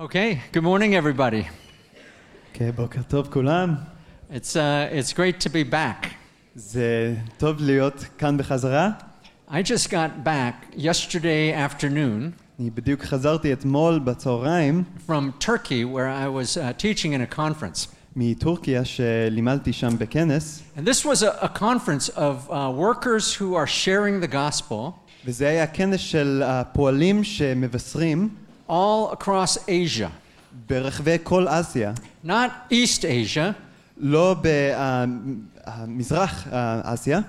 Okay, 0.00 0.40
good 0.52 0.62
morning, 0.64 0.94
everybody. 0.94 1.44
כן, 2.52 2.70
בוקר 2.76 3.02
טוב 3.08 3.28
כולם. 3.32 3.74
It's, 4.30 4.56
uh, 4.56 4.88
it's 4.92 5.12
great 5.12 5.40
to 5.44 5.48
be 5.48 5.72
back. 5.72 6.06
זה 6.54 7.14
טוב 7.38 7.56
להיות 7.60 8.04
כאן 8.18 8.36
בחזרה. 8.36 8.90
I 9.50 9.62
just 9.62 9.90
got 9.90 10.24
back 10.24 10.76
yesterday 10.76 11.52
afternoon 11.54 12.32
אני 12.60 12.70
בדיוק 12.70 13.02
חזרתי 13.02 13.52
אתמול 13.52 13.98
בצהריים 13.98 14.84
from 15.08 15.44
Turkey, 15.44 15.84
where 15.84 16.08
I 16.08 16.28
was 16.28 16.56
uh, 16.56 16.72
teaching 16.82 17.12
in 17.12 17.32
a 17.32 17.36
conference. 17.36 17.88
מטורקיה 18.16 18.84
שלימדתי 18.84 19.72
שם 19.72 19.98
בכנס, 19.98 20.62
And 20.76 20.80
this 20.80 21.04
was 21.04 21.22
a, 21.22 21.44
a 21.44 21.48
conference 21.48 22.08
of 22.08 22.50
uh, 22.50 22.72
workers 22.72 23.34
who 23.34 23.54
are 23.54 23.66
sharing 23.66 24.20
the 24.20 24.32
gospel 24.32 24.92
וזה 25.24 25.48
היה 25.48 25.66
כנס 25.66 26.00
של 26.00 26.42
הפועלים 26.44 27.24
שמבשרים 27.24 28.28
all 28.68 29.12
across 29.12 29.58
Asia. 29.68 30.08
ברחבי 30.68 31.16
כל 31.22 31.46
אסיה, 31.48 31.92
Not 32.24 32.50
East 32.72 33.04
Asia, 33.04 33.52
לא 33.98 34.36
במזרח 35.76 36.46
אסיה, 36.82 37.20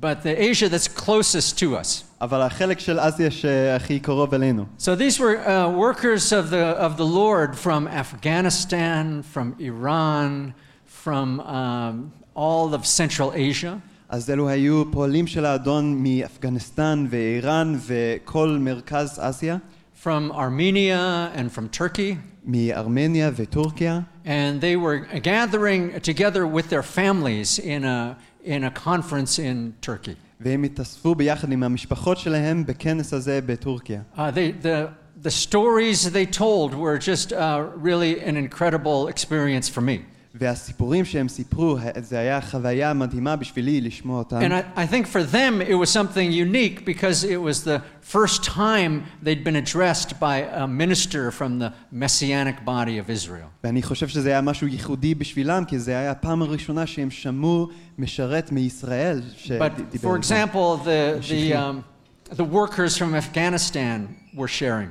but 0.00 0.22
the 0.22 0.36
Asia 0.38 0.68
that's 0.68 0.88
closest 0.88 1.58
to 1.58 1.76
us. 1.76 2.04
אבל 2.20 2.40
החלק 2.40 2.78
של 2.78 2.98
אסיה 3.00 3.30
שהכי 3.30 4.00
קרוב 4.00 4.34
אלינו. 4.34 4.64
So 4.78 4.94
these 4.96 5.18
were 5.18 5.38
uh, 5.38 5.68
workers 5.70 6.32
of 6.32 6.50
the, 6.50 6.76
of 6.78 6.96
the 6.96 7.06
Lord 7.06 7.56
from 7.56 7.88
Afghanistan, 7.88 9.22
from 9.34 9.54
Iran, 9.58 10.54
from 10.86 11.40
um, 11.40 12.12
all 12.34 12.74
of 12.74 12.86
Central 12.86 13.32
Asia. 13.34 13.78
אז 14.08 14.30
אלו 14.30 14.48
היו 14.48 14.92
פועלים 14.92 15.26
של 15.26 15.44
האדון 15.44 16.02
מאפגניסטן 16.02 17.06
ואיראן 17.10 17.78
וכל 17.86 18.56
מרכז 18.60 19.18
אסיה, 19.22 19.56
from 20.02 20.30
Armenia 20.32 21.30
and 21.34 21.50
from 21.52 21.68
Turkey. 21.68 22.16
מארמניה 22.44 23.30
וטורקיה, 23.36 24.00
And 24.24 24.60
they 24.60 24.76
were 24.76 24.98
gathering 25.22 26.00
together 26.00 26.46
with 26.46 26.68
their 26.68 26.82
families 26.82 27.58
in 27.58 27.84
a, 27.84 28.16
in 28.44 28.64
a 28.64 28.70
conference 28.70 29.38
in 29.38 29.72
Turkey. 29.80 30.14
והם 30.40 30.62
התאספו 30.62 31.14
ביחד 31.14 31.52
עם 31.52 31.62
המשפחות 31.62 32.18
שלהם 32.18 32.66
בכנס 32.66 33.12
הזה 33.14 33.40
בטורקיה. 33.46 34.00
Uh, 34.16 34.18
they, 34.30 34.52
the, 34.62 34.88
the 35.22 35.30
stories 35.30 36.10
they 36.12 36.26
told 36.26 36.74
were 36.74 36.98
just 36.98 37.32
uh, 37.32 37.66
really 37.74 38.20
an 38.20 38.36
incredible 38.36 39.08
experience 39.08 39.68
for 39.68 39.80
me. 39.80 40.04
והסיפורים 40.34 41.04
שהם 41.04 41.28
סיפרו, 41.28 41.76
זה 42.00 42.18
היה 42.18 42.40
חוויה 42.40 42.92
מדהימה 42.92 43.36
בשבילי 43.36 43.80
לשמוע 43.80 44.18
אותם. 44.18 44.40
And 44.40 44.52
I, 44.52 44.78
I 44.80 44.86
think 44.86 45.06
for 45.06 45.22
them 45.34 45.60
it 45.62 45.74
was 45.74 45.90
something 45.90 46.30
unique 46.32 46.84
because 46.84 47.24
it 47.24 47.40
was 47.40 47.64
the 47.64 47.80
first 48.16 48.44
time 48.44 49.02
they'd 49.24 49.44
been 49.44 49.56
addressed 49.56 50.20
by 50.20 50.36
a 50.62 50.66
minister 50.66 51.30
from 51.30 51.58
the 51.58 51.72
messianic 51.92 52.64
body 52.64 52.98
of 52.98 53.10
Israel. 53.10 53.48
ואני 53.64 53.82
חושב 53.82 54.08
שזה 54.08 54.28
היה 54.28 54.40
משהו 54.40 54.66
ייחודי 54.66 55.14
בשבילם, 55.14 55.64
כי 55.64 55.78
זה 55.78 55.98
היה 55.98 56.10
הפעם 56.10 56.42
הראשונה 56.42 56.86
שהם 56.86 57.10
שמעו 57.10 57.68
משרת 57.98 58.52
מישראל 58.52 59.22
But 59.22 59.38
שדיבר 59.38 60.10
for 60.10 60.16
איתם. 60.16 60.20
example, 60.22 60.84
the, 60.84 60.86
the, 60.86 61.18
משיחי. 61.20 61.54
um, 61.54 62.34
the 62.36 62.44
workers 62.44 62.96
from 62.98 63.14
Afghanistan 63.14 64.08
were 64.34 64.48
sharing. 64.48 64.90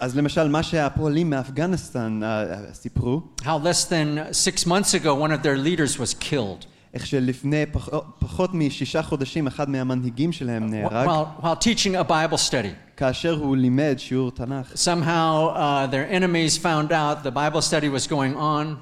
אז 0.00 0.16
למשל, 0.16 0.48
מה 0.48 0.62
שהפועלים 0.62 1.30
מאפגניסטן 1.30 2.20
אה, 2.22 2.44
סיפרו, 2.72 3.22
how 3.40 3.44
less 3.44 3.88
than 3.88 4.32
six 4.32 4.66
months 4.66 4.94
ago 4.94 5.14
one 5.14 5.30
of 5.30 5.42
their 5.42 5.56
leaders 5.56 5.98
was 5.98 6.14
killed 6.30 6.66
איך 6.94 7.06
שלפני 7.06 7.66
פח, 7.72 7.88
פחות 8.18 8.54
משישה 8.54 9.02
חודשים 9.02 9.46
אחד 9.46 9.70
מהמנהיגים 9.70 10.32
שלהם 10.32 10.66
wh- 10.66 10.70
נהרג, 10.70 11.08
while, 11.08 11.44
while 11.44 11.64
teaching 11.64 12.08
a 12.08 12.10
Bible 12.10 12.50
study. 12.50 12.96
כאשר 12.96 13.38
הוא 13.40 13.56
לימד 13.56 13.94
שיעור 13.98 14.30
תנ"ך. 14.30 14.72
Somehow 14.72 15.56
uh, 15.56 15.90
their 15.90 16.12
enemies 16.12 16.56
found 16.58 16.92
out 16.92 17.24
the 17.24 17.34
Bible 17.34 17.60
study 17.60 17.88
was 17.88 18.06
going 18.06 18.36
on, 18.36 18.76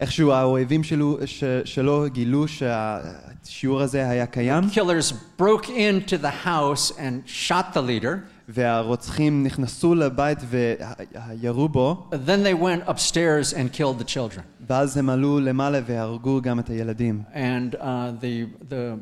איכשהו 0.00 0.32
האויבים 0.32 0.84
שלו, 0.84 1.18
ש, 1.24 1.44
שלו 1.64 2.04
גילו 2.12 2.48
שהשיעור 2.48 3.80
הזה 3.80 4.10
היה 4.10 4.26
קיים, 4.26 4.64
killers 4.74 5.40
broke 5.40 5.66
into 5.66 6.16
the 6.22 6.46
house 6.46 6.90
and 6.90 7.28
shot 7.48 7.74
the 7.74 7.82
leader. 7.82 8.16
והרוצחים 8.48 9.42
נכנסו 9.42 9.94
לבית 9.94 10.38
וירו 10.48 11.68
בו, 11.68 12.10
Then 12.12 12.42
they 12.42 12.54
went 12.54 12.88
upstairs 12.88 13.52
and 13.52 13.72
killed 13.72 13.98
the 13.98 14.04
children. 14.04 14.42
ואז 14.68 14.96
הם 14.96 15.10
עלו 15.10 15.40
למעלה 15.40 15.80
והרגו 15.86 16.40
גם 16.42 16.58
את 16.58 16.68
הילדים. 16.68 17.22
And 17.34 17.74
uh, 17.74 17.80
the, 18.20 18.46
the, 18.68 18.98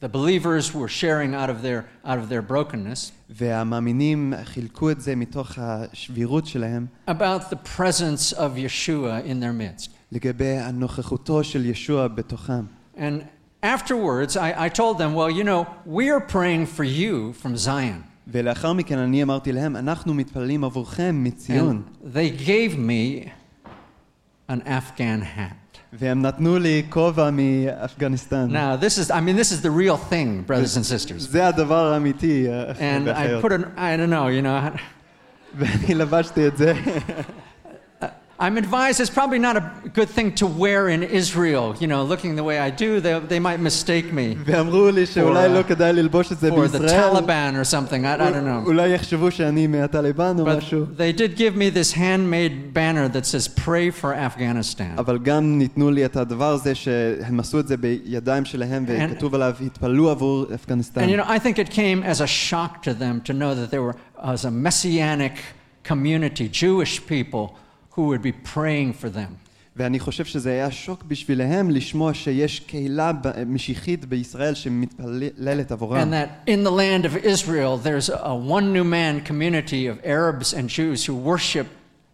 the 0.00 0.08
believers 0.08 0.74
were 0.74 0.88
sharing 0.88 1.34
out 1.34 1.50
of 1.50 1.62
their, 1.62 1.84
out 2.04 2.18
of 2.18 2.28
their 2.28 2.42
brokenness 2.42 3.12
והמאמינים 3.30 4.34
חילקו 4.44 4.90
את 4.90 5.00
זה 5.00 5.16
מתוך 5.16 5.58
השבירות 5.58 6.46
שלהם 6.46 6.86
about 7.08 7.50
the 7.50 7.78
presence 7.78 8.32
of 8.32 8.56
Yeshua 8.56 9.24
in 9.24 9.40
their 9.40 9.52
midst. 9.52 9.90
לגבי 10.12 10.56
הנוכחותו 10.58 11.44
של 11.44 11.66
ישוע 11.66 12.08
בתוכם. 12.08 12.64
And 12.96 13.24
afterwards, 13.62 14.36
I, 14.36 14.66
I 14.66 14.68
told 14.68 14.98
them, 14.98 15.14
well, 15.14 15.30
you 15.30 15.44
know, 15.44 15.66
we 15.86 16.10
are 16.10 16.20
praying 16.20 16.66
for 16.66 16.84
you 16.84 17.32
from 17.34 17.56
Zion. 17.56 18.04
ולאחר 18.28 18.72
מכן 18.72 18.98
אני 18.98 19.22
אמרתי 19.22 19.52
להם, 19.52 19.76
אנחנו 19.76 20.14
מתפללים 20.14 20.64
עבורכם 20.64 21.20
מציון. 21.24 21.82
And 22.04 22.06
they 22.16 22.46
gave 22.46 22.76
me 22.76 23.28
an 24.50 24.60
Afghan 24.66 25.22
hat. 25.36 25.78
והם 25.92 26.22
נתנו 26.22 26.58
לי 26.58 26.82
כובע 26.88 27.30
מאפגניסטן. 27.32 28.48
Now, 28.50 28.76
this 28.84 28.98
is, 28.98 29.10
I 29.10 29.20
mean, 29.20 29.36
this 29.36 29.50
is 29.52 29.60
the 29.62 29.70
real 29.70 29.96
thing, 30.12 30.44
brothers 30.50 30.76
and 30.76 30.84
sisters. 30.84 31.18
זה 31.18 31.46
הדבר 31.46 31.92
האמיתי, 31.92 32.46
אה, 32.48 32.72
And 32.72 33.02
I 33.02 33.04
באחיות. 33.06 33.44
put 33.44 33.48
an, 33.48 33.64
I 33.76 33.96
don't 33.96 34.10
know, 34.12 34.28
you 34.28 34.44
know, 34.44 34.80
ואני 35.58 35.94
לבשתי 35.94 36.46
את 36.46 36.56
זה. 36.56 36.72
I'm 38.42 38.56
advised 38.56 39.00
it's 39.00 39.10
probably 39.10 39.38
not 39.38 39.56
a 39.58 39.70
good 39.92 40.08
thing 40.08 40.34
to 40.36 40.46
wear 40.46 40.88
in 40.88 41.02
Israel. 41.02 41.76
You 41.78 41.88
know, 41.92 42.02
looking 42.04 42.36
the 42.36 42.42
way 42.50 42.58
I 42.58 42.70
do, 42.70 42.98
they, 42.98 43.18
they 43.18 43.38
might 43.38 43.60
mistake 43.60 44.12
me 44.14 44.36
ואמרו 44.44 44.90
לי 44.90 45.06
שאולי 45.06 45.46
For, 45.46 45.50
uh, 45.50 45.52
לא 45.52 45.62
כדאי 45.62 45.92
ללבוש 45.92 46.32
את 46.32 46.38
זה 46.38 46.48
for 46.48 46.68
the 46.68 46.78
בישראל. 46.78 47.12
Taliban 47.12 47.54
or 47.54 47.64
something. 47.64 48.06
I, 48.06 48.14
I 48.14 48.30
don't 48.30 48.46
know. 48.46 48.66
אולי 48.66 48.94
יחשבו 48.94 49.30
שאני 49.30 49.66
מהטליבן 49.66 50.36
או 50.38 50.44
משהו. 50.44 50.84
But 50.84 50.98
they 50.98 51.12
did 51.12 51.36
give 51.36 51.56
me 51.56 51.68
this 51.68 51.92
handmade 51.92 52.72
banner 52.72 53.08
that 53.08 53.26
says, 53.26 53.48
Pray 53.48 53.90
for 53.90 54.14
Afghanistan. 54.14 54.98
אבל 54.98 55.18
גם 55.18 55.58
ניתנו 55.58 55.90
לי 55.90 56.04
את 56.04 56.16
הדבר 56.16 56.52
הזה 56.52 56.74
שהם 56.74 57.40
עשו 57.40 57.60
את 57.60 57.68
זה 57.68 57.76
בידיים 57.76 58.44
שלהם 58.44 58.84
וכתוב 58.88 59.34
עליו 59.34 59.54
התפללו 59.66 60.10
עבור 60.10 60.46
אפגניסטן. 60.54 61.00
And 61.04 61.10
you 61.10 61.16
know, 61.16 61.28
I 61.28 61.38
think 61.38 61.58
it 61.58 61.70
came 61.70 62.02
as 62.02 62.20
a 62.20 62.26
shock 62.26 62.82
to 62.82 62.94
them 62.94 63.20
to 63.24 63.32
know 63.32 63.54
that 63.54 63.70
there 63.70 63.82
were 63.82 63.96
as 64.18 64.44
a 64.44 64.50
messianic 64.50 65.36
community, 65.84 66.48
Jewish 66.48 67.06
people, 67.06 67.56
who 67.94 68.00
would 68.00 68.22
be 68.22 68.54
praying 68.54 69.02
for 69.02 69.16
them. 69.16 69.34
ואני 69.76 70.00
חושב 70.00 70.24
שזה 70.24 70.50
היה 70.50 70.70
שוק 70.70 71.04
בשבילם 71.08 71.70
לשמוע 71.70 72.14
שיש 72.14 72.60
קהילה 72.60 73.12
ב- 73.12 73.44
משיחית 73.46 74.04
בישראל 74.04 74.54
שמתפללת 74.54 75.70
And 75.70 75.72
עבורם. 75.72 76.12
that 76.12 76.48
in 76.50 76.64
the 76.66 76.70
land 76.70 77.04
of 77.06 77.24
Israel, 77.26 77.76
there's 77.86 78.08
a 78.10 78.34
one 78.50 78.72
new 78.72 78.84
man 78.84 79.20
community 79.30 79.86
of 79.86 80.04
Arabs 80.04 80.52
and 80.54 80.68
Jews 80.68 81.06
who 81.06 81.14
worship 81.14 81.66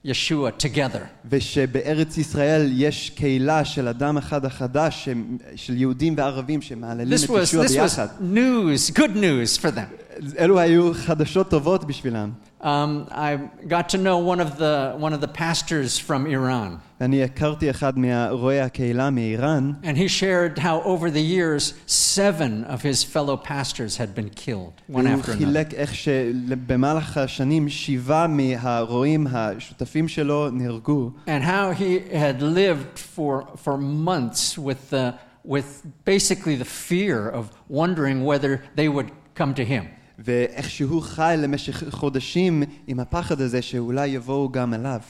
Yeshua 0.07 0.51
together. 0.59 1.01
ושבארץ 1.31 2.19
ישראל 2.19 2.71
יש 2.73 3.11
קהילה 3.11 3.65
של 3.65 3.89
אדם 3.89 4.17
אחד 4.19 4.45
החדש, 4.45 5.05
ש- 5.05 5.09
של 5.57 5.77
יהודים 5.77 6.15
וערבים 6.17 6.63
שמהללים 6.63 7.13
This 7.19 7.25
את 7.25 7.31
was, 7.31 7.39
ישוע 7.43 7.65
this 7.65 7.69
was 7.69 7.73
ביחד. 7.73 8.07
news, 8.35 8.91
good 8.91 9.17
news 9.17 9.59
for 9.63 9.77
them. 9.77 10.23
אלו 10.39 10.59
היו 10.61 10.95
חדשות 10.95 11.51
טובות 11.51 11.85
בשבילם. 11.85 12.31
Um, 12.61 13.07
I 13.11 13.37
got 13.69 13.91
to 13.91 13.99
know 13.99 14.19
one 14.19 14.41
of 14.41 14.57
the, 14.57 14.95
one 14.99 15.13
of 15.13 15.21
the 15.21 15.29
pastors 15.29 15.99
from 15.99 16.27
Iran. 16.27 16.81
ואני 17.01 17.23
הכרתי 17.23 17.71
אחד 17.71 17.99
מהרואי 17.99 18.61
הקהילה 18.61 19.11
מאיראן, 19.11 19.73
And 19.83 19.97
he 19.97 20.09
shared 20.09 20.59
how 20.59 20.81
over 20.83 21.11
the 21.11 21.21
years, 21.21 21.75
seven 21.87 22.65
of 22.65 22.83
his 22.83 23.05
fellow 23.05 23.37
pastors 23.37 23.99
had 23.99 24.15
been 24.15 24.31
killed, 24.31 24.73
one 24.89 25.05
והוא 25.05 25.19
after 25.19 25.33
another. 25.33 25.45
חילק 25.45 25.75
איך 25.75 25.95
שבמהלך 25.95 27.17
השנים 27.17 27.69
שבעה 27.69 28.27
מהרועים 28.27 29.27
השותפים 29.31 30.09
שלו 30.09 30.51
נהרגו, 30.51 31.11
And 31.27 31.43
how 31.45 31.73
he 31.73 31.99
had 32.15 32.41
lived 32.43 32.99
for, 32.99 33.47
for 33.57 33.77
months 33.77 34.57
with, 34.59 34.91
the, 34.91 35.15
with 35.45 35.83
basically 36.05 36.57
the 36.57 36.65
fear 36.65 37.29
of 37.29 37.51
wondering 37.69 38.25
whether 38.25 38.63
they 38.75 38.89
would 38.89 39.11
come 39.35 39.53
to 39.55 39.65
him. 39.65 39.89
ואיך 40.21 40.71
שהוא 40.71 41.03
חי 41.03 41.35
למשך 41.39 41.85
חודשים 41.91 42.63
עם 42.87 43.01
הפחד 43.01 43.41
הזה 43.41 43.63
שאולי 43.63 44.07
יבואו 44.07 44.49
גם 44.49 44.75
אליו. 44.75 45.01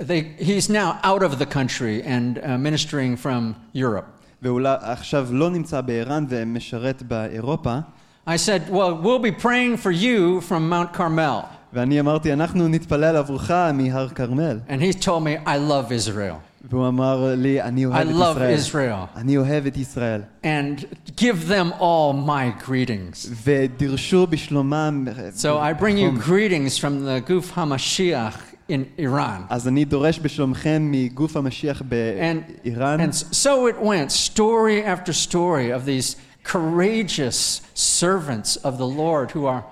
They, 0.00 0.42
he's 0.42 0.68
now 0.68 0.98
out 1.02 1.22
of 1.22 1.38
the 1.38 1.46
country 1.46 2.02
and 2.02 2.38
uh, 2.38 2.58
ministering 2.58 3.16
from 3.16 3.54
Europe. 3.74 4.04
ואולי 4.42 4.76
עכשיו 4.80 5.28
לא 5.30 5.50
נמצא 5.50 5.80
באיראן 5.80 6.24
ומשרת 6.28 7.02
באירופה, 7.02 7.78
I 8.26 8.36
said, 8.36 8.68
Well, 8.68 8.94
we'll 9.04 9.20
be 9.20 9.30
praying 9.30 9.76
for 9.76 9.92
you 9.92 10.40
from 10.40 10.68
Mount 10.68 10.92
Carmel. 10.92 11.44
ואני 11.72 12.00
אמרתי, 12.00 12.32
אנחנו 12.32 12.68
נתפלל 12.68 13.16
עבורך 13.16 13.50
מהר 13.74 14.08
כרמל. 14.08 14.58
And 14.68 14.80
he 14.80 14.92
told 15.04 15.22
me, 15.24 15.46
I 15.46 15.56
love 15.70 15.90
Israel. 15.92 16.34
והוא 16.70 16.88
אמר 16.88 17.34
לי, 17.36 17.62
אני 17.62 17.84
I 17.86 17.88
אוהב 17.88 18.08
love 18.08 18.42
את 18.42 18.58
ישראל. 18.58 18.58
Israel. 18.58 19.18
אני 19.18 19.36
אוהב 19.36 19.66
את 19.66 19.76
ישראל. 19.76 20.22
And 20.44 20.80
give 21.16 21.48
them 21.48 21.72
all 21.80 22.12
my 22.26 22.66
greetings. 22.68 23.28
ודרשו 23.44 24.26
בשלומם. 24.26 25.08
So 25.36 25.58
I 25.58 25.72
bring 25.82 25.96
you 25.98 26.18
בחום. 26.18 26.20
greetings 26.20 26.78
from 26.78 27.04
the 27.04 27.30
Guf 27.30 27.52
HaMashiach 27.56 28.56
in 28.70 28.84
Iran. 28.98 29.42
אז 29.50 29.68
אני 29.68 29.84
דורש 29.84 30.20
בשלומכם 30.22 30.88
מגוף 30.90 31.36
המשיח 31.36 31.80
And, 31.80 31.84
באיראן. 31.84 33.00
and 33.00 33.14
so 33.14 33.66
it 33.68 33.78
went, 33.80 34.10
story 34.12 34.82
after 34.84 35.12
story 35.12 35.70
of 35.70 35.84
these 35.86 36.16
courageous 36.44 37.60
servants 37.74 38.56
of 38.56 38.78
the 38.78 38.86
Lord 38.86 39.30
who 39.32 39.46
are 39.46 39.64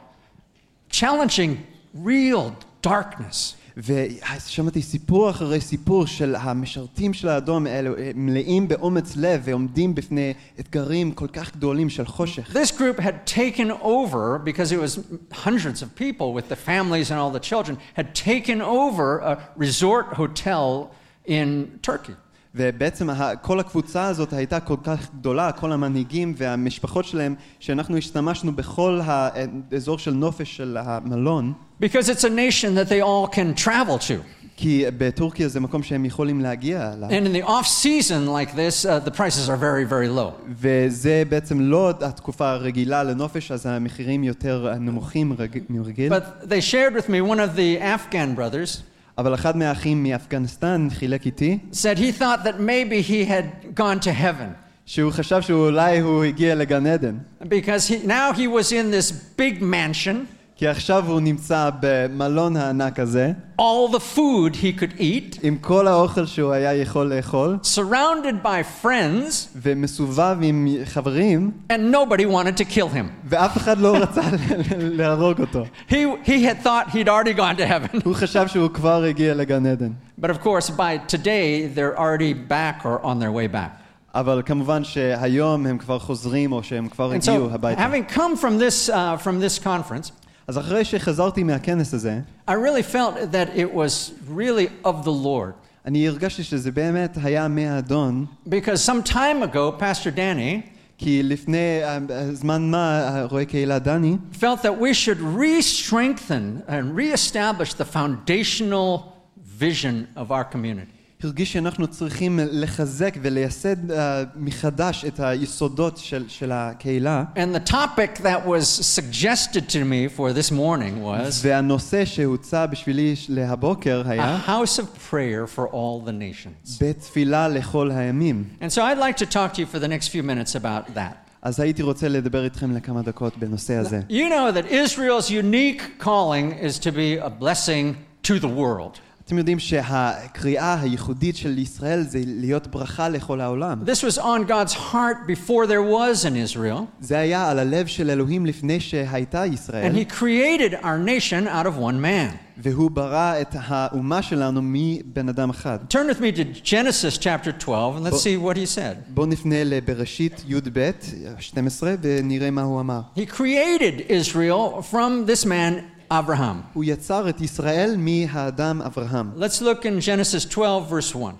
challenging 0.91 1.57
real 2.05 2.51
darkness. 2.87 3.55
ושמעתי 3.77 4.83
סיפור 4.83 5.31
אחרי 5.31 5.61
סיפור 5.61 6.07
של 6.07 6.35
המשרתים 6.39 7.15
של 7.15 7.29
האדום 7.29 7.67
האלו 7.67 7.99
הם 7.99 8.27
מלאים 8.27 8.69
באומץ 8.69 9.17
לב 9.17 9.41
ועומדים 9.45 9.95
בפני 9.95 10.35
אתגרים 10.61 11.13
כל 11.13 11.27
כך 11.27 11.57
גדולים 11.57 11.91
של 11.91 12.07
חושך. 12.07 12.57
This 12.57 12.71
group 12.71 13.01
had 13.01 13.27
taken 13.27 13.71
over, 13.83 14.39
because 14.45 14.73
it 14.73 14.79
was 14.79 14.99
hundreds 15.33 15.83
of 15.83 15.89
people 15.97 16.33
with 16.35 16.49
the 16.49 16.57
families 16.57 17.11
and 17.11 17.19
all 17.19 17.33
the 17.33 17.45
children, 17.51 17.77
had 17.97 18.15
taken 18.15 18.63
over 18.63 19.19
a 19.19 19.37
resort 19.57 20.07
hotel 20.15 20.91
in 21.27 21.81
Turkey. 21.83 22.15
ובעצם 22.56 23.10
כל 23.42 23.60
הקבוצה 23.60 24.06
הזאת 24.06 24.34
הייתה 24.34 24.60
כל 24.60 24.76
כך 24.84 25.08
גדולה, 25.20 25.52
כל 25.52 25.72
המנהיגים 25.72 26.34
והמשפחות 26.38 27.06
שלהם, 27.06 27.36
שאנחנו 27.60 27.98
השתמשנו 27.98 28.52
בכל 28.52 29.00
האזור 29.04 29.98
של 30.00 30.12
נופש 30.14 30.58
של 30.58 30.78
המלון, 30.80 31.54
Because 31.82 32.10
it's 32.10 32.24
a 32.24 32.30
nation 32.30 32.76
that 32.76 32.90
they 32.90 33.02
all 33.02 33.36
can 33.36 33.64
travel 33.66 33.98
to. 34.10 34.14
כי 34.58 34.86
בטורקיה 34.98 35.48
זה 35.48 35.60
מקום 35.60 35.84
שהם 35.84 36.06
יכולים 36.06 36.42
להגיע 36.42 36.94
אליו. 36.94 37.10
And 37.10 37.26
in 37.28 37.44
the 37.44 37.48
off 37.48 37.68
season 37.68 38.28
like 38.28 38.52
this, 38.56 38.86
uh, 38.86 39.08
the 39.10 39.12
prices 39.12 39.50
are 39.50 39.58
very, 39.58 39.86
very 39.92 40.10
low. 40.18 40.52
וזה 40.58 41.24
בעצם 41.30 41.60
לא 41.62 41.90
התקופה 42.02 42.50
הרגילה 42.50 43.04
לנופש, 43.04 43.52
אז 43.52 43.66
המחירים 43.66 44.24
יותר 44.24 44.74
נמוכים 44.80 45.34
רג- 45.34 45.60
מרגיל. 45.70 46.14
But 46.14 46.44
they 46.50 46.62
shared 46.72 46.96
with 47.02 47.10
me, 47.10 47.22
one 47.32 47.40
of 47.40 47.56
the 47.58 47.80
Afghan 47.82 48.36
brothers 48.40 48.82
אבל 49.19 49.35
אחד 49.35 49.57
מהאחים 49.57 50.03
מאפגניסטן 50.03 50.89
חילק 50.91 51.27
איתי, 51.27 51.59
said 51.73 51.99
he 51.99 52.21
thought 52.21 52.45
that 52.45 52.59
maybe 52.61 53.01
he 53.01 53.25
had 53.25 53.75
gone 53.75 54.01
to 54.05 54.11
heaven. 54.11 54.65
שהוא 54.87 55.13
חשב 55.13 55.41
שאולי 55.41 55.99
הוא 55.99 56.25
הגיע 56.25 56.55
לגן 56.55 56.87
עדן. 56.87 57.19
Because 57.43 57.89
he, 57.89 58.07
now 58.07 58.33
he 58.33 58.47
was 58.47 58.73
in 58.73 58.91
this 58.91 59.13
big 59.37 59.63
mansion, 59.63 60.27
כי 60.59 60.69
עכשיו 60.69 61.05
הוא 61.07 61.21
נמצא 61.21 61.71
במלון 61.81 62.57
הענק 62.57 63.01
הזה, 63.01 63.33
all 63.61 63.95
the 63.95 64.17
food 64.17 64.55
he 64.55 64.81
could 64.81 64.99
eat, 65.01 65.39
עם 65.43 65.57
כל 65.61 65.89
האוכל 65.89 66.27
שהוא 66.27 66.53
היה 66.53 66.75
יכול 66.75 67.15
לאכול, 67.15 67.59
surrounded 67.63 68.45
by 68.47 68.85
friends, 68.85 69.49
ומסובב 69.57 70.37
עם 70.43 70.69
חברים, 70.85 71.51
and 71.73 71.93
nobody 71.93 72.25
wanted 72.25 72.57
to 72.61 72.65
kill 72.75 72.95
him. 72.97 73.07
ואף 73.25 73.57
אחד 73.57 73.79
לא 73.79 73.97
רצה 73.97 74.23
להרוג 74.79 75.41
אותו. 75.41 75.65
He, 75.89 75.95
he 76.25 76.45
had 76.45 76.65
thought 76.67 76.91
he'd 76.91 77.09
already 77.09 77.35
gone 77.37 77.57
to 77.61 77.67
heaven. 77.67 78.01
הוא 78.05 78.15
חשב 78.15 78.47
שהוא 78.47 78.69
כבר 78.71 79.05
הגיע 79.05 79.35
לגן 79.35 79.67
עדן. 79.67 79.91
But 80.21 80.31
of 80.31 80.41
course, 80.45 80.71
by 80.71 80.99
today, 81.17 81.67
they're 81.75 81.99
already 81.99 82.33
back 82.33 82.85
or 82.85 83.05
on 83.05 83.19
their 83.19 83.33
way 83.33 83.49
back. 83.55 83.81
אבל 84.15 84.43
כמובן 84.47 84.85
שהיום 84.85 85.67
הם 85.67 85.79
כבר 85.79 85.99
חוזרים, 85.99 86.53
או 86.53 86.63
שהם 86.63 86.89
כבר 86.89 87.13
And 87.13 87.15
הגיעו 87.15 87.51
so, 87.51 87.55
הביתה. 87.55 87.81
having 87.81 88.15
come 88.15 88.37
from 88.37 88.59
this, 88.59 88.89
uh, 88.89 89.17
from 89.25 89.41
this 89.41 89.59
conference, 89.65 90.13
אז 90.49 90.59
אחרי 90.59 90.85
שחזרתי 90.85 91.43
מהכנס 91.43 91.95
הזה, 91.95 92.21
I 92.49 92.53
really 92.53 92.93
felt 92.93 93.33
that 93.33 93.57
it 93.57 93.75
was 93.75 94.13
really 94.37 94.87
of 94.87 95.05
the 95.05 95.25
Lord. 95.25 95.53
אני 95.87 96.09
הרגשתי 96.09 96.43
שזה 96.43 96.71
באמת 96.71 97.19
היה 97.23 97.49
מהאדון, 97.49 98.27
Because 98.49 98.83
some 98.87 99.03
time 99.03 99.43
ago, 99.43 99.73
Pastor 99.81 100.17
Danny 100.17 100.75
כי 100.99 101.23
לפני 101.23 101.85
אה, 101.85 101.99
זמן 102.33 102.71
מה, 102.71 103.23
רואה 103.31 103.45
קהילה 103.45 103.79
דני, 103.79 104.17
felt 104.33 104.63
that 104.63 104.81
we 104.81 104.95
should 104.95 105.21
re 105.21 105.61
strengthen 105.63 106.63
and 106.69 106.97
re 106.97 107.13
establish 107.13 107.75
the 107.75 107.85
foundational 107.85 109.13
vision 109.59 110.07
of 110.17 110.31
our 110.31 110.45
community. 110.45 110.98
הרגיש 111.25 111.53
שאנחנו 111.53 111.87
צריכים 111.87 112.41
לחזק 112.43 113.17
ולייסד 113.23 113.91
אה, 113.91 114.25
מחדש 114.37 115.05
את 115.05 115.21
היסודות 115.21 115.97
של, 115.99 116.25
של 116.29 116.53
הקהילה. 116.53 117.25
And 117.37 117.55
the 117.55 117.71
topic 117.71 118.23
that 118.23 118.47
was 118.47 118.67
suggested 118.67 119.69
to 119.69 119.85
me 119.85 120.09
for 120.17 120.33
this 120.33 120.51
morning 120.51 121.03
was 121.03 121.41
והנושא 121.43 122.05
שהוצע 122.05 122.67
בשבילי 122.67 123.15
להבוקר 123.29 124.03
a 124.07 124.11
היה 124.11 124.39
house 124.47 124.79
of 124.79 125.11
prayer 125.11 125.57
for 125.57 125.69
all 125.73 126.07
the 126.07 126.13
nations. 126.13 126.79
בית 126.81 126.99
תפילה 126.99 127.49
לכל 127.49 127.91
הימים. 127.91 128.45
And 128.61 128.73
so 128.73 128.83
I'd 128.83 128.99
like 128.99 129.17
to 129.17 129.27
talk 129.27 129.55
to 129.55 129.61
you 129.61 129.67
for 129.67 129.79
the 129.79 129.89
next 129.89 130.09
few 130.09 130.23
minutes 130.23 130.55
about 130.55 130.95
that. 130.95 131.25
אז 131.43 131.61
הייתי 131.61 131.83
רוצה 131.83 132.09
לדבר 132.09 132.45
איתכם 132.45 132.77
לכמה 132.77 133.03
דקות 133.03 133.37
בנושא 133.39 133.75
הזה. 133.75 134.01
You 134.11 134.13
know 134.13 134.53
that 134.53 134.67
Israel's 134.67 135.31
unique 135.31 135.83
calling 136.05 136.53
is 136.63 136.79
to 136.79 136.93
be 136.93 137.19
a 137.19 137.31
blessing 137.31 137.95
to 138.23 138.39
the 138.39 138.49
world. 138.49 139.01
אתם 139.29 139.39
יודעים 139.39 139.59
שהקריאה 139.59 140.81
הייחודית 140.81 141.37
של 141.37 141.59
ישראל 141.59 142.03
זה 142.03 142.19
להיות 142.27 142.67
ברכה 142.67 143.09
לכל 143.09 143.41
העולם. 143.41 143.83
This 143.87 144.03
was 144.03 144.19
on 144.19 144.49
God's 144.49 144.75
heart 144.75 145.27
before 145.27 145.67
there 145.67 145.83
was 145.83 146.25
an 146.25 146.57
Israel, 146.57 146.85
זה 147.01 147.19
היה 147.19 147.51
על 147.51 147.59
הלב 147.59 147.87
של 147.87 148.11
אלוהים 148.11 148.47
לפני 148.47 148.81
שהייתה 148.81 149.45
and 149.45 149.55
ישראל, 149.55 149.95
He 149.95 150.05
created 150.21 150.75
our 150.75 150.99
nation 150.99 151.47
out 151.47 151.67
of 151.67 151.79
one 151.81 152.01
man. 152.03 152.37
והוא 152.59 152.91
ברא 152.91 153.41
את 153.41 153.57
האומה 153.59 154.23
שלנו 154.23 154.61
מבן 154.63 155.29
אדם 155.29 155.51
אחד. 155.51 155.79
Turn 155.91 156.09
with 156.09 156.21
me 156.21 156.37
to 156.37 156.45
Genesis 156.65 157.19
chapter 157.19 157.53
12 157.59 157.97
and 157.97 158.05
let's 158.05 158.23
see 158.23 158.37
what 158.37 158.57
he 158.57 158.67
said. 158.67 158.97
בואו 159.09 159.27
נפנה 159.27 159.65
לבראשית 159.65 160.43
י"ב 160.49 160.91
12 161.39 161.95
ונראה 162.03 162.51
מה 162.51 162.63
הוא 162.63 162.81
אמר. 162.81 163.01
He 163.17 163.27
created 163.27 164.01
Israel 164.09 164.83
from 164.93 165.27
this 165.27 165.47
man, 165.47 165.73
Abraham. 166.11 166.63
הוא 166.73 166.85
יצר 166.85 167.29
את 167.29 167.41
ישראל 167.41 167.95
מהאדם 167.99 168.83
אברהם. 168.83 169.31
Let's 169.37 169.61
look 169.63 169.85
in 169.85 170.01
Genesis 170.01 170.45
12, 170.45 170.91
verse 170.91 171.15
1. 171.15 171.35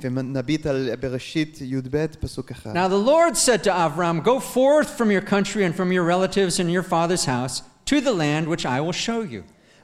ונביט 0.00 0.66
על 0.66 0.90
בראשית 1.00 1.58
י"ב 1.60 2.06
פסוק 2.20 2.50
אחד. 2.50 2.76
Now 2.76 2.88
the 2.88 3.08
Lord 3.08 3.36
said 3.36 3.64
to 3.64 3.70
Avram, 3.70 4.22
Go 4.24 4.40
forth 4.40 4.90
from 4.98 5.10
your 5.10 5.20
country 5.20 5.64
and 5.64 5.74
from 5.74 5.92
your 5.92 6.04
relatives 6.04 6.60
and 6.60 6.70
your 6.70 6.82
father's 6.82 7.24
house 7.24 7.62
to 7.86 8.00
the 8.00 8.12
land 8.12 8.46
which 8.48 8.64
I 8.66 8.80
will 8.80 8.92
show 8.92 9.22
you. 9.22 9.42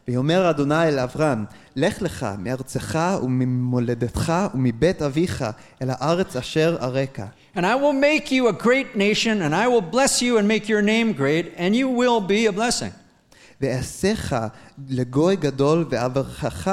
ויאמר 0.08 0.50
אדוני 0.50 0.88
אל 0.88 0.98
אברהם, 0.98 1.44
לך 1.76 2.02
לך 2.02 2.26
מארצך 2.38 2.98
וממולדתך 3.22 4.32
ומבית 4.54 5.02
אביך 5.02 5.44
אל 5.82 5.88
הארץ 5.90 6.36
אשר 6.36 6.76
אראך. 6.82 7.20
And 7.56 7.64
I 7.64 7.74
will 7.74 7.92
make 7.92 8.30
you 8.30 8.48
a 8.48 8.52
great 8.52 8.96
nation, 8.96 9.42
and 9.42 9.54
I 9.54 9.68
will 9.68 9.80
bless 9.80 10.20
you 10.20 10.38
and 10.38 10.46
make 10.48 10.68
your 10.68 10.82
name 10.82 11.12
great, 11.12 11.54
and 11.56 11.74
you 11.74 11.88
will 11.88 12.20
be 12.20 12.46
a 12.46 12.52
blessing. 12.52 12.97
ואעשיך 13.60 14.36
לגוי 14.88 15.36
גדול 15.36 15.86
ואברכך, 15.90 16.70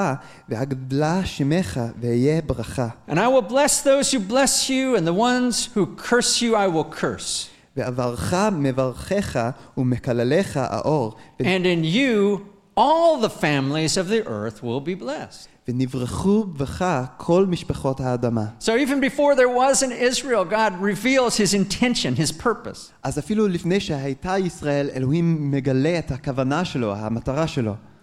ואגדלה 0.49 1.25
שמך, 1.25 1.79
ואהיה 2.01 2.41
ברכה. 2.41 2.87
And 3.09 3.13
I 3.13 3.27
will 3.27 3.51
bless 3.51 3.81
those 3.83 4.11
who 4.13 4.19
bless 4.31 4.69
you, 4.69 4.95
and 4.97 5.07
the 5.07 5.13
ones 5.13 5.69
who 5.75 5.85
curse 6.09 6.41
you 6.41 6.55
I 6.55 6.67
will 6.75 6.99
curse. 7.01 7.47
ואברך 7.77 8.33
מברכך 8.51 9.49
ומקלליך 9.77 10.57
האור, 10.57 11.15
ו- 11.41 11.43
And 11.43 11.63
in 11.65 11.83
you 11.95 12.39
all 12.75 13.19
the 13.21 13.29
families 13.29 13.97
of 13.97 14.07
the 14.07 14.25
earth 14.27 14.63
will 14.63 14.79
be 14.79 14.95
blessed. 14.95 15.47
ונברכו 15.67 16.43
בך 16.43 16.85
כל 17.17 17.45
משפחות 17.45 17.99
האדמה. 17.99 18.45
So 18.59 18.71
even 18.75 18.99
before 18.99 19.35
there 19.35 19.49
was 19.49 19.83
an 19.83 19.91
Israel, 19.91 20.45
God 20.45 20.73
reveals 20.81 21.37
his 21.37 21.53
intention, 21.53 22.15
his 22.15 22.31
purpose. 22.31 22.91
אז 23.03 23.19
אפילו 23.19 23.47
לפני 23.47 23.79
שהייתה 23.79 24.37
ישראל, 24.37 24.89
אלוהים 24.95 25.51
מגלה 25.51 25.99
את 25.99 26.11
הכוונה 26.11 26.65
שלו, 26.65 26.95
המטרה 26.95 27.47
שלו. 27.47 27.73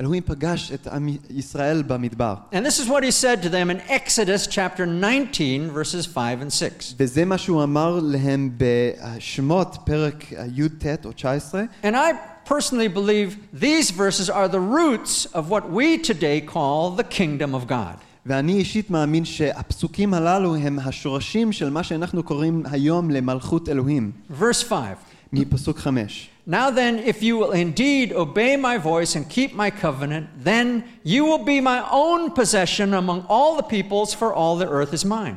אלוהים 0.00 0.22
פגש 0.26 0.72
את 0.72 0.86
עם 0.86 1.08
ישראל 1.30 1.82
במדבר. 1.82 2.34
And 2.52 2.66
this 2.66 2.78
is 2.78 2.88
what 2.88 3.04
he 3.04 3.10
said 3.10 3.42
to 3.42 3.48
them 3.48 3.70
in 3.70 3.80
Exodus 3.88 4.46
chapter 4.46 4.86
19, 4.86 5.70
verses 5.70 6.06
5 6.06 6.42
and 6.42 6.52
6. 6.52 6.94
וזה 6.96 7.24
מה 7.24 7.38
שהוא 7.38 7.62
אמר 7.62 8.00
להם 8.02 8.50
בשמות, 8.56 9.76
פרק 9.84 10.32
י"ט 10.54 11.06
או 11.06 11.12
19, 11.12 11.64
And 11.82 11.86
I 11.96 12.12
personally 12.48 12.88
believe 12.88 13.36
these 13.60 13.90
verses 13.90 14.30
are 14.30 14.48
the 14.48 14.60
roots 14.60 15.26
of 15.34 15.50
what 15.50 15.70
we 15.70 15.98
today 15.98 16.40
call 16.54 16.90
the 16.96 17.04
kingdom 17.04 17.54
of 17.54 17.68
God. 17.68 17.96
ואני 18.26 18.52
אישית 18.52 18.90
מאמין 18.90 19.24
שהפסוקים 19.24 20.14
הללו 20.14 20.56
הם 20.56 20.78
השורשים 20.78 21.52
של 21.52 21.70
מה 21.70 21.82
שאנחנו 21.82 22.22
קוראים 22.22 22.62
היום 22.70 23.10
למלכות 23.10 23.68
אלוהים, 23.68 24.12
Verse 24.40 24.64
5. 24.68 24.88
מפסוק 25.32 25.78
חמש. 25.78 26.30
Now 26.46 26.70
then, 26.70 26.98
if 26.98 27.22
you 27.22 27.36
will 27.38 27.52
indeed 27.52 28.12
obey 28.12 28.56
my 28.56 28.76
voice 28.76 29.14
and 29.16 29.28
keep 29.28 29.54
my 29.54 29.70
covenant, 29.70 30.26
then 30.44 30.66
you 31.04 31.24
will 31.24 31.44
be 31.44 31.60
my 31.60 31.80
own 31.90 32.30
possession 32.32 32.94
among 32.94 33.24
all 33.28 33.56
the 33.56 33.62
peoples, 33.62 34.12
for 34.12 34.34
all 34.34 34.56
the 34.56 34.68
earth 34.68 34.92
is 34.92 35.04
mine. 35.04 35.36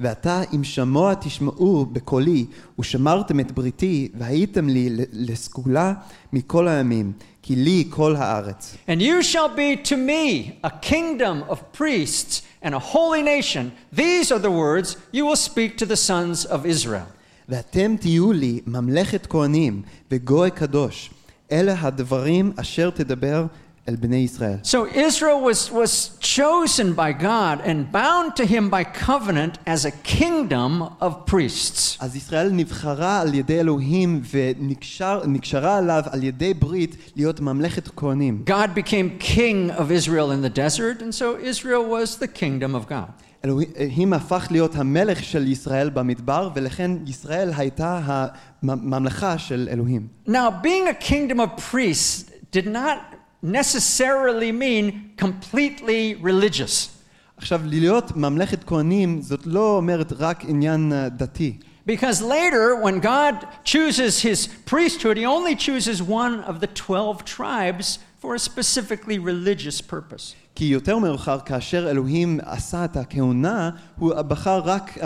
ועתה 0.00 0.42
אם 0.54 0.64
שמוע 0.64 1.14
תשמעו 1.14 1.86
בקולי, 1.92 2.46
ושמרתם 2.78 3.40
את 3.40 3.52
בריתי, 3.52 4.08
והייתם 4.18 4.68
לי 4.68 4.90
ל- 4.90 5.02
לסגולה 5.12 5.92
מכל 6.32 6.68
הימים, 6.68 7.12
כי 7.42 7.56
לי 7.56 7.84
כל 7.90 8.16
הארץ. 8.16 8.76
And 8.88 9.00
you 9.00 9.22
shall 9.22 9.48
be 9.56 9.76
to 9.88 9.96
me 9.96 10.58
a 10.64 10.70
kingdom 10.90 11.44
of 11.48 11.56
priests 11.78 12.42
and 12.62 12.74
a 12.74 12.78
holy 12.78 13.22
nation. 13.22 13.70
These 13.96 14.32
are 14.32 14.38
the 14.40 14.50
words 14.50 14.96
you 15.12 15.24
will 15.26 15.36
speak 15.36 15.76
to 15.78 15.86
the 15.86 15.96
sons 15.96 16.44
of 16.44 16.66
Israel. 16.66 17.06
ואתם 17.48 17.96
תהיו 18.00 18.32
לי 18.32 18.60
ממלכת 18.66 19.26
כהנים 19.26 19.82
וגוי 20.10 20.50
קדוש. 20.50 21.10
אלה 21.52 21.74
הדברים 21.80 22.52
אשר 22.56 22.90
תדבר 22.90 23.46
אל 23.88 23.96
בני 23.96 24.16
ישראל. 24.16 24.56
So 24.64 24.86
Israel 24.94 25.40
was, 25.42 25.70
was 25.70 26.10
chosen 26.20 26.94
by 26.94 27.12
God 27.12 27.60
and 27.60 27.92
bound 27.92 28.34
to 28.36 28.44
him 28.46 28.70
by 28.70 28.82
covenant 28.84 29.58
as 29.66 29.84
a 29.84 29.90
kingdom 29.90 30.82
of 31.00 31.26
priests. 31.26 31.96
אז 32.00 32.16
ישראל 32.16 32.50
נבחרה 32.52 33.20
על 33.20 33.34
ידי 33.34 33.60
אלוהים 33.60 34.22
ונקשרה 34.30 35.78
עליו 35.78 36.02
על 36.10 36.22
ידי 36.22 36.54
ברית 36.54 36.96
להיות 37.16 37.40
ממלכת 37.40 37.88
כהנים. 37.96 38.44
God 38.46 38.78
became 38.78 39.22
king 39.22 39.70
of 39.70 39.90
Israel 39.90 40.30
in 40.30 40.42
the 40.42 40.58
desert, 40.58 41.02
and 41.02 41.14
so 41.14 41.36
Israel 41.42 41.84
was 41.84 42.16
the 42.16 42.28
kingdom 42.28 42.74
of 42.74 42.88
God. 42.88 43.10
אלוהים 43.44 44.12
הפך 44.12 44.46
להיות 44.50 44.76
המלך 44.76 45.24
של 45.24 45.46
ישראל 45.46 45.90
במדבר, 45.90 46.50
ולכן 46.54 46.90
ישראל 47.06 47.52
הייתה 47.56 48.00
הממלכה 48.04 49.38
של 49.38 49.68
אלוהים. 49.70 50.08
Now, 50.28 50.50
being 50.62 50.88
a 50.88 51.04
kingdom 51.04 51.40
of 51.40 51.62
priests 51.72 52.30
did 52.52 52.66
not 52.66 52.98
necessarily 53.42 54.52
mean 54.52 55.14
completely 55.24 56.24
religious. 56.24 56.88
עכשיו, 57.36 57.60
להיות 57.64 58.16
ממלכת 58.16 58.64
כהנים 58.64 59.22
זאת 59.22 59.46
לא 59.46 59.76
אומרת 59.76 60.12
רק 60.18 60.44
עניין 60.44 60.92
אה, 60.92 61.08
דתי. 61.08 61.58
Because 61.86 62.22
later, 62.22 62.76
when 62.82 62.98
God 62.98 63.46
chooses 63.62 64.22
his 64.22 64.48
priesthood, 64.64 65.18
he 65.18 65.26
only 65.26 65.54
chooses 65.54 66.00
one 66.02 66.40
of 66.40 66.60
the 66.60 66.66
12 66.66 67.24
tribes 67.26 67.98
for 68.22 68.34
a 68.34 68.38
specifically 68.38 69.18
religious 69.18 69.80
purpose. 69.80 70.34
כי 70.54 70.64
יותר 70.64 70.98
מאוחר, 70.98 71.38
כאשר 71.40 71.90
אלוהים 71.90 72.40
עשה 72.42 72.84
את 72.84 72.96
הכהונה, 72.96 73.70
הוא 73.98 74.22
בחר 74.22 74.58
רק 74.64 74.98
um, 74.98 75.02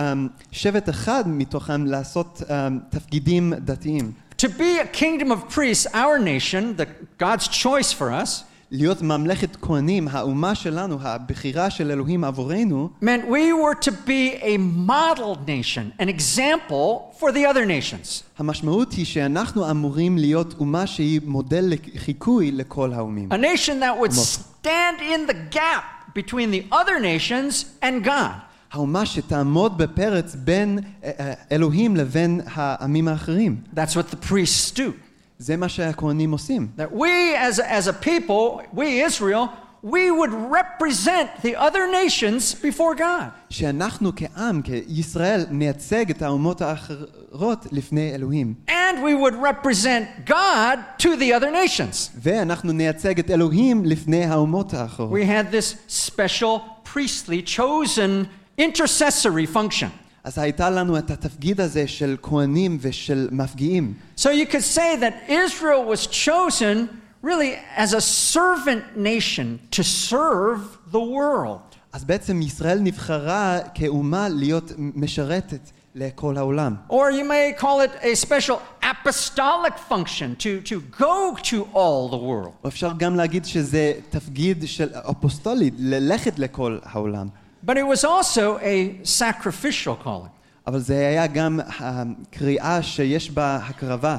שבט 0.52 0.88
אחד 0.88 1.24
מתוכם 1.26 1.86
לעשות 1.86 2.42
um, 2.42 2.50
תפקידים 2.90 3.52
דתיים. 3.58 4.12
To 4.38 4.46
be 4.46 4.78
a 4.78 4.86
kingdom 4.86 5.32
of 5.32 5.48
priests, 5.54 5.86
our 5.94 6.18
nation, 6.18 6.76
the, 6.76 6.86
God's 7.18 7.48
choice 7.48 7.92
for 7.92 8.12
us, 8.12 8.44
להיות 8.72 9.02
ממלכת 9.02 9.56
כהנים, 9.62 10.08
האומה 10.08 10.54
שלנו, 10.54 10.98
הבחירה 11.02 11.70
של 11.70 11.90
אלוהים 11.90 12.24
עבורנו, 12.24 12.90
meant 13.02 13.24
we 13.28 13.52
were 13.52 13.88
to 13.88 13.90
be 13.90 14.42
a 14.42 14.58
model 14.88 15.36
nation, 15.46 16.02
an 16.02 16.08
example 16.08 17.14
for 17.18 17.32
the 17.32 17.46
other 17.46 17.64
nations. 17.66 18.22
המשמעות 18.38 18.92
היא 18.92 19.06
שאנחנו 19.06 19.70
אמורים 19.70 20.18
להיות 20.18 20.54
אומה 20.58 20.86
שהיא 20.86 21.20
מודל 21.24 21.64
לחיקוי 21.68 22.50
לכל 22.50 22.92
האומים. 22.92 23.32
A 23.32 23.36
nation 23.36 23.80
that 23.80 24.00
would 24.00 24.12
stand 24.12 25.00
in 25.00 25.30
the 25.30 25.54
gap 25.54 26.14
between 26.14 26.50
the 26.50 26.74
other 26.74 27.00
nations 27.00 27.64
and 27.82 28.04
God. 28.04 28.48
האומה 28.72 29.06
שתעמוד 29.06 29.78
בפרץ 29.78 30.34
בין 30.34 30.78
אה, 31.04 31.10
אה, 31.20 31.32
אלוהים 31.52 31.96
לבין 31.96 32.40
העמים 32.46 33.08
האחרים. 33.08 33.56
That's 33.74 33.94
what 33.94 34.14
the 34.14 34.30
priests 34.30 34.78
do. 34.78 34.92
זה 35.38 35.56
מה 35.56 35.68
שהכהנים 35.68 36.32
עושים. 36.32 36.68
That 36.76 36.92
we, 36.92 37.36
as 37.36 37.58
a, 37.58 37.70
as 37.70 37.86
a 37.86 37.92
people, 37.92 38.62
we, 38.74 39.00
Israel, 39.00 39.48
we 39.82 40.10
would 40.10 40.32
represent 40.32 41.30
the 41.42 41.54
other 41.56 41.86
nations 41.86 42.54
before 42.54 42.94
God. 42.94 43.30
שאנחנו 43.50 44.12
כעם, 44.16 44.62
כישראל, 44.62 45.46
נייצג 45.50 46.10
את 46.10 46.22
האומות 46.22 46.60
האחרות 46.60 47.66
לפני 47.72 48.14
אלוהים. 48.14 48.54
And 48.68 48.98
we 49.02 49.14
would 49.14 49.34
represent 49.34 50.28
God 50.28 50.78
to 50.98 51.16
the 51.16 51.32
other 51.32 51.50
nations. 51.50 52.10
ואנחנו 52.22 52.72
נייצג 52.72 53.18
את 53.18 53.30
אלוהים 53.30 53.84
לפני 53.84 54.24
האומות 54.24 54.74
האחרות. 54.74 55.12
We 55.12 55.24
had 55.24 55.52
this 55.52 55.76
special 56.08 56.60
priestly 56.94 57.42
chosen 57.42 58.26
intercessory 58.58 59.46
function. 59.46 59.90
אז 60.24 60.38
הייתה 60.38 60.70
לנו 60.70 60.98
את 60.98 61.10
התפקיד 61.10 61.60
הזה 61.60 61.86
של 61.86 62.16
כהנים 62.22 62.78
ושל 62.80 63.28
מפגיעים. 63.32 63.94
So 64.16 64.28
you 64.28 64.46
could 64.52 64.76
say 64.76 64.96
that 64.96 65.14
Israel 65.28 65.84
was 65.84 66.06
chosen 66.06 66.88
really 67.22 67.56
as 67.76 67.92
a 67.92 68.00
servant 68.00 68.96
nation 68.96 69.58
to 69.70 69.82
serve 69.82 70.60
the 70.92 71.00
world. 71.00 71.76
אז 71.92 72.04
בעצם 72.04 72.42
ישראל 72.42 72.78
נבחרה 72.78 73.58
כאומה 73.74 74.28
להיות 74.28 74.72
משרתת 74.76 75.70
לכל 75.94 76.36
העולם. 76.36 76.74
Or 76.90 77.10
you 77.10 77.24
may 77.24 77.60
call 77.60 77.80
it 77.80 77.90
a 78.02 78.14
special 78.26 78.58
apostolic 78.82 79.74
function 79.88 80.36
to, 80.38 80.60
to 80.70 80.80
go 81.00 81.36
to 81.42 81.56
all 81.74 82.08
the 82.08 82.16
world. 82.16 82.52
או 82.64 82.68
אפשר 82.68 82.92
גם 82.98 83.16
להגיד 83.16 83.44
שזה 83.44 83.92
תפקיד 84.10 84.64
של 84.66 84.88
אפוסטולי, 85.10 85.70
ללכת 85.78 86.38
לכל 86.38 86.78
העולם. 86.82 87.28
But 87.62 87.76
it 87.76 87.86
was 87.86 88.04
also 88.04 88.58
a 88.58 89.00
sacrificial 89.04 89.96
calling. 90.04 90.30
אבל 90.66 90.78
זה 90.78 91.08
היה 91.08 91.26
גם 91.26 91.60
הקריאה 91.78 92.82
שיש 92.82 93.30
בה 93.30 93.56
הקרבה. 93.56 94.18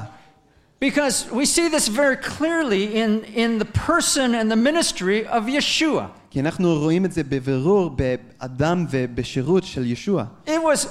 Because 0.80 1.30
we 1.30 1.44
see 1.44 1.68
this 1.68 1.88
very 1.88 2.16
clearly 2.16 2.96
in, 2.96 3.22
in 3.34 3.58
the 3.58 3.66
person 3.66 4.34
and 4.34 4.50
the 4.50 4.56
ministry 4.56 5.26
of 5.26 5.46
Yeshua. 5.46 6.06
כי 6.30 6.40
אנחנו 6.40 6.74
רואים 6.78 7.04
את 7.04 7.12
זה 7.12 7.22
בבירור 7.24 7.90
באדם 7.90 8.86
ובשירות 8.90 9.64
של 9.64 9.86
ישוע. 9.86 10.24
It 10.46 10.62
was 10.62 10.86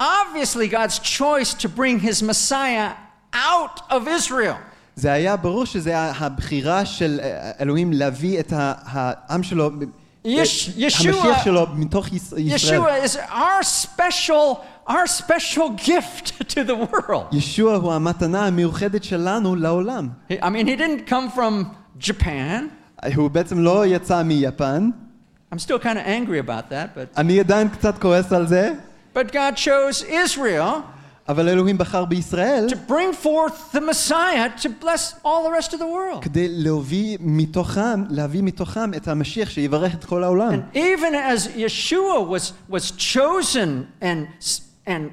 obviously 0.00 0.68
God's 0.68 0.98
choice 0.98 1.54
to 1.54 1.68
bring 1.68 1.98
his 2.00 2.22
Messiah 2.22 2.90
out 3.32 3.80
of 3.90 4.08
Israel. 4.08 4.56
זה 4.96 5.12
היה 5.12 5.36
ברור 5.36 5.64
שזה 5.64 5.98
הבחירה 5.98 6.84
של 6.84 7.20
אלוהים 7.60 7.92
להביא 7.92 8.40
את 8.40 8.52
העם 8.56 9.42
שלו, 9.42 9.70
יש- 10.24 10.70
ישוע- 10.76 11.12
המשיח 11.24 11.44
שלו 11.44 11.66
מתוך 11.74 12.12
יש- 12.12 12.32
ישראל. 12.38 12.80
Yeshua 12.80 13.04
is 13.06 13.16
our 13.30 13.62
special, 13.62 14.56
our 14.88 15.06
special 15.06 15.68
gift 15.86 16.32
to 16.48 16.64
the 16.66 16.74
world. 16.92 17.24
ישוע 17.36 17.74
הוא 17.76 17.92
המתנה 17.92 18.46
המיוחדת 18.46 19.04
שלנו 19.04 19.56
לעולם. 19.56 20.08
He- 20.30 20.34
I 20.34 20.46
mean, 20.48 20.66
he 20.66 20.76
didn't 20.76 21.08
come 21.10 21.36
from 21.36 21.64
Japan. 22.00 22.62
הוא 23.16 23.30
בעצם 23.30 23.58
לא 23.58 23.86
יצא 23.86 24.22
מיפן. 24.22 24.90
I'm 25.52 25.58
still 25.58 25.78
kind 25.78 25.96
of 25.98 26.06
angry 26.06 26.38
about 26.38 26.70
that, 26.70 26.94
but, 26.96 27.16
אני 27.16 27.40
עדיין 27.40 27.68
קצת 27.68 27.98
כועס 27.98 28.32
על 28.32 28.46
זה, 28.46 28.72
but 29.14 29.30
God 29.32 29.56
chose 29.56 30.02
Israel 30.02 30.82
אבל 31.28 31.48
אלוהים 31.48 31.78
בחר 31.78 32.04
בישראל 32.04 32.66
to 32.70 32.90
bring 32.90 33.24
forth 33.24 33.76
the 33.76 33.80
Messiah 33.80 34.62
to 34.62 34.68
bless 34.68 35.14
all 35.24 35.42
the 35.44 35.62
rest 35.62 35.72
of 35.72 35.78
the 35.78 35.86
world. 35.86 36.22
כדי 36.22 36.46
להביא 36.50 37.18
מתוכם, 37.20 38.04
להביא 38.10 38.42
מתוכם 38.42 38.94
את 38.94 39.08
המשיח 39.08 39.50
שיברך 39.50 39.94
את 39.94 40.04
כל 40.04 40.24
העולם. 40.24 40.52
And 40.52 40.76
even 40.76 41.14
as 41.14 41.48
Yeshua 41.56 42.28
was, 42.28 42.52
was 42.68 42.90
chosen 42.90 43.86
and, 44.02 44.26
and 44.86 45.10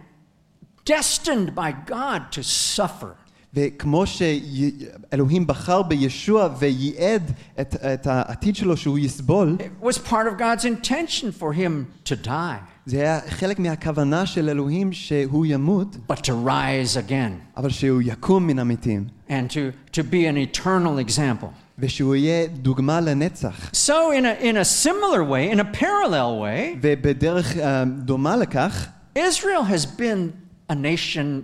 destined 0.86 1.56
by 1.56 1.72
God 1.72 2.32
to 2.32 2.44
suffer, 2.44 3.16
וכמו 3.56 4.04
שאלוהים 4.06 5.48
בחר 5.48 5.82
בישוע 5.82 6.50
וייעד 6.60 7.32
את, 7.62 7.76
את 7.76 8.08
העתיד 8.08 8.56
שלו 8.56 8.78
שהוא 8.78 9.00
יסבול, 9.00 9.58
it 9.60 9.86
was 9.86 9.98
part 9.98 10.28
of 10.28 10.40
God's 10.40 10.66
intention 10.66 11.32
for 11.42 11.54
him 11.54 12.10
to 12.10 12.16
die, 12.26 12.62
זה 12.86 12.98
היה 12.98 13.20
חלק 13.30 13.60
מהכוונה 13.60 14.26
של 14.26 14.50
אלוהים 14.50 14.94
שהוא 14.94 15.46
ימות, 15.46 15.96
but 16.12 16.16
to 16.16 16.32
rise 16.46 17.10
again 17.10 17.58
אבל 17.58 17.70
שהוא 17.70 18.02
יקום 18.02 18.48
מן 18.48 18.60
המתים, 18.60 19.08
and 19.30 19.32
to, 19.50 19.96
to 19.98 20.02
be 20.02 20.26
an 20.28 20.58
eternal 20.58 21.10
example. 21.10 21.48
ושהוא 21.80 22.16
יהיה 22.16 22.48
דוגמה 22.48 23.02
לנצח. 23.02 23.72
So, 23.74 24.12
in 24.12 24.26
a, 24.26 24.44
in 24.44 24.58
a 24.58 24.66
similar 24.66 25.24
way, 25.24 25.52
in 25.52 25.60
a 25.60 25.78
parallel 25.78 26.40
way, 26.42 26.78
ובדרך 26.82 27.58
אה, 27.58 27.84
דומה 27.86 28.36
לכך, 28.38 28.88
Israel 29.16 29.64
has 29.64 29.86
been 29.86 30.32
a 30.70 30.76
nation 30.76 31.44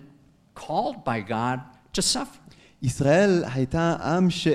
called 0.56 1.04
by 1.06 1.20
God 1.30 1.60
to 1.94 2.02
suffer. 2.02 2.48
ישראל 2.82 3.44
הייתה 3.54 3.96
עם 4.04 4.30
ש... 4.30 4.48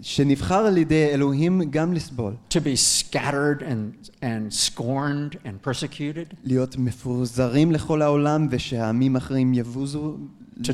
שנבחר 0.00 0.66
על 0.66 0.78
ידי 0.78 1.06
אלוהים 1.06 1.62
גם 1.70 1.92
לסבול, 1.92 2.34
to 2.50 2.56
be 2.56 2.76
scattered 2.76 3.62
and, 3.62 4.10
and 4.22 4.52
scorned 4.52 5.34
and 5.44 5.66
persecuted, 5.66 6.34
להיות 6.44 6.76
מפוזרים 6.76 7.72
לכל 7.72 8.02
העולם 8.02 8.48
ושהעמים 8.50 9.16
האחרים 9.16 9.54
יבוזו 9.54 10.16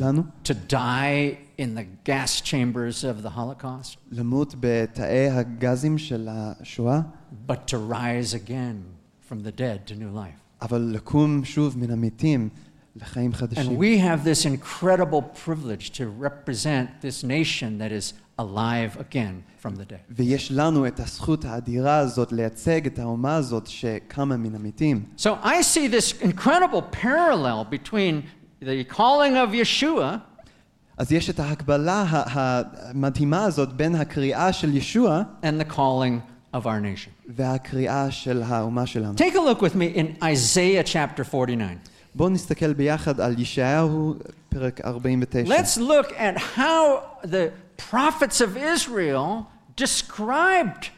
לנו, 0.00 0.22
to 0.44 0.52
die 0.72 1.36
in 1.58 1.74
the 1.76 2.08
gas 2.08 2.40
chambers 2.40 3.04
of 3.04 3.22
the 3.26 3.30
Holocaust, 3.30 3.96
למות 4.10 4.54
בתאי 4.60 5.30
הגזים 5.30 5.98
של 5.98 6.28
השואה, 6.30 7.00
but 7.48 7.70
to 7.70 7.76
rise 7.92 8.34
again 8.34 8.82
from 9.28 9.36
the 9.42 9.52
dead 9.52 9.90
to 9.90 9.94
new 9.94 10.16
life. 10.16 10.62
אבל 10.62 10.90
לקום 10.94 11.44
שוב 11.44 11.78
מן 11.78 11.90
המתים 11.90 12.48
לחיים 12.96 13.30
And 13.32 13.36
חדשים. 13.36 13.78
we 13.78 13.98
have 13.98 14.24
this 14.24 14.44
incredible 14.46 15.22
privilege 15.44 15.90
to 15.98 16.04
represent 16.20 16.88
this 17.02 17.22
nation 17.24 17.78
that 17.78 17.92
is 17.92 18.12
alive 18.38 18.96
again 19.00 19.42
from 19.62 19.76
the 19.76 19.84
dead. 19.84 20.00
ויש 20.10 20.52
לנו 20.52 20.86
את 20.86 21.00
הזכות 21.00 21.44
האדירה 21.44 21.98
הזאת 21.98 22.32
לייצג 22.32 22.86
את 22.86 22.98
האומה 22.98 23.36
הזאת 23.36 23.66
שקמה 23.66 24.36
מן 24.36 24.54
המתים. 24.54 25.04
So 25.18 25.28
I 25.42 25.60
see 25.62 25.88
this 25.88 26.22
incredible 26.22 26.82
parallel 27.02 27.64
between 27.70 28.22
the 28.62 28.84
calling 28.96 29.36
of 29.36 29.54
Yeshua 29.54 30.18
אז 30.98 31.12
יש 31.12 31.30
את 31.30 31.40
ההקבלה 31.40 32.02
ה- 32.02 32.60
המדהימה 32.90 33.44
הזאת 33.44 33.72
בין 33.72 33.94
הקריאה 33.94 34.52
של 34.52 34.76
ישוע 34.76 35.22
and 35.42 35.60
the 35.60 35.72
calling 35.76 36.20
of 36.56 36.60
our 36.60 36.80
nation. 36.80 37.10
והקריאה 37.28 38.10
של 38.10 38.42
האומה 38.42 38.86
שלנו. 38.86 39.14
Take 39.18 39.34
a 39.34 39.40
look 39.40 39.60
with 39.62 39.74
me 39.74 39.98
in 39.98 40.24
Isaiah 40.24 40.82
chapter 40.84 41.24
49. 41.24 41.78
בואו 42.14 42.28
נסתכל 42.28 42.72
ביחד 42.72 43.20
על 43.20 43.40
ישעיהו, 43.40 44.14
פרק 44.48 44.80
49. 44.84 45.54
Let's 45.54 45.78
look 45.78 46.10
at 46.12 46.38
how 46.56 47.00
the 47.24 47.50
prophets 47.90 48.40
of 48.40 48.56
Israel 48.56 49.44
described 49.76 50.88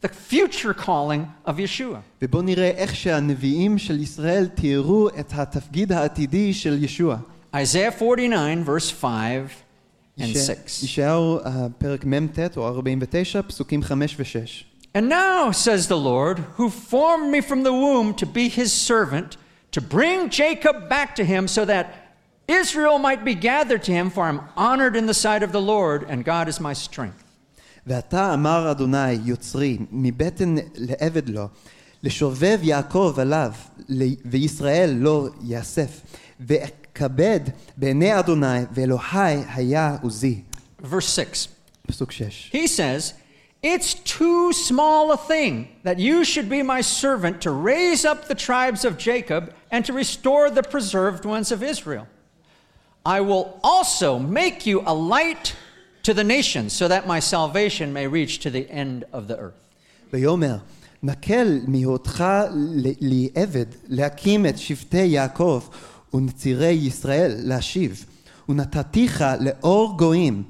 the 0.00 0.08
future 0.08 0.74
calling 0.74 1.22
of 1.46 1.52
Yeshua. 1.58 1.98
ובואו 2.22 2.42
נראה 2.42 2.70
איך 2.70 2.96
שהנביאים 2.96 3.78
של 3.78 4.00
ישראל 4.00 4.46
תיארו 4.46 5.08
את 5.08 5.32
התפקיד 5.34 5.92
העתידי 5.92 6.54
של 6.54 6.84
ישוע. 6.84 7.16
Isaiah 7.56 7.90
49, 8.02 8.62
verse 8.66 8.90
5 8.90 9.50
and 10.18 10.22
יש- 10.22 10.36
6. 10.46 10.82
ישעיהו 10.82 11.38
אה, 11.38 11.66
פרק 11.78 12.04
מ"ט 12.04 12.56
או 12.56 12.68
49, 12.68 13.42
פסוקים 13.42 13.82
5 13.82 14.16
ו-6. 14.18 14.64
And 14.96 15.08
now, 15.08 15.52
says 15.52 15.86
the 15.88 16.00
Lord, 16.10 16.38
who 16.56 16.68
formed 16.70 17.30
me 17.30 17.40
from 17.40 17.62
the 17.62 17.72
womb 17.82 18.14
to 18.14 18.26
be 18.26 18.48
his 18.48 18.72
servant, 18.72 19.36
to 19.72 19.80
bring 19.80 20.30
Jacob 20.30 20.88
back 20.88 21.14
to 21.16 21.24
him 21.24 21.46
so 21.48 21.64
that 21.64 21.86
Israel 22.48 22.98
might 22.98 23.24
be 23.24 23.34
gathered 23.34 23.82
to 23.84 23.92
him, 23.92 24.10
for 24.10 24.24
I'm 24.24 24.40
honored 24.56 24.96
in 24.96 25.06
the 25.06 25.14
sight 25.14 25.42
of 25.42 25.52
the 25.52 25.60
Lord, 25.60 26.00
and 26.10 26.24
God 26.24 26.48
is 26.48 26.58
my 26.60 26.72
strength. 26.72 27.24
ואתה 27.86 28.34
אמר 28.34 28.70
אדוני 28.70 29.12
יוצרי 29.24 29.78
מבטן 29.92 30.54
לעבד 30.74 31.28
לו 31.28 31.48
לשובב 32.02 32.58
יעקב 32.62 33.14
עליו 33.18 33.52
ל- 33.88 34.14
וישראל 34.24 34.90
לא 34.98 35.28
יאסף 35.44 36.00
ואכבד 36.40 37.40
בעיני 37.76 38.18
אדוני 38.18 38.58
ואלוהי 38.72 39.36
היה 39.54 39.96
עוזי. 40.02 40.42
Verse 40.82 41.08
6. 41.08 41.48
פסוק 41.86 42.12
6. 42.12 42.50
He 42.52 42.66
says, 42.66 43.14
It's 43.62 43.94
too 43.94 44.52
small 44.52 45.10
a 45.12 45.16
thing 45.16 45.54
that 45.82 45.98
you 45.98 46.22
should 46.24 46.48
be 46.48 46.62
my 46.62 46.80
servant 46.80 47.40
to 47.40 47.50
raise 47.50 48.04
up 48.04 48.28
the 48.28 48.34
tribes 48.36 48.84
of 48.84 48.96
Jacob 48.98 49.52
and 49.72 49.84
to 49.84 49.92
restore 49.92 50.50
the 50.50 50.62
preserved 50.62 51.24
ones 51.24 51.52
of 51.52 51.62
Israel. 51.62 52.06
I 53.06 53.20
will 53.20 53.58
also 53.62 54.18
make 54.18 54.66
you 54.66 54.82
a 54.86 54.94
light 54.94 55.54
to 56.02 56.12
the 56.14 56.24
nations 56.24 56.72
so 56.72 56.88
that 56.88 57.06
my 57.06 57.20
salvation 57.20 57.92
may 57.92 58.06
reach 58.06 58.38
to 58.40 58.50
the 58.50 58.66
end 58.70 59.04
of 59.12 59.26
the 59.28 59.36
earth. 59.38 59.60
ויאמר 60.12 60.56
נקל 61.02 61.60
מהיותך 61.66 62.24
ל- 62.54 62.90
לי 63.00 63.28
עבד 63.34 63.66
להקים 63.88 64.46
את 64.46 64.58
שבטי 64.58 65.04
יעקב 65.06 65.62
ונצירי 66.14 66.66
ישראל 66.72 67.34
להשיב 67.38 68.04
ונתתיך 68.48 69.24
לאור 69.40 69.94
גויים 69.98 70.42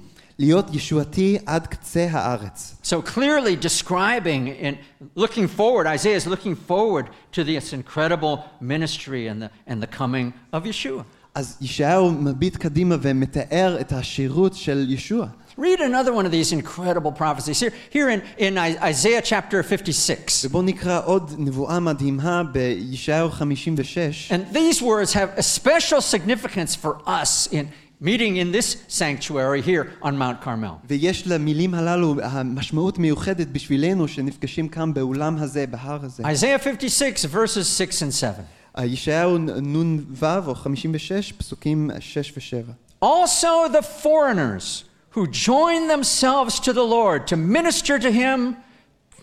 להיות 0.42 0.74
ישועתי 0.74 1.38
עד 1.46 1.66
קצה 1.66 2.08
הארץ. 2.10 2.74
So 2.84 3.02
clearly 3.02 3.56
describing 3.66 4.48
and 4.62 4.76
looking 5.16 5.48
forward, 5.58 5.86
Isaiah 5.86 6.16
is 6.16 6.26
looking 6.26 6.54
forward 6.68 7.06
to 7.32 7.44
this 7.44 7.72
incredible 7.72 8.44
ministry 8.60 9.26
and 9.28 9.42
the, 9.42 9.50
and 9.66 9.82
the 9.82 9.86
coming 9.98 10.32
of 10.52 10.64
Yeshua. 10.64 11.04
אז 11.34 11.56
ישעיהו 11.60 12.10
מביט 12.10 12.56
קדימה 12.56 12.96
ומתאר 13.02 13.80
את 13.80 13.92
השירות 13.92 14.54
של 14.54 14.86
ישוע. 14.90 15.26
Read 15.58 15.80
another 15.80 16.12
one 16.12 16.24
of 16.24 16.30
these 16.30 16.52
incredible 16.52 17.10
prophecies. 17.10 17.58
Here, 17.58 17.72
here 17.90 18.08
in, 18.08 18.22
in 18.38 18.56
I- 18.58 18.90
Isaiah 18.90 19.20
chapter 19.22 19.62
56. 19.62 20.44
ובואו 20.44 20.62
נקרא 20.62 21.00
עוד 21.04 21.34
נבואה 21.38 21.80
מדהימה 21.80 22.42
בישעיהו 22.52 23.30
56. 23.30 24.32
And 24.32 24.54
these 24.56 24.80
words 24.82 25.12
have 25.12 25.30
a 25.36 25.42
special 25.42 26.00
significance 26.00 26.74
for 26.76 26.96
us 27.06 27.48
in 27.52 27.66
meeting 28.02 28.36
in 28.36 28.52
this 28.52 28.76
sanctuary 28.88 29.60
here 29.60 29.92
on 30.02 30.16
Mount 30.16 30.40
Carmel. 30.40 30.78
ויש 30.84 31.26
למילים 31.26 31.74
הללו 31.74 32.14
המשמעות 32.22 32.98
מיוחדת 32.98 33.46
בשבילנו 33.46 34.08
שנפגשים 34.08 34.68
כאן 34.68 34.94
באולם 34.94 35.36
הזה, 35.38 35.66
בהר 35.66 35.98
הזה. 36.02 36.22
Isaiah 36.26 36.58
56, 36.58 37.24
verses 37.24 37.68
6 37.68 38.02
and 38.02 38.12
7. 38.12 38.42
ישעיהו 38.84 39.38
נ"ו 39.38 40.26
או 40.46 40.54
56, 40.54 41.32
פסוקים 41.32 41.90
6 42.00 42.32
ו-7. 42.36 42.72
Also, 43.00 43.68
the 43.68 43.82
foreigners 43.82 44.84
who 45.10 45.26
join 45.26 45.88
themselves 45.88 46.60
to 46.60 46.72
the 46.72 46.82
Lord 46.82 47.26
to 47.28 47.36
minister 47.36 47.98
to 47.98 48.10
him 48.10 48.56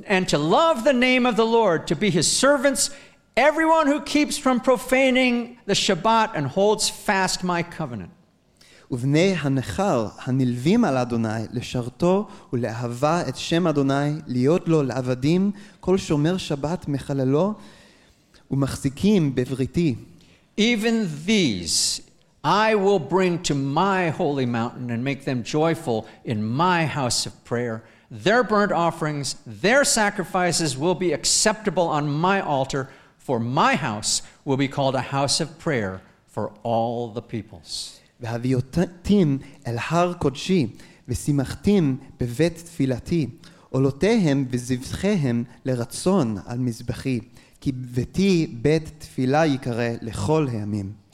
and 0.05 0.27
to 0.29 0.37
love 0.37 0.83
the 0.83 0.93
name 0.93 1.25
of 1.25 1.35
the 1.35 1.45
Lord, 1.45 1.87
to 1.87 1.95
be 1.95 2.09
his 2.09 2.27
servants, 2.27 2.89
everyone 3.37 3.87
who 3.87 4.01
keeps 4.01 4.37
from 4.37 4.59
profaning 4.59 5.57
the 5.65 5.73
Shabbat 5.73 6.31
and 6.35 6.47
holds 6.47 6.89
fast 6.89 7.43
my 7.43 7.63
covenant. 7.63 8.11
ובני 8.91 9.35
הנכר 9.39 10.07
הנלווים 10.23 10.85
על 10.85 10.97
אדוני 10.97 11.43
לשרתו 11.51 12.27
ולאהבה 12.53 13.29
את 13.29 13.35
שם 13.35 13.67
אדוני, 13.67 14.11
להיות 14.27 14.67
לו 14.67 14.83
לעבדים, 14.83 15.51
כל 15.79 15.97
שומר 15.97 16.37
שבת 16.37 16.87
מחללו 16.87 17.53
ומחזיקים 18.51 19.35
בבריתי. 19.35 19.95
Even 20.59 21.27
these 21.27 22.01
I 22.45 22.75
will 22.75 22.99
bring 22.99 23.41
to 23.43 23.55
my 23.55 24.09
holy 24.09 24.45
mountain 24.45 24.91
and 24.91 25.03
make 25.03 25.25
them 25.25 25.41
joyful 25.41 26.05
in 26.23 26.43
my 26.43 26.85
house 26.85 27.25
of 27.25 27.43
prayer. 27.43 27.83
Their 28.11 28.43
burnt 28.43 28.71
offerings, 28.71 29.35
their 29.47 29.83
sacrifices 29.83 30.77
will 30.77 30.93
be 30.93 31.11
acceptable 31.11 31.87
on 31.87 32.07
my 32.07 32.39
altar, 32.41 32.87
for 33.17 33.39
my 33.39 33.73
house 33.75 34.21
will 34.45 34.57
be 34.57 34.67
called 34.67 34.93
a 34.93 35.01
house 35.01 35.41
of 35.41 35.57
prayer 35.57 36.01
for 36.27 36.53
all 36.61 37.07
the 37.07 37.23
peoples. 37.23 37.98
והביאותים 38.19 39.37
אל 39.67 39.75
הר 39.89 40.13
קודשי, 40.13 40.67
ושימחתים 41.07 41.97
בבית 42.19 42.55
תפילתי, 42.55 43.27
עולותיהם 43.69 44.45
וזבחיהם 44.49 45.43
לרצון 45.65 46.37
על 46.45 46.59
מזבחי, 46.59 47.19
כי 47.61 47.71
ביתי 47.71 48.47
בית 48.61 48.91
תפילה 48.97 49.45
יקרא 49.45 49.89
לכל 50.01 50.47
הימים. 50.51 51.05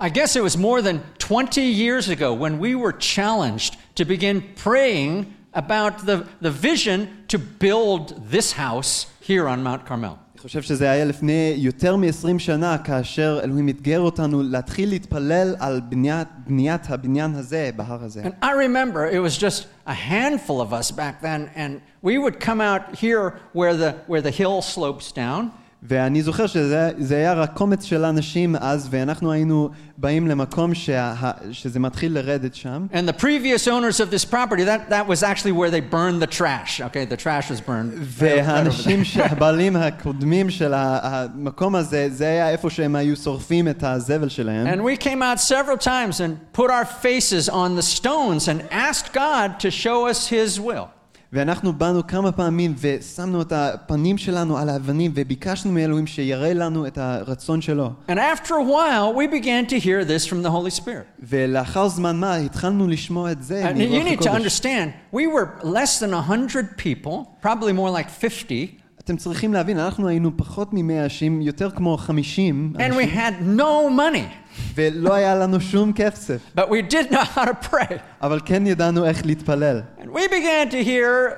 I 0.00 0.08
guess 0.08 0.36
it 0.36 0.42
was 0.42 0.56
more 0.56 0.82
than 0.82 1.00
20 1.18 1.62
years 1.62 2.08
ago 2.08 2.34
when 2.34 2.58
we 2.58 2.74
were 2.74 2.92
challenged 2.92 3.76
to 3.94 4.04
begin 4.04 4.42
praying 4.56 5.32
about 5.54 6.04
the, 6.04 6.26
the 6.40 6.50
vision 6.50 7.24
to 7.28 7.38
build 7.38 8.30
this 8.30 8.52
house 8.52 9.06
here 9.20 9.48
on 9.48 9.62
Mount 9.62 9.86
Carmel. 9.86 10.18
אני 10.39 10.43
חושב 10.43 10.61
שזה 10.61 10.91
היה 10.91 11.05
לפני 11.05 11.53
יותר 11.57 11.95
מ-20 11.95 12.39
שנה, 12.39 12.77
כאשר 12.77 13.39
אלוהים 13.43 13.69
אתגר 13.69 13.99
אותנו 13.99 14.43
להתחיל 14.43 14.89
להתפלל 14.89 15.55
על 15.59 15.81
בניית, 15.89 16.27
בניית 16.47 16.81
הבניין 16.89 17.35
הזה, 17.35 17.69
בהר 17.75 18.03
הזה. 18.03 18.23
And 18.23 18.45
I 18.45 18.51
remember 18.53 19.05
it 19.05 19.19
was 19.19 19.37
just 19.37 19.67
a 19.85 19.93
handful 19.93 20.61
of 20.61 20.73
us 20.73 20.91
back 20.91 21.21
then, 21.21 21.49
and 21.55 21.81
we 22.01 22.17
would 22.17 22.39
come 22.39 22.61
out 22.61 22.95
here 22.95 23.33
where 23.53 23.75
the, 23.75 23.91
where 24.07 24.21
the 24.21 24.31
hill 24.31 24.61
slopes 24.61 25.11
down, 25.11 25.51
ואני 25.88 26.22
זוכר 26.22 26.46
שזה 26.46 26.90
זה 26.98 27.16
היה 27.16 27.32
רק 27.34 27.50
קומץ 27.54 27.84
של 27.84 28.04
אנשים 28.04 28.56
אז, 28.56 28.88
ואנחנו 28.90 29.32
היינו 29.32 29.68
באים 29.98 30.28
למקום 30.28 30.74
שה, 30.74 31.14
שזה 31.52 31.80
מתחיל 31.80 32.12
לרדת 32.14 32.54
שם. 32.54 32.86
and 32.92 33.08
the 33.08 33.20
previous 33.22 33.66
owners 33.68 34.00
of 34.00 34.10
this 34.10 34.24
property, 34.24 34.64
that, 34.64 34.88
that 34.90 35.06
was 35.06 35.22
actually 35.22 35.52
where 35.52 35.70
they 35.70 35.80
burned 35.80 36.22
the 36.22 36.26
trash. 36.38 36.80
Okay, 36.80 37.04
the 37.04 37.16
trash 37.16 37.50
was 37.50 37.60
burned. 37.60 37.92
right- 37.92 37.98
right 38.00 38.32
over 38.32 38.40
there. 38.40 38.44
והאנשים, 38.46 39.02
הבעלים 39.18 39.76
הקודמים 39.76 40.50
של 40.50 40.74
ה- 40.74 40.98
המקום 41.02 41.74
הזה, 41.76 42.08
זה 42.10 42.26
היה 42.26 42.50
איפה 42.50 42.70
שהם 42.70 42.96
היו 42.96 43.16
שורפים 43.16 43.68
את 43.68 43.82
הזבל 43.84 44.28
שלהם. 44.28 44.66
And 44.66 44.80
we 44.82 44.96
came 45.04 45.22
out 45.22 45.38
several 45.40 45.76
times 45.84 46.20
and 46.20 46.58
put 46.58 46.70
our 46.70 46.86
faces 47.04 47.48
on 47.48 47.76
the 47.76 48.00
stones 48.00 48.48
and 48.48 48.62
asked 48.72 49.12
God 49.14 49.60
to 49.60 49.70
show 49.70 50.08
us 50.10 50.28
His 50.28 50.58
will. 50.60 50.86
ואנחנו 51.32 51.72
באנו 51.72 52.06
כמה 52.06 52.32
פעמים 52.32 52.74
ושמנו 52.80 53.42
את 53.42 53.52
הפנים 53.52 54.18
שלנו 54.18 54.58
על 54.58 54.68
האבנים 54.68 55.12
וביקשנו 55.14 55.72
מאלוהים 55.72 56.06
שיראה 56.06 56.54
לנו 56.54 56.86
את 56.86 56.98
הרצון 56.98 57.60
שלו. 57.60 57.90
And 58.08 58.12
after 58.12 58.50
a 58.50 58.64
while, 58.64 59.14
we 59.18 59.26
began 59.26 59.66
to 59.72 59.78
hear 59.78 60.04
this 60.04 60.26
from 60.30 60.42
the 60.46 60.50
Holy 60.50 60.80
Spirit. 60.80 61.04
ולאחר 61.22 61.88
זמן 61.88 62.16
מה 62.16 62.34
התחלנו 62.36 62.88
לשמוע 62.88 63.32
את 63.32 63.42
זה 63.42 63.70
And 63.70 63.76
you 63.76 63.78
מרוח 63.78 64.06
need 64.06 64.24
to 64.24 64.28
הקודש. 64.28 64.60
understand, 64.60 65.16
we 65.16 65.26
were 65.26 65.66
less 65.66 65.98
than 66.00 66.10
100 66.10 66.76
people, 66.76 67.46
probably 67.46 67.72
more 67.72 67.90
like 67.90 68.08
50, 68.20 68.66
אתם 69.04 69.16
צריכים 69.16 69.52
להבין, 69.52 69.78
אנחנו 69.78 70.08
היינו 70.08 70.36
פחות 70.36 70.72
מ-100 70.72 71.02
אנשים, 71.04 71.42
יותר 71.42 71.70
כמו 71.70 71.96
50 71.96 72.72
and 72.76 72.78
we 72.78 72.82
אנשים, 72.82 73.10
had 73.10 73.58
no 73.58 73.98
money, 73.98 74.47
ולא 74.74 75.14
היה 75.14 75.34
לנו 75.34 75.60
שום 75.60 75.92
כסף, 75.92 76.40
but 76.58 76.62
we 76.62 76.92
did 76.92 77.12
know 77.12 77.24
how 77.36 77.44
to 77.44 77.70
pray. 77.70 77.94
אבל 78.22 78.40
כן 78.44 78.66
ידענו 78.66 79.04
איך 79.04 79.26
להתפלל. 79.26 79.82
And 79.98 80.04
we 80.04 80.28
began 80.28 80.70
to 80.70 80.84
hear 80.84 81.36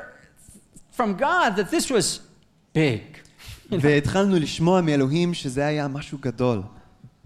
from 0.96 1.20
God 1.20 1.56
that 1.56 1.70
this 1.70 1.90
was 1.90 2.20
big. 2.74 3.00
והתחלנו 3.80 4.36
לשמוע 4.36 4.80
מאלוהים 4.80 5.34
שזה 5.34 5.66
היה 5.66 5.88
משהו 5.88 6.18
גדול. 6.20 6.62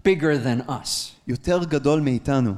bigger 0.07 0.35
than 0.45 0.69
us. 0.69 1.11
יותר 1.27 1.63
גדול 1.63 2.01
מאיתנו. 2.01 2.53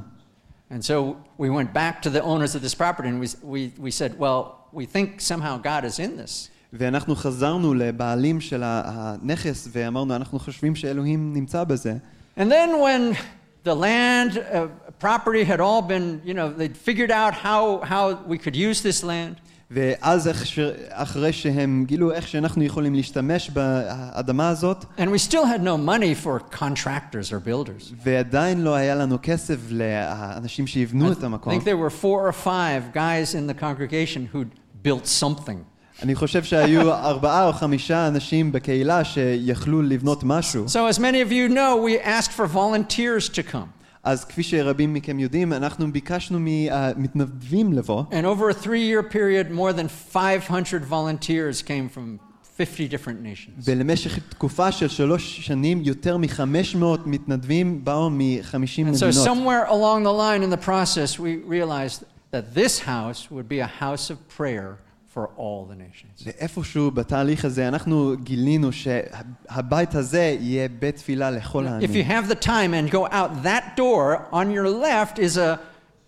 And 0.70 0.82
so 0.84 1.16
we 1.38 1.50
went 1.50 1.72
back 1.74 2.02
to 2.02 2.10
the 2.10 2.22
owners 2.22 2.54
of 2.54 2.62
this 2.62 2.74
property 2.74 3.08
and 3.08 3.20
we, 3.20 3.28
we, 3.42 3.72
we 3.78 3.90
said, 3.90 4.18
well, 4.18 4.68
we 4.72 4.86
think 4.86 5.20
somehow 5.20 5.58
God 5.58 5.84
is 5.84 5.98
in 5.98 6.16
this. 6.16 6.48
ואנחנו 6.72 7.16
חזרנו 7.16 7.74
לבעלים 7.74 8.40
של 8.40 8.62
ה- 8.62 8.82
הנכס 8.86 9.68
ואמרנו, 9.72 10.16
אנחנו 10.16 10.38
חושבים 10.38 10.76
שאלוהים 10.76 11.32
נמצא 11.34 11.64
בזה. 11.64 11.94
And 12.38 12.50
then 12.50 12.80
when 12.80 13.16
the 13.64 13.74
land 13.74 14.38
uh, 14.38 14.66
property 14.98 15.44
had 15.44 15.60
all 15.60 15.82
been, 15.82 16.20
you 16.24 16.34
know, 16.34 16.48
they'd 16.50 16.76
figured 16.76 17.10
out 17.10 17.32
how, 17.34 17.78
how 17.92 18.04
we 18.26 18.38
could 18.38 18.56
use 18.56 18.82
this 18.82 19.02
land. 19.04 19.36
ואז 19.70 20.28
איך 20.28 20.46
ש... 20.46 20.58
אחרי 20.90 21.32
שהם 21.32 21.84
גילו 21.86 22.12
איך 22.12 22.28
שאנחנו 22.28 22.62
יכולים 22.64 22.94
להשתמש 22.94 23.50
באדמה 23.50 24.48
הזאת, 24.48 24.84
And 24.98 25.08
we 25.10 25.18
still 25.18 25.46
had 25.46 25.62
no 25.62 25.76
money 25.78 26.14
for 26.24 26.38
contractors 26.58 27.32
or 27.32 27.38
builders. 27.48 27.92
ועדיין 28.02 28.60
לא 28.62 28.74
היה 28.74 28.94
לנו 28.94 29.18
כסף 29.22 29.56
לאנשים 29.70 30.66
שיבנו 30.66 31.12
את 31.12 31.22
I 31.22 31.24
המקום. 31.24 31.52
think 31.52 31.64
there 31.64 31.76
were 31.76 31.90
four 31.90 32.28
or 32.28 32.32
five 32.32 32.94
guys 32.94 33.34
in 33.34 33.46
the 33.46 33.54
congregation 33.60 34.28
who'd 34.34 34.50
built 34.82 35.06
something. 35.06 35.58
אני 36.02 36.14
חושב 36.14 36.44
שהיו 36.44 36.92
ארבעה 36.92 37.46
או 37.46 37.52
חמישה 37.52 38.08
אנשים 38.08 38.52
בקהילה 38.52 39.04
שיכלו 39.04 39.82
לבנות 39.82 40.24
משהו. 40.24 40.64
So, 40.66 40.94
as 40.94 40.98
many 40.98 41.20
of 41.28 41.32
you 41.32 41.48
know, 41.48 41.76
we 41.76 41.98
asked 42.04 42.32
for 42.32 42.46
volunteers 42.46 43.28
to 43.28 43.52
come. 43.52 43.68
אז 44.04 44.24
כפי 44.24 44.42
שרבים 44.42 44.94
מכם 44.94 45.18
יודעים, 45.18 45.52
אנחנו 45.52 45.92
ביקשנו 45.92 46.38
מהמתנדבים 46.40 47.72
לבוא, 47.72 48.02
And 48.10 48.24
over 48.26 48.50
a 48.50 48.64
three 48.64 48.84
year 48.90 49.02
period, 49.02 49.50
more 49.50 49.72
than 49.72 49.88
500 50.12 50.84
volunteers 50.84 51.62
came 51.62 51.88
from 51.96 52.18
50 52.58 52.88
different 52.88 53.22
nations. 53.22 53.64
ולמשך 53.64 54.18
תקופה 54.28 54.72
של 54.72 54.88
שלוש 54.88 55.40
שנים 55.40 55.82
יותר 55.84 56.16
מ-500 56.16 56.84
מתנדבים 57.06 57.84
באו 57.84 58.10
מ-50 58.10 58.52
And 58.52 58.96
so, 58.98 59.06
מדינות. 59.06 59.14
somewhere 59.14 59.66
along 59.68 60.02
the 60.04 60.12
line 60.12 60.42
in 60.42 60.50
the 60.50 60.64
process, 60.66 61.18
we 61.18 61.36
realized 61.48 62.04
that 62.32 62.54
this 62.54 62.78
house 62.80 63.30
would 63.30 63.48
be 63.48 63.60
a 63.60 63.70
house 63.84 64.10
of 64.10 64.16
prayer 64.38 64.76
for 65.14 65.28
all 65.36 65.64
the 65.70 65.76
nations. 65.76 66.26
ואיפשהו 66.26 66.90
בתהליך 66.90 67.44
הזה 67.44 67.68
אנחנו 67.68 68.14
גילינו 68.22 68.72
שהבית 68.72 69.94
הזה 69.94 70.36
יהיה 70.40 70.68
בית 70.68 70.96
תפילה 70.96 71.30
לכל 71.30 71.66
If 71.66 71.68
you 71.68 71.70
העמים. 71.72 72.06
have 72.06 72.28
the 72.28 72.44
time 72.44 72.74
and 72.74 72.90
go 72.90 73.06
out 73.06 73.42
that 73.44 73.76
door, 73.76 74.26
on 74.32 74.50
your 74.50 74.68
left 74.68 75.18
is 75.18 75.36
a, 75.36 75.58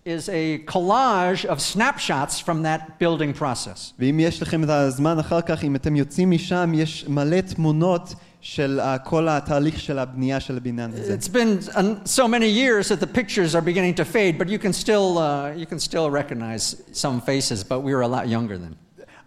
is 0.05 0.29
a 0.29 0.59
collage 0.65 1.45
of 1.45 1.61
snapshots 1.61 2.39
from 2.39 2.63
that 2.63 2.99
building 2.99 3.33
process. 3.39 3.93
ואם 3.99 4.19
יש 4.19 4.41
לכם 4.41 4.63
את 4.63 4.69
הזמן 4.69 5.19
אחר 5.19 5.41
כך, 5.41 5.63
אם 5.63 5.75
אתם 5.75 5.95
יוצאים 5.95 6.31
משם, 6.31 6.71
יש 6.75 7.05
מלא 7.07 7.41
תמונות 7.41 8.13
של 8.41 8.79
uh, 8.83 8.99
כל 9.09 9.27
התהליך 9.29 9.79
של 9.79 9.99
הבנייה 9.99 10.39
של 10.39 10.57
הבניין 10.57 10.91
הזה. 10.93 11.15
It's 11.15 11.27
been 11.27 11.69
uh, 11.75 11.81
so 12.05 12.27
many 12.27 12.49
years 12.49 12.89
that 12.89 12.99
the 12.99 13.07
pictures 13.19 13.55
are 13.55 13.61
beginning 13.61 13.95
to 13.95 14.05
fade, 14.05 14.37
but 14.37 14.47
you 14.49 14.59
can 14.59 14.73
still, 14.73 15.17
uh, 15.17 15.51
you 15.55 15.65
can 15.65 15.79
still 15.79 16.09
recognize 16.11 16.75
some 16.91 17.21
faces, 17.21 17.63
but 17.63 17.79
we 17.81 17.93
were 17.95 18.03
a 18.03 18.07
lot 18.07 18.27
younger 18.27 18.57
then. 18.57 18.75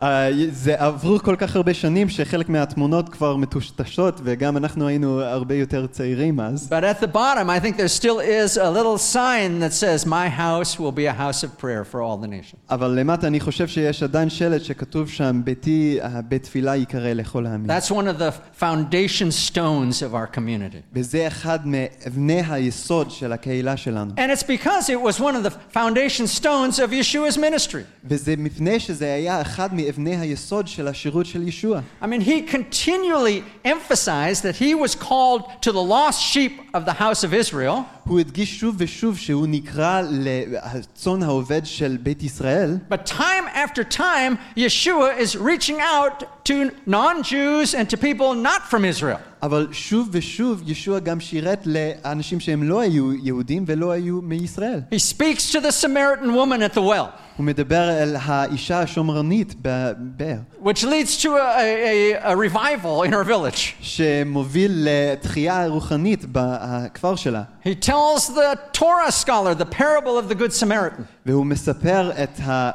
Uh, 0.02 0.06
זה 0.50 0.74
עברו 0.78 1.18
כל 1.18 1.36
כך 1.38 1.56
הרבה 1.56 1.74
שנים 1.74 2.08
שחלק 2.08 2.48
מהתמונות 2.48 3.08
כבר 3.08 3.36
מטושטשות 3.36 4.20
וגם 4.24 4.56
אנחנו 4.56 4.88
היינו 4.88 5.20
הרבה 5.20 5.54
יותר 5.54 5.86
צעירים 5.86 6.40
אז. 6.40 6.68
But 6.72 6.84
at 6.84 7.04
the 7.04 7.06
bottom, 7.06 7.50
I 7.50 7.60
think 7.60 7.76
there 7.76 8.00
still 8.00 8.20
is 8.20 8.56
a 8.56 8.70
little 8.70 8.98
sign 8.98 9.60
that 9.60 9.72
says, 9.72 10.06
My 10.06 10.28
house 10.28 10.78
will 10.78 10.92
be 10.92 11.06
a 11.06 11.12
house 11.12 11.42
of 11.44 11.58
prayer 11.58 11.84
for 11.84 12.00
all 12.00 12.16
the 12.16 12.26
nations. 12.26 12.56
אבל 12.70 12.90
למטה 12.90 13.26
אני 13.26 13.40
חושב 13.40 13.68
שיש 13.68 14.02
עדיין 14.02 14.30
שלט 14.30 14.64
שכתוב 14.64 15.08
שם 15.08 15.40
ביתי, 15.44 15.98
uh, 16.02 16.06
בית 16.24 16.42
תפילה 16.42 16.76
ייקרא 16.76 17.12
לכל 17.12 17.46
העמים. 17.46 17.70
That's 17.70 17.90
one 17.90 18.08
of 18.08 18.18
the 18.18 18.60
foundation 18.60 19.50
stones 19.50 20.02
of 20.02 20.14
our 20.14 20.36
community. 20.36 20.80
וזה 20.92 21.26
אחד 21.26 21.58
מאבני 21.64 22.42
היסוד 22.50 23.10
של 23.10 23.32
הקהילה 23.32 23.76
שלנו. 23.76 24.12
And 24.16 24.38
it's 24.38 24.42
because 24.42 24.88
it 24.88 25.00
was 25.00 25.20
one 25.20 25.36
of 25.36 25.42
the 25.42 25.76
foundation 25.78 26.26
stones 26.40 26.78
of 26.78 26.92
Yeshua's 26.92 27.38
ministry. 27.38 27.82
וזה 28.04 28.34
מפני 28.38 28.80
שזה 28.80 29.14
היה 29.14 29.40
אחד 29.40 29.74
מאבני 29.84 30.16
היסוד 30.16 30.68
של 30.68 30.88
השירות 30.88 31.26
של 31.26 31.48
ישוע. 31.48 31.80
I 32.02 32.06
mean, 32.06 32.20
he 32.20 32.42
continually 32.42 33.42
emphasized 33.64 34.42
that 34.42 34.56
he 34.56 34.74
was 34.74 34.94
called 34.94 35.42
to 35.62 35.72
the 35.72 35.82
lost 35.82 36.20
sheep 36.22 36.60
of 36.74 36.84
the 36.84 36.92
house 36.92 37.24
of 37.24 37.34
Israel, 37.34 37.84
הוא 38.04 38.20
הדגיש 38.20 38.60
שוב 38.60 38.74
ושוב 38.78 39.18
שהוא 39.18 39.46
נקרא 39.48 40.02
לצאן 40.10 41.22
העובד 41.22 41.62
של 41.64 41.96
בית 42.02 42.22
ישראל, 42.22 42.78
but 42.88 43.06
time 43.06 43.46
after 43.54 43.84
time, 43.84 44.38
Yeshua 44.56 45.18
is 45.18 45.36
reaching 45.36 45.80
out 45.80 46.24
to 46.44 46.70
non 46.86 47.22
Jews 47.22 47.74
and 47.74 47.88
to 47.90 47.96
people 47.96 48.34
not 48.34 48.62
from 48.70 48.84
Israel. 48.84 49.20
אבל 49.42 49.68
שוב 49.72 50.08
ושוב 50.12 50.62
ישוע 50.66 50.98
גם 50.98 51.20
שירת 51.20 51.62
לאנשים 51.66 52.40
שהם 52.40 52.62
לא 52.62 52.80
היו 52.80 53.12
יהודים 53.12 53.64
ולא 53.66 53.90
היו 53.90 54.20
מישראל. 54.22 54.80
He 54.94 54.98
speaks 54.98 55.52
to 55.52 55.60
the 55.60 55.72
Samaritan 55.84 56.30
woman 56.34 56.62
at 56.62 56.76
the 56.76 56.80
well, 56.80 57.08
הוא 57.36 57.46
מדבר 57.46 57.90
אל 57.90 58.16
האישה 58.22 58.80
השומרנית 58.80 59.54
בבאר, 59.62 60.36
which 60.64 60.82
leads 60.84 61.22
to 61.22 61.28
a, 61.28 62.20
a, 62.24 62.32
a 62.32 62.36
revival 62.36 63.02
in 63.08 63.12
her 63.12 63.24
village. 63.24 63.74
שמוביל 63.80 64.72
לתחייה 64.90 65.66
רוחנית 65.66 66.24
בכפר 66.32 67.16
שלה. 67.16 67.42
He 67.64 67.74
tells 67.86 68.26
the 68.28 68.56
Torah 68.78 69.10
scholar 69.12 69.54
the 69.54 69.64
parable 69.78 70.18
of 70.18 70.32
the 70.32 70.34
Good 70.34 70.52
Samaritan. 70.64 71.02
והוא 71.26 71.46
מספר 71.46 72.10
את 72.22 72.40
ה- 72.40 72.70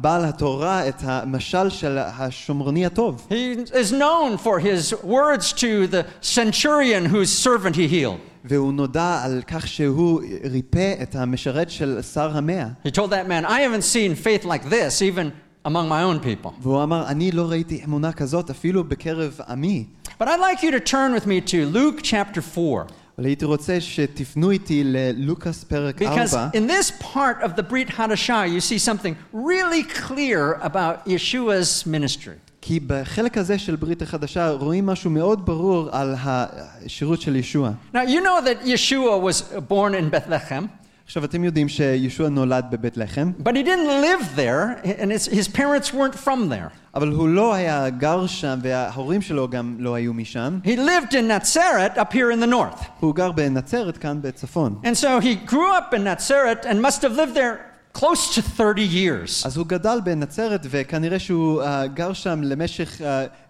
בעל 0.00 0.24
התורה, 0.24 0.88
את 0.88 1.02
המשל 1.04 1.70
של 1.70 1.98
השומרוני 1.98 2.86
הטוב. 2.86 3.26
He 3.30 3.70
is 3.72 3.92
known 3.92 4.36
for 4.44 4.58
his 4.58 4.92
words 5.04 5.52
to 5.52 5.86
the 5.86 6.04
centurion 6.22 7.04
whose 7.04 7.30
servant 7.30 7.76
he 7.76 7.88
healed. 7.88 8.18
והוא 8.44 8.72
נודע 8.72 9.20
על 9.24 9.42
כך 9.46 9.66
שהוא 9.66 10.20
ריפא 10.50 10.94
את 11.02 11.14
המשרת 11.14 11.70
של 11.70 11.98
שר 12.14 12.36
המאה. 12.36 12.66
He 12.86 12.90
told 12.90 13.10
that 13.10 13.28
man, 13.28 13.44
I 13.44 13.60
haven't 13.60 13.84
seen 13.84 14.14
faith 14.14 14.44
like 14.44 14.70
this 14.70 15.02
even 15.02 15.30
among 15.64 15.88
my 15.88 16.02
own 16.02 16.20
people. 16.20 16.50
והוא 16.62 16.82
אמר, 16.82 17.06
אני 17.06 17.32
לא 17.32 17.50
ראיתי 17.50 17.82
אמונה 17.84 18.12
כזאת 18.12 18.50
אפילו 18.50 18.84
בקרב 18.84 19.40
עמי. 19.48 19.84
But 20.20 20.28
I'd 20.28 20.40
like 20.40 20.62
you 20.62 20.70
to 20.70 20.80
turn 20.80 21.12
with 21.14 21.26
me 21.26 21.40
to 21.40 21.66
Luke 21.66 22.00
chapter 22.02 22.42
4. 22.42 22.86
אבל 23.18 23.26
הייתי 23.26 23.44
רוצה 23.44 23.80
שתפנו 23.80 24.50
איתי 24.50 24.82
ללוקאס 24.84 25.64
פרק 25.64 26.02
Because 26.02 26.34
4, 26.34 26.50
in 26.54 26.66
this 26.66 26.90
part 26.90 27.42
of 27.42 27.56
the 27.56 27.62
Brit 27.62 27.88
Hadashah, 27.88 28.48
you 28.48 28.60
see 28.60 28.78
something 28.78 29.14
really 29.32 29.82
clear 29.82 30.58
about 30.62 31.06
Yeshua's 31.06 31.86
ministry. 31.86 32.38
כי 32.62 32.80
בחלק 32.86 33.38
הזה 33.38 33.58
של 33.58 33.76
ברית 33.76 34.02
החדשה 34.02 34.50
רואים 34.50 34.86
משהו 34.86 35.10
מאוד 35.10 35.46
ברור 35.46 35.88
על 35.92 36.14
השירות 36.18 37.20
של 37.20 37.36
ישוע. 37.36 37.70
Now, 37.94 37.96
you 37.96 38.20
know 38.20 38.40
that 38.44 38.66
Yeshua 38.66 39.20
was 39.20 39.42
born 39.68 39.94
in 39.94 40.10
Bethlehem, 40.10 40.68
עכשיו 41.10 41.24
אתם 41.24 41.44
יודעים 41.44 41.68
שישוע 41.68 42.28
נולד 42.28 42.64
בבית 42.70 42.96
לחם, 42.96 43.32
but 43.42 43.50
he 43.50 43.62
didn't 43.64 43.90
live 44.02 44.36
there, 44.36 44.80
and 44.84 45.10
his, 45.10 45.26
his 45.26 45.48
parents 45.48 45.92
weren't 45.92 46.14
from 46.14 46.48
there. 46.48 46.70
אבל 46.94 47.08
הוא 47.08 47.28
לא 47.28 47.54
היה 47.54 47.90
גר 47.90 48.26
שם 48.26 48.58
וההורים 48.62 49.22
שלו 49.22 49.48
גם 49.48 49.76
לא 49.78 49.94
היו 49.94 50.14
משם. 50.14 50.58
He 50.64 50.76
lived 50.76 51.14
in 51.14 51.28
Nazareth 51.28 51.98
up 51.98 52.12
here 52.12 52.30
in 52.30 52.40
the 52.40 52.50
north. 52.50 52.84
הוא 53.00 53.14
גר 53.14 53.32
בנצרת 53.32 53.96
כאן 53.96 54.22
בצפון. 54.22 54.80
And 54.84 54.96
so 54.96 55.20
he 55.20 55.50
grew 55.50 55.72
up 55.78 55.94
in 55.94 56.04
Nazareth 56.04 56.66
and 56.66 56.82
must 56.82 57.02
have 57.02 57.16
lived 57.16 57.34
there 57.34 57.70
close 57.92 58.34
to 58.34 58.42
30 58.42 58.82
years. 58.82 59.46
אז 59.46 59.56
הוא 59.56 59.66
גדל 59.66 59.98
בנצרת 60.04 60.66
וכנראה 60.70 61.18
שהוא 61.18 61.62
uh, 61.62 61.66
גר 61.94 62.12
שם 62.12 62.42
למשך 62.42 63.00
uh, 63.00 63.04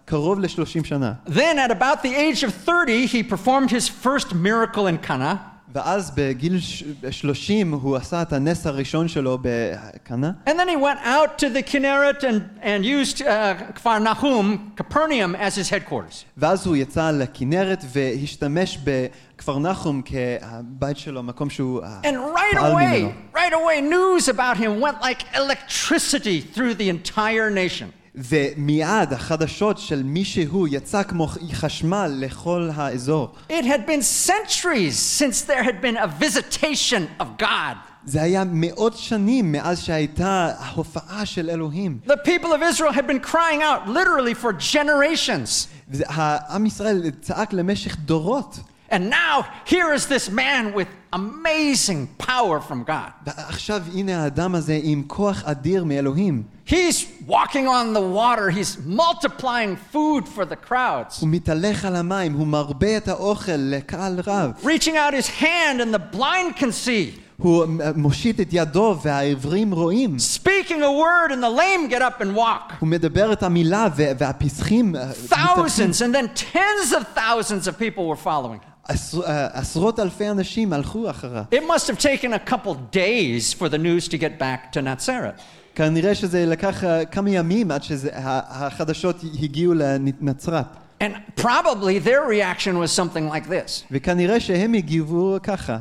קרוב 0.05 0.39
ל-30 0.39 0.83
שנה. 0.83 1.13
Then, 1.27 1.57
at 1.59 1.71
about 1.71 2.01
the 2.03 2.15
age 2.15 2.43
of 2.43 2.53
30, 2.53 3.05
he 3.05 3.23
performed 3.23 3.71
his 3.71 3.87
first 3.87 4.33
miracle 4.33 4.87
in 4.87 4.97
Cana. 5.07 5.35
ואז 5.75 6.11
בגיל 6.15 6.59
ש- 6.59 6.83
30 7.11 7.71
הוא 7.73 7.95
עשה 7.95 8.21
את 8.21 8.33
הנס 8.33 8.67
הראשון 8.67 9.07
שלו 9.07 9.37
בקנה, 9.41 10.31
And 10.45 10.51
then 10.51 10.67
he 10.67 10.75
went 10.75 10.99
out 11.05 11.37
to 11.37 11.49
the 11.49 11.63
Kinneret 11.63 12.23
and, 12.23 12.41
and 12.61 12.85
used 12.85 13.21
uh, 13.21 13.55
Kfar 13.75 13.99
Nahum, 14.03 14.73
Capernaum, 14.75 15.35
as 15.35 15.55
his 15.55 15.69
headquarters. 15.69 16.25
ואז 16.37 16.67
הוא 16.67 16.75
יצא 16.75 17.11
לכנרת 17.11 17.83
והשתמש 17.93 18.77
בכפר 18.83 19.59
נחום 19.59 20.01
כבית 20.05 20.97
שלו, 20.97 21.23
מקום 21.23 21.49
שהוא 21.49 21.81
uh, 21.81 22.05
And 22.05 22.15
right 22.35 22.57
פעל 22.59 22.73
ממנו. 22.73 23.09
away, 23.09 23.35
right 23.37 23.53
away, 23.53 23.81
news 23.81 24.27
about 24.29 24.57
him 24.57 24.79
went 24.81 25.01
like 25.01 25.23
electricity 25.35 26.41
through 26.55 26.73
the 26.75 26.89
entire 26.89 27.49
nation. 27.49 27.87
ומיד 28.15 29.13
החדשות 29.13 29.77
של 29.77 30.03
מי 30.03 30.25
שהוא 30.25 30.67
יצא 30.71 31.03
כמו 31.03 31.27
חשמל 31.53 32.11
לכל 32.19 32.69
האזור. 32.75 33.35
It 33.49 33.63
had 33.63 33.85
been 33.87 34.01
centuries 34.01 34.97
since 35.19 35.41
there 35.41 35.63
had 35.63 35.81
been 35.81 35.97
a 35.97 36.23
visitation 36.23 37.21
of 37.21 37.41
God. 37.41 37.75
זה 38.05 38.21
היה 38.21 38.43
מאות 38.47 38.97
שנים 38.97 39.51
מאז 39.51 39.79
שהייתה 39.79 40.53
ההופעה 40.59 41.25
של 41.25 41.49
אלוהים. 41.49 41.99
The 42.07 42.27
people 42.27 42.51
of 42.53 42.61
Israel 42.73 42.91
had 42.91 43.07
been 43.07 43.31
crying 43.31 43.61
out 43.61 43.89
literally 43.89 44.43
for 44.43 44.51
generations. 44.73 45.67
העם 46.05 46.65
ישראל 46.65 47.11
צעק 47.21 47.53
למשך 47.53 47.95
דורות. 47.95 48.59
And 48.89 49.09
now, 49.09 49.45
here 49.65 49.93
is 49.93 50.07
this 50.07 50.29
man 50.29 50.73
with 50.73 50.87
amazing 51.13 52.07
power 52.17 52.59
from 52.59 52.83
God. 52.83 53.11
ועכשיו 53.25 53.83
הנה 53.93 54.23
האדם 54.23 54.55
הזה 54.55 54.79
עם 54.83 55.03
כוח 55.07 55.43
אדיר 55.45 55.83
מאלוהים. 55.83 56.43
He's 56.67 57.05
walking 57.27 57.67
on 57.67 57.93
the 57.93 58.01
water. 58.01 58.49
He's 58.49 58.77
multiplying 58.85 59.75
food 59.93 60.27
for 60.35 60.45
the 60.45 60.55
crowds, 60.69 61.19
הוא 61.21 61.29
מתהלך 61.29 61.85
על 61.85 61.95
המים, 61.95 62.33
הוא 62.33 62.47
מרבה 62.47 62.97
את 62.97 63.07
האוכל 63.07 63.51
לקהל 63.57 64.19
רב. 64.27 64.51
reaching 64.63 64.95
out 64.95 65.13
his 65.13 65.27
hand, 65.41 65.79
and 65.81 65.93
the 65.93 66.15
blind 66.17 66.55
can 66.59 66.71
see. 66.71 67.19
הוא 67.37 67.65
מושיט 67.95 68.39
את 68.39 68.47
ידו 68.51 68.97
והעברים 69.01 69.71
רואים. 69.73 70.15
Speaking 70.19 70.81
a 70.81 70.91
word, 70.91 71.31
and 71.31 71.41
the 71.43 71.49
lame 71.49 71.89
get 71.89 72.01
up 72.01 72.21
and 72.21 72.35
walk. 72.35 72.73
הוא 72.79 72.89
מדבר 72.89 73.33
את 73.33 73.43
המילה 73.43 73.87
ו- 73.95 74.03
והפסחים 74.17 74.95
אה, 74.95 75.05
מתהלכים. 75.23 75.65
Thousands 75.65 76.01
and 76.01 76.15
then 76.15 76.27
tens 76.53 76.91
of 76.93 77.17
thousands 77.17 77.67
of 77.67 77.77
people 77.79 78.05
were 78.07 78.23
following. 78.27 78.59
עשר- 78.87 79.23
אה, 79.25 79.47
עשרות 79.53 79.99
אלפי 79.99 80.29
אנשים 80.29 80.73
הלכו 80.73 81.09
אחריו. 81.09 81.43
It 81.55 81.63
must 81.71 81.87
have 81.87 81.99
taken 81.99 82.33
a 82.33 82.49
couple 82.51 82.75
days 82.95 83.53
for 83.59 83.69
the 83.69 83.77
news 83.77 84.07
to 84.07 84.17
get 84.17 84.39
back 84.41 84.71
to 84.73 84.81
Nazareth. 84.81 85.41
כנראה 85.75 86.15
שזה 86.15 86.45
לקח 86.45 86.83
אה, 86.83 87.05
כמה 87.05 87.29
ימים 87.29 87.71
עד 87.71 87.83
שהחדשות 87.83 89.15
הגיעו 89.43 89.73
לנצרת. 89.73 90.65
And 91.03 91.41
probably 91.41 91.97
their 91.99 92.23
reaction 92.29 92.73
was 92.77 92.91
something 92.91 93.29
like 93.33 93.47
this 93.49 93.83
וכנראה 93.91 94.39
שהם 94.39 94.73
הגיבו 94.73 95.37
ככה. 95.43 95.77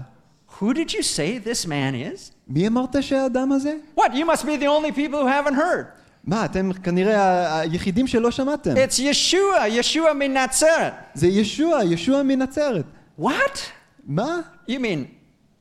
Who 0.60 0.74
did 0.74 0.92
you 0.92 1.02
say 1.02 1.38
this 1.48 1.66
man 1.66 1.94
is? 1.94 2.32
מי 2.48 2.66
אמרת 2.68 2.96
שהאדם 3.02 3.52
הזה? 3.52 3.74
What? 3.98 4.02
You 4.12 4.24
must 4.36 4.42
be 4.44 4.56
the 4.62 4.66
only 4.66 4.92
people 4.92 5.20
who 5.22 5.26
haven't 5.26 5.54
heard. 5.56 5.86
מה, 6.27 6.45
אתם 6.45 6.73
כנראה 6.73 7.59
היחידים 7.59 8.07
שלא 8.07 8.31
שמעתם. 8.31 8.71
It's 8.71 8.99
Yeshua, 8.99 9.79
Yeshua 9.79 10.13
min 10.19 10.37
Nazareth. 10.37 10.93
זה 11.13 11.27
ישוע, 11.27 11.83
ישוע 11.83 12.23
מנצרת. 12.23 12.85
What? 13.19 13.57
מה? 14.05 14.39
You 14.69 14.71
mean 14.73 15.05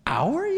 our 0.08 0.10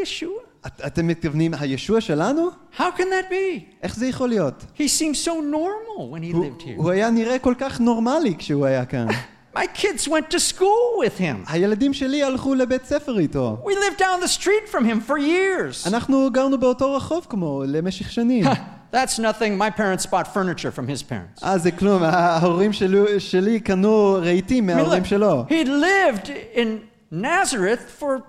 Yeshua? 0.02 0.46
את, 0.66 0.80
אתם 0.86 1.06
מתכוונים 1.06 1.54
הישוע 1.54 2.00
שלנו? 2.00 2.48
How 2.76 2.80
can 2.96 3.00
that 3.00 3.30
be? 3.30 3.62
איך 3.82 3.96
זה 3.96 4.06
יכול 4.06 4.28
להיות? 4.28 4.64
He 4.78 4.80
seemed 4.80 5.26
so 5.26 5.30
normal 5.52 6.00
when 6.12 6.32
he 6.32 6.36
הוא, 6.36 6.44
lived 6.46 6.62
here. 6.62 6.76
הוא 6.76 6.90
היה 6.90 7.10
נראה 7.10 7.38
כל 7.38 7.54
כך 7.58 7.80
נורמלי 7.80 8.34
כשהוא 8.38 8.66
היה 8.66 8.84
כאן. 8.84 9.06
My 9.56 9.66
kids 9.74 10.06
went 10.06 10.34
to 10.34 10.38
school 10.38 11.04
with 11.04 11.18
him. 11.20 11.52
הילדים 11.52 11.94
שלי 11.94 12.22
הלכו 12.22 12.54
לבית 12.54 12.84
ספר 12.84 13.18
איתו. 13.18 13.56
We 13.64 13.70
lived 13.70 14.00
down 14.00 14.24
the 14.24 14.42
street 14.42 14.72
from 14.72 14.82
him 14.82 15.10
for 15.10 15.18
years. 15.18 15.88
אנחנו 15.88 16.30
גרנו 16.32 16.58
באותו 16.58 16.94
רחוב 16.94 17.26
כמו 17.28 17.62
למשך 17.66 18.12
שנים. 18.12 18.44
That's 18.91 19.19
nothing. 19.19 19.57
My 19.57 19.69
parents 19.69 20.05
bought 20.05 20.27
furniture 20.33 20.71
from 20.71 20.87
his 20.87 21.01
parents. 21.01 21.43
אה, 21.43 21.57
זה 21.57 21.71
כלום, 21.71 22.03
ההורים 22.03 22.73
שלי, 22.73 23.19
שלי 23.19 23.59
קנו 23.59 24.19
רהיטים 24.21 24.69
I 24.69 24.73
mean, 24.73 24.75
מההורים 24.75 25.03
look, 25.03 25.05
שלו. 25.05 25.45
he 25.49 25.65
lived 25.65 26.29
in 26.55 26.67
Nazareth 27.11 28.01
for 28.01 28.21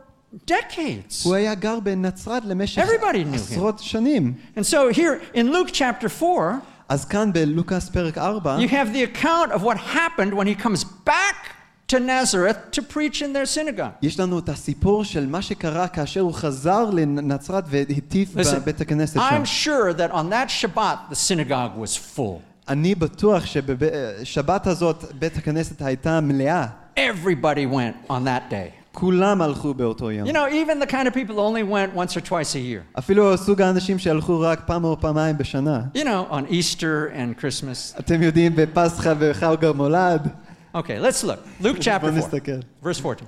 decades. 0.46 1.24
הוא 1.24 1.34
היה 1.34 1.54
גר 1.54 1.80
בנצרת 1.80 2.44
למשך 2.44 2.82
Everybody 2.82 3.24
knew 3.24 3.32
him. 3.32 3.34
עשרות 3.34 3.78
שנים. 3.78 4.34
And 4.56 4.60
so 4.66 4.88
here 4.96 5.20
in 5.34 5.52
Luke 5.52 5.70
chapter 5.72 6.08
4, 6.08 6.58
אז 6.88 7.04
כאן 7.04 7.32
בלוקאס 7.32 7.88
פרק 7.88 8.18
4, 8.18 8.58
you 8.58 8.68
have 8.68 8.92
the 8.92 9.02
account 9.02 9.52
of 9.52 9.62
what 9.62 9.76
happened 9.76 10.34
when 10.34 10.46
he 10.46 10.54
comes 10.64 10.84
back 11.06 11.36
to 11.88 11.98
Nazareth 11.98 12.56
to 12.72 12.82
preach 12.82 13.22
in 13.22 13.32
their 13.32 13.46
synagogue. 13.46 13.92
יש 14.02 14.20
לנו 14.20 14.38
את 14.38 14.48
הסיפור 14.48 15.04
של 15.04 15.26
מה 15.26 15.42
שקרה 15.42 15.88
כאשר 15.88 16.20
הוא 16.20 16.34
חזר 16.34 16.90
לנצרת 16.90 17.64
והטיף 17.68 18.36
Listen, 18.36 18.56
בבית 18.56 18.80
הכנסת 18.80 19.20
שם. 19.20 19.42
I'm 19.42 19.46
sure 19.46 19.92
that 19.98 20.12
on 20.12 20.30
that 20.30 20.48
Shabbat 20.48 21.10
the 21.10 21.14
synagogue 21.14 21.76
was 21.76 22.16
full. 22.16 22.40
אני 22.68 22.94
בטוח 22.94 23.46
שבשבת 23.46 24.66
הזאת 24.66 25.04
בית 25.18 25.36
הכנסת 25.36 25.82
הייתה 25.82 26.20
מלאה. 26.20 26.66
Everybody 26.96 27.66
went 27.72 28.10
on 28.10 28.24
that 28.24 28.50
day. 28.52 28.82
כולם 28.92 29.42
הלכו 29.42 29.74
באותו 29.74 30.10
יום. 30.10 30.28
You 30.28 30.32
know, 30.32 30.48
even 30.48 30.78
the 30.78 30.90
kind 30.92 31.08
of 31.08 31.14
people 31.14 31.34
who 31.34 31.40
only 31.40 31.62
went 31.62 31.96
once 31.96 32.16
or 32.16 32.20
twice 32.20 32.54
a 32.54 32.58
year. 32.58 32.98
אפילו 32.98 33.38
סוג 33.38 33.62
האנשים 33.62 33.98
שהלכו 33.98 34.40
רק 34.40 34.62
פעם 34.66 34.84
או 34.84 35.00
פעמיים 35.00 35.38
בשנה. 35.38 35.80
You 35.94 36.04
know, 36.04 36.32
on 36.32 36.52
Easter 36.52 37.12
and 37.14 37.42
Christmas. 37.42 37.98
אתם 37.98 38.22
יודעים, 38.22 38.52
בפסחא 38.56 39.14
וחג 39.18 39.64
המולד. 39.64 40.28
Okay, 40.76 40.98
let's 40.98 41.22
look. 41.24 41.40
Luke 41.60 41.76
chapter 41.80 42.10
בוא 42.10 42.10
4, 42.10 42.18
נסתכל. 42.18 42.60
verse 42.82 42.98
14. 43.00 43.26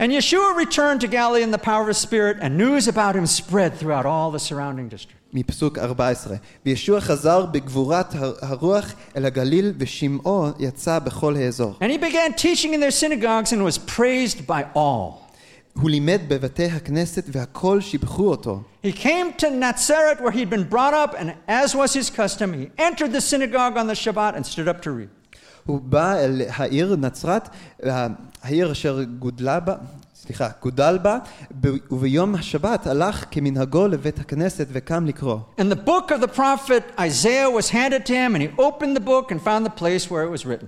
And 0.00 0.10
Yeshua 0.10 0.56
returned 0.56 1.00
to 1.02 1.06
Galilee 1.06 1.42
in 1.42 1.52
the 1.52 1.58
power 1.58 1.82
of 1.82 1.88
his 1.88 1.98
Spirit, 1.98 2.36
and 2.40 2.56
news 2.58 2.88
about 2.88 3.14
him 3.14 3.26
spread 3.26 3.70
throughout 3.78 4.04
all 4.06 4.30
the 4.32 4.40
surrounding 4.40 4.88
district. 4.88 5.18
מפסוק 5.34 5.78
14. 5.78 6.36
וישוע 6.66 7.00
חזר 7.00 7.46
בגבורת 7.46 8.14
הר- 8.14 8.34
הרוח 8.42 8.92
אל 9.16 9.26
הגליל, 9.26 9.72
ושמעו 9.78 10.46
יצא 10.58 10.98
בכל 10.98 11.36
האזור. 11.36 11.74
And 11.80 11.90
he 11.90 11.98
began 11.98 12.32
teaching 12.36 12.74
in 12.74 12.80
their 12.80 12.90
synagogues 12.90 13.52
and 13.52 13.62
was 13.64 13.78
praised 13.78 14.46
by 14.46 14.62
all. 14.76 15.18
הוא 15.80 15.90
לימד 15.90 16.20
בבתי 16.28 16.64
הכנסת 16.64 17.24
והכל 17.32 17.80
שיבחו 17.80 18.28
אותו. 18.30 18.62
He 18.84 18.92
came 18.92 19.32
to 19.38 19.50
Nazareth 19.50 20.20
where 20.20 20.30
he'd 20.32 20.50
been 20.50 20.68
brought 20.68 20.94
up, 20.94 21.14
and 21.18 21.32
as 21.48 21.74
was 21.74 21.92
his 21.94 22.10
custom, 22.10 22.52
he 22.52 22.70
entered 22.78 23.12
the 23.12 23.20
synagogue 23.20 23.76
on 23.78 23.86
the 23.86 23.94
Shabbat 23.94 24.34
and 24.36 24.44
stood 24.44 24.68
up 24.68 24.82
to 24.82 24.90
read. 24.90 25.08
הוא 25.66 25.80
בא 25.80 26.14
אל 26.16 26.42
העיר 26.48 26.96
נצרת, 26.96 27.48
אה, 27.84 28.06
העיר 28.42 28.72
אשר 28.72 29.02
גודלה 29.18 29.60
בה, 29.60 29.74
סליחה, 30.14 30.48
גודל 30.62 30.98
בה, 31.02 31.18
ב- 31.60 31.68
וביום 31.90 32.34
השבת 32.34 32.86
הלך 32.86 33.24
כמנהגו 33.30 33.86
לבית 33.86 34.18
הכנסת 34.18 34.66
וקם 34.72 35.06
לקרוא. 35.06 35.38
And 35.58 35.62
the 35.62 35.88
book 35.88 36.10
of 36.10 36.20
the 36.24 36.36
prophet 36.36 37.00
Isaiah 37.00 37.50
was 37.50 37.70
handed 37.70 38.06
to 38.06 38.12
him, 38.12 38.34
and 38.34 38.42
he 38.42 38.60
opened 38.60 38.96
the 38.96 39.04
book 39.04 39.32
and 39.32 39.40
found 39.40 39.66
the 39.66 39.80
place 39.80 40.10
where 40.10 40.22
it 40.24 40.30
was 40.30 40.46
written. 40.46 40.66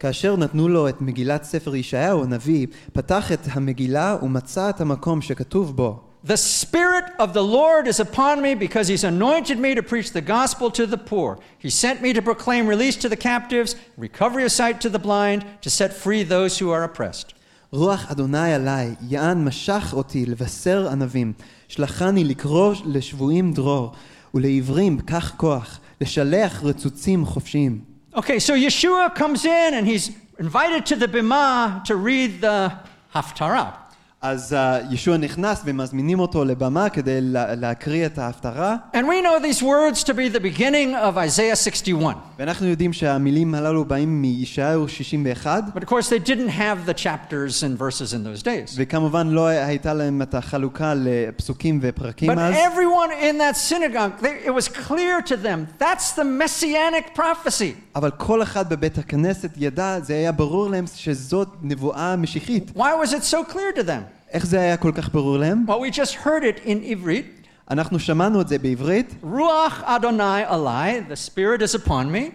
כאשר 0.00 0.36
נתנו 0.36 0.68
לו 0.68 0.88
את 0.88 1.00
מגילת 1.00 1.44
ספר 1.44 1.76
ישעיהו 1.76 2.24
הנביא, 2.24 2.66
פתח 2.92 3.32
את 3.32 3.40
המגילה 3.50 4.16
ומצא 4.22 4.70
את 4.70 4.80
המקום 4.80 5.22
שכתוב 5.22 5.76
בו. 5.76 6.00
The 6.24 6.36
Spirit 6.36 7.04
of 7.18 7.34
the 7.34 7.44
Lord 7.44 7.86
is 7.86 8.00
upon 8.00 8.42
me 8.42 8.54
because 8.54 8.88
He's 8.88 9.04
anointed 9.04 9.58
me 9.58 9.74
to 9.76 9.82
preach 9.82 10.10
the 10.10 10.20
gospel 10.20 10.70
to 10.72 10.84
the 10.84 10.98
poor. 10.98 11.38
He 11.56 11.70
sent 11.70 12.02
me 12.02 12.12
to 12.12 12.20
proclaim 12.20 12.66
release 12.66 12.96
to 12.96 13.08
the 13.08 13.16
captives, 13.16 13.76
recovery 13.96 14.44
of 14.44 14.50
sight 14.50 14.80
to 14.80 14.88
the 14.88 14.98
blind, 14.98 15.46
to 15.62 15.70
set 15.70 15.92
free 15.92 16.22
those 16.24 16.58
who 16.58 16.70
are 16.70 16.82
oppressed. 16.82 17.34
רוח 17.72 18.10
אדוני 18.10 18.54
עליי, 18.54 18.94
יען 19.08 19.44
משך 19.44 19.92
אותי 19.92 20.26
לבשר 20.26 20.88
ענבים. 20.88 21.32
שלחני 21.68 22.24
לקרוא 22.24 22.74
לשבויים 22.84 23.52
דרור, 23.52 23.92
ולעברים 24.34 25.00
קח 25.00 25.34
כוח, 25.36 25.80
לשלח 26.00 26.62
רצוצים 26.64 27.26
חופשיים. 27.26 27.80
Okay, 28.14 28.38
so 28.38 28.54
Yeshua 28.54 29.14
comes 29.14 29.44
in 29.44 29.74
and 29.74 29.86
he's 29.86 30.10
invited 30.38 30.86
to 30.86 30.96
the 30.96 31.06
Bima 31.06 31.84
to 31.84 31.96
read 31.96 32.40
the 32.40 32.72
Haftarah. 33.14 33.79
אז 34.22 34.52
uh, 34.52 34.94
ישוע 34.94 35.16
נכנס 35.16 35.62
ומזמינים 35.64 36.20
אותו 36.20 36.44
לבמה 36.44 36.88
כדי 36.88 37.20
לה, 37.20 37.54
להקריא 37.54 38.06
את 38.06 38.18
ההפטרה, 38.18 38.76
And 38.94 39.06
we 39.06 39.20
know 39.22 39.38
these 39.38 39.62
words 39.62 40.02
to 40.04 40.12
be 40.14 40.28
the 40.28 40.40
beginning 40.40 40.94
of 40.94 41.16
Isaiah 41.18 41.56
61. 41.56 42.16
ואנחנו 42.38 42.66
יודעים 42.66 42.92
שהמילים 42.92 43.54
הללו 43.54 43.84
באים 43.84 44.22
מישעיהו 44.22 44.88
61, 44.88 45.64
But 45.74 45.82
of 45.82 45.86
course, 45.86 46.08
they 46.08 46.28
didn't 46.28 46.48
have 46.48 46.86
the 46.86 46.94
chapters 46.94 47.62
and 47.62 47.78
verses 47.78 48.14
in 48.14 48.24
those 48.24 48.42
days. 48.42 48.74
וכמובן 48.76 49.28
לא 49.28 49.46
הייתה 49.46 49.94
להם 49.94 50.22
את 50.22 50.34
החלוקה 50.34 50.92
לפסוקים 50.96 51.78
ופרקים 51.82 52.30
But 52.30 52.38
אז, 52.38 52.54
everyone 52.54 53.12
in 53.22 53.38
that 53.38 53.56
synagogue, 53.56 54.22
they, 54.22 54.48
it 54.48 54.54
was 54.54 54.68
clear 54.68 55.20
to 55.22 55.36
them 55.36 55.68
that's 55.78 56.12
the 56.12 56.24
messianic 56.24 57.14
prophecy. 57.14 57.74
אבל 57.94 58.10
כל 58.10 58.42
אחד 58.42 58.68
בבית 58.68 58.98
הכנסת 58.98 59.50
ידע, 59.56 60.00
זה 60.00 60.14
היה 60.14 60.32
ברור 60.32 60.70
להם 60.70 60.84
שזאת 60.94 61.48
נבואה 61.62 62.16
משיחית. 62.16 62.70
Why 62.76 63.04
was 63.04 63.12
it 63.12 63.24
so 63.32 63.52
clear 63.52 63.78
to 63.78 63.82
them? 63.82 64.02
איך 64.32 64.46
זה 64.46 64.60
היה 64.60 64.76
כל 64.76 64.92
כך 64.94 65.08
ברור 65.12 65.38
להם? 65.38 65.64
Well, 65.68 65.80
we 65.80 65.90
just 65.90 66.14
heard 66.14 66.44
it 66.44 66.66
in 66.66 67.04
Ivrit. 67.04 67.46
אנחנו 67.70 67.98
שמענו 67.98 68.40
את 68.40 68.48
זה 68.48 68.58
בעברית, 68.58 69.14
Ruach 69.24 69.84
Adonai 69.84 70.50
alai, 70.50 71.08
the 71.08 71.16
Spirit 71.16 71.62
is 71.62 71.74
upon 71.74 72.10
me. 72.12 72.32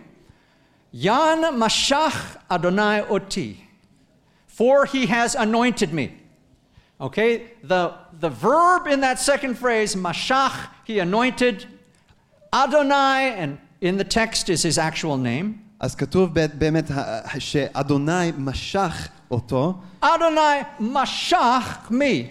Yan 0.93 1.59
Mashach 1.59 2.37
Adonai 2.51 3.01
oti, 3.09 3.55
for 4.47 4.85
he 4.85 5.05
has 5.05 5.35
anointed 5.35 5.93
me. 5.93 6.11
Okay, 6.99 7.43
the, 7.63 7.93
the 8.19 8.29
verb 8.29 8.87
in 8.87 8.99
that 9.01 9.17
second 9.19 9.57
phrase, 9.57 9.95
Mashach, 9.95 10.67
he 10.83 10.99
anointed. 10.99 11.65
Adonai, 12.53 13.33
and 13.37 13.57
in 13.85 13.97
the 13.97 14.03
text 14.03 14.43
is 14.49 14.63
his 14.63 14.77
actual 14.77 15.17
name. 15.17 15.57
אז 15.79 15.95
כתוב 15.95 16.29
ב- 16.33 16.45
באמת 16.57 16.91
ה- 16.91 17.39
שאדוני 17.39 18.31
משך 18.37 19.07
אותו, 19.31 19.73
Adonai 20.03 20.81
Mashach 20.81 21.89
me. 21.91 22.25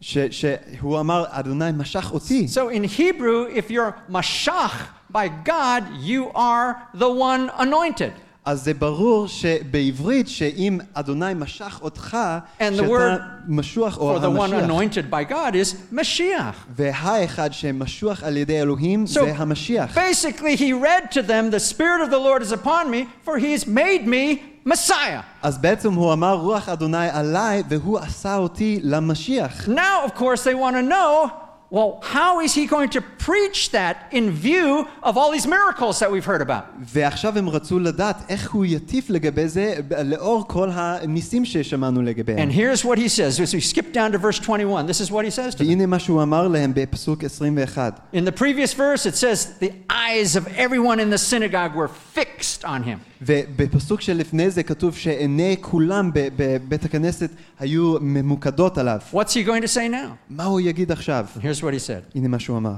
ש- 0.00 0.18
שהוא 0.30 1.00
אמר, 1.00 1.24
אדוני 1.28 1.70
משך 1.76 2.10
אותי. 2.12 2.46
So 2.50 2.68
in 2.68 2.84
Hebrew, 2.84 3.46
if 3.56 3.70
you're 3.70 3.94
Mashach 4.12 4.74
by 5.12 5.28
God, 5.44 5.82
you 6.04 6.30
are 6.34 6.76
the 6.94 7.08
one 7.08 7.50
anointed. 7.58 8.12
אז 8.44 8.64
זה 8.64 8.74
ברור 8.74 9.28
שבעברית, 9.28 10.28
שאם 10.28 10.78
אדוני 10.94 11.32
משך 11.36 11.78
אותך, 11.82 12.16
And 12.58 12.62
the 12.62 12.76
שאתה 12.76 12.86
word 12.88 13.20
משוח 13.48 13.98
או 13.98 14.16
For 14.16 14.20
the 14.20 14.38
one 14.38 14.52
המשיח. 14.54 14.70
anointed 14.70 15.10
by 15.10 15.32
God 15.32 15.52
is 15.54 15.94
Mashiach. 15.94 16.54
והאחד 16.76 17.52
שמשוח 17.52 18.22
על 18.24 18.36
ידי 18.36 18.60
אלוהים 18.60 19.04
So 19.04 19.12
זה 19.12 19.32
המשיח. 19.36 19.98
basically, 19.98 20.56
he 20.56 20.72
read 20.72 21.10
to 21.12 21.22
them, 21.22 21.50
The 21.50 21.60
Spirit 21.74 22.02
of 22.06 22.10
the 22.10 22.18
Lord 22.18 22.42
is 22.42 22.52
upon 22.52 22.90
me, 22.90 23.06
for 23.24 23.38
he's 23.38 23.66
made 23.66 24.06
me 24.06 24.38
Messiah. 24.72 25.22
אז 25.42 25.58
בעצם 25.58 25.92
הוא 25.94 26.12
אמר, 26.12 26.34
רוח 26.34 26.68
אדוני 26.68 27.08
עליי, 27.10 27.62
והוא 27.68 27.98
עשה 27.98 28.36
אותי 28.36 28.80
למשיח. 28.82 29.68
Now, 29.68 30.06
of 30.08 30.14
course, 30.18 30.42
they 30.44 30.54
want 30.54 30.74
to 30.76 30.82
know 30.92 31.30
well, 31.70 31.98
how 32.16 32.40
is 32.40 32.54
he 32.54 32.64
going 32.66 32.90
to 32.90 33.00
preach 33.00 33.60
that 33.72 33.96
in 34.12 34.30
view 34.30 34.86
of 35.02 35.16
all 35.18 35.30
these 35.32 35.48
miracles 35.48 35.98
that 35.98 36.10
we've 36.12 36.24
heard 36.24 36.40
about? 36.40 36.64
ועכשיו 36.80 37.38
הם 37.38 37.48
רצו 37.48 37.78
לדעת 37.78 38.16
איך 38.28 38.52
הוא 38.52 38.64
יטיף 38.64 39.10
לגבי 39.10 39.48
זה 39.48 39.74
לאור 40.04 40.44
כל 40.48 40.70
הניסים 40.72 41.44
ששמענו 41.44 42.02
לגביהם. 42.02 42.48
And 42.48 42.52
here's 42.52 42.84
what 42.84 42.98
he 42.98 43.08
says. 43.08 43.40
As 43.40 43.52
we 43.54 43.60
skip 43.60 43.92
down 43.92 44.12
to 44.12 44.18
verse 44.18 44.38
21, 44.38 44.86
this 44.86 45.00
is 45.00 45.10
what 45.10 45.24
he 45.24 45.30
says 45.30 45.54
to 45.54 45.58
them. 45.58 45.66
והנה 45.68 45.86
מה 45.86 45.98
שהוא 45.98 46.22
אמר 46.22 46.48
להם 46.48 46.72
בפסוק 46.74 47.24
21. 47.24 48.00
In 48.14 48.24
the 48.24 48.32
previous 48.32 48.72
verse, 48.72 49.04
it 49.06 49.16
says, 49.16 49.58
the 49.60 49.72
eyes 49.90 50.36
of 50.36 50.46
everyone 50.56 51.00
in 51.00 51.10
the 51.10 51.18
synagogue 51.18 51.74
were 51.74 51.88
fixed 52.14 52.64
on 52.64 52.82
him. 52.84 52.98
ובפסוק 53.22 54.00
שלפני 54.00 54.50
זה 54.50 54.62
כתוב 54.62 54.96
שעיני 54.96 55.56
כולם 55.60 56.10
ב- 56.14 56.28
בבית 56.36 56.84
הכנסת 56.84 57.30
היו 57.58 57.94
ממוקדות 58.00 58.78
עליו. 58.78 58.98
What's 59.12 59.32
he 59.32 59.46
going 59.46 59.62
to 59.62 59.68
say 59.74 59.88
now? 59.90 60.14
מה 60.30 60.44
הוא 60.44 60.60
יגיד 60.60 60.92
עכשיו? 60.92 61.26
Here's 61.40 61.59
what 61.62 61.74
he 61.74 61.78
said. 61.78 62.02
הנה 62.14 62.28
מה 62.28 62.38
שהוא 62.38 62.56
אמר. 62.56 62.74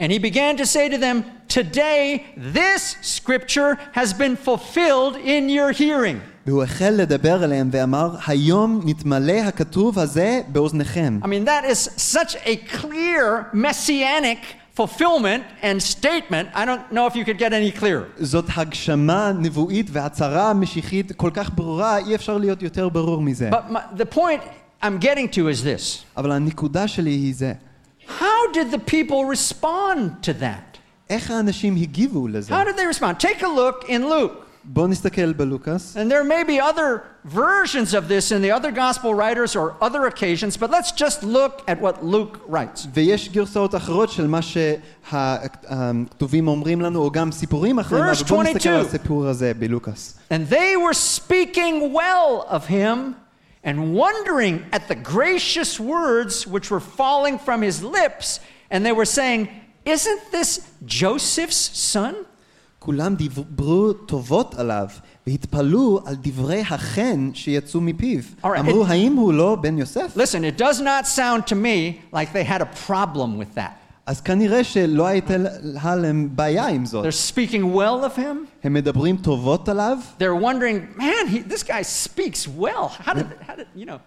And 0.00 0.12
he 0.12 0.18
began 0.18 0.56
to 0.56 0.64
say 0.64 0.88
to 0.88 0.98
them, 0.98 1.24
Today, 1.48 2.24
this 2.36 2.96
scripture 3.00 3.78
has 3.92 4.12
been 4.12 4.36
fulfilled 4.36 5.16
in 5.16 5.48
your 5.48 5.72
hearing. 5.72 6.20
והוא 6.46 6.62
החל 6.62 6.94
לדבר 6.98 7.44
אליהם 7.44 7.68
ואמר, 7.72 8.10
היום 8.26 8.80
נתמלא 8.84 9.32
הכתוב 9.32 9.98
הזה 9.98 10.40
באוזניכם. 10.48 11.20
I 11.22 11.26
mean, 11.26 11.44
that 11.44 11.64
is 11.64 11.90
such 11.96 12.36
a 12.44 12.56
clear 12.56 13.46
messianic 13.52 14.38
fulfillment 14.78 15.42
and 15.62 15.82
statement. 15.82 16.48
I 16.54 16.64
don't 16.64 16.92
know 16.92 17.06
if 17.06 17.16
you 17.16 17.24
could 17.24 17.38
get 17.38 17.52
any 17.52 17.72
clearer. 17.80 18.06
זאת 18.18 18.44
הגשמה 18.56 19.32
נבואית 19.38 19.86
והצהרה 19.92 20.54
משיחית 20.54 21.12
כל 21.12 21.30
כך 21.34 21.50
ברורה, 21.54 21.98
אי 21.98 22.14
אפשר 22.14 22.38
להיות 22.38 22.62
יותר 22.62 22.88
ברור 22.88 23.22
מזה. 23.22 23.50
But 23.50 23.72
my, 23.72 24.00
the 24.00 24.06
point 24.16 24.40
I'm 24.82 24.98
getting 25.00 25.28
to 25.36 25.48
is 25.48 25.62
this 25.64 26.04
אבל 26.16 26.32
הנקודה 26.32 26.88
שלי 26.88 27.10
היא 27.10 27.34
זה, 27.34 27.52
How 28.08 28.52
did 28.52 28.70
the 28.70 28.78
people 28.78 29.24
respond 29.24 30.22
to 30.22 30.32
that? 30.40 30.78
איך 31.10 31.30
האנשים 31.30 31.76
הגיבו 31.76 32.28
לזה? 32.28 32.54
How 32.54 32.64
did 32.64 32.76
they 32.76 32.86
respond? 32.86 33.20
Take 33.20 33.42
a 33.42 33.48
look 33.48 33.84
in 33.88 34.08
Luke. 34.08 34.44
בואו 34.64 34.86
נסתכל 34.86 35.32
בלוקאס. 35.32 35.96
And 35.96 36.10
there 36.10 36.24
may 36.24 36.44
be 36.44 36.60
other 36.60 37.02
versions 37.24 37.94
of 37.94 38.08
this 38.08 38.30
in 38.32 38.42
the 38.42 38.50
other 38.50 38.70
gospel 38.70 39.14
writers 39.14 39.56
or 39.56 39.74
other 39.80 40.06
occasions, 40.06 40.56
but 40.56 40.70
let's 40.70 40.92
just 40.92 41.22
look 41.22 41.62
at 41.66 41.80
what 41.80 42.04
Luke 42.04 42.40
writes. 42.48 42.86
ויש 42.94 43.28
גרסאות 43.28 43.74
אחרות 43.74 44.10
של 44.10 44.26
מה 44.26 44.42
שהכתובים 44.42 46.48
אומרים 46.48 46.80
לנו, 46.80 47.00
או 47.00 47.10
גם 47.10 47.32
סיפורים 47.32 47.78
אחרים, 47.78 48.04
Verse 48.04 48.06
אבל 48.06 48.14
בואו 48.28 48.42
נסתכל 48.42 48.58
22. 48.58 48.74
על 48.74 48.80
הסיפור 48.86 49.26
הזה 49.26 49.52
בלוקאס. 49.58 50.18
And 50.30 50.48
they 50.50 50.76
were 50.76 50.94
speaking 50.94 51.92
well 51.92 52.44
of 52.50 52.66
him 52.70 53.14
and 53.64 53.94
wondering 53.94 54.64
at 54.72 54.88
the 54.88 54.94
gracious 54.94 55.78
words 55.80 56.46
which 56.46 56.70
were 56.70 56.80
falling 56.80 57.38
from 57.38 57.62
his 57.62 57.82
lips, 57.82 58.40
and 58.70 58.84
they 58.86 58.92
were 58.92 59.04
saying, 59.18 59.48
Isn't 59.84 60.20
this 60.32 60.60
Joseph's 60.86 61.70
son? 61.92 62.14
כולם 62.78 63.14
דיברו 63.14 63.92
טובות 63.92 64.54
עליו, 64.54 64.88
והתפלאו 65.26 66.00
על 66.06 66.14
דברי 66.22 66.60
החן 66.60 67.30
שיצאו 67.34 67.80
מפיו. 67.80 68.20
Alright, 68.44 68.58
אמרו, 68.60 68.84
it- 68.84 68.88
האם 68.90 69.12
הוא 69.16 69.32
לא 69.32 69.54
בן 69.60 69.78
יוסף? 69.78 70.16
Listen, 70.16 70.44
it 70.44 70.56
does 70.58 70.80
not 70.80 71.06
sound 71.06 71.46
to 71.46 71.54
me 71.54 72.00
like 72.12 72.32
they 72.32 72.44
had 72.44 72.60
a 72.62 72.86
problem 72.86 73.38
with 73.38 73.54
that. 73.54 73.72
אז 74.06 74.20
כנראה 74.20 74.64
שלא 74.64 75.06
הייתה 75.06 75.34
להם 75.96 76.28
בעיה 76.32 76.66
עם 76.66 76.86
זאת. 76.86 77.04
They're 77.04 77.32
speaking 77.34 77.76
well 77.76 78.04
of 78.14 78.18
him. 78.18 78.36
הם 78.64 78.72
מדברים 78.72 79.16
טובות 79.16 79.68
עליו, 79.68 79.98
They're 80.18 80.42
wondering, 80.44 80.98
man, 81.00 81.26
he, 81.32 81.52
this 81.52 81.62
guy 81.62 81.82
speaks 81.82 82.48
well. 82.60 82.88
How 83.06 83.12
did, 83.14 83.26
how 83.48 83.54
did 83.56 83.66
you 83.76 83.84
know? 83.86 83.98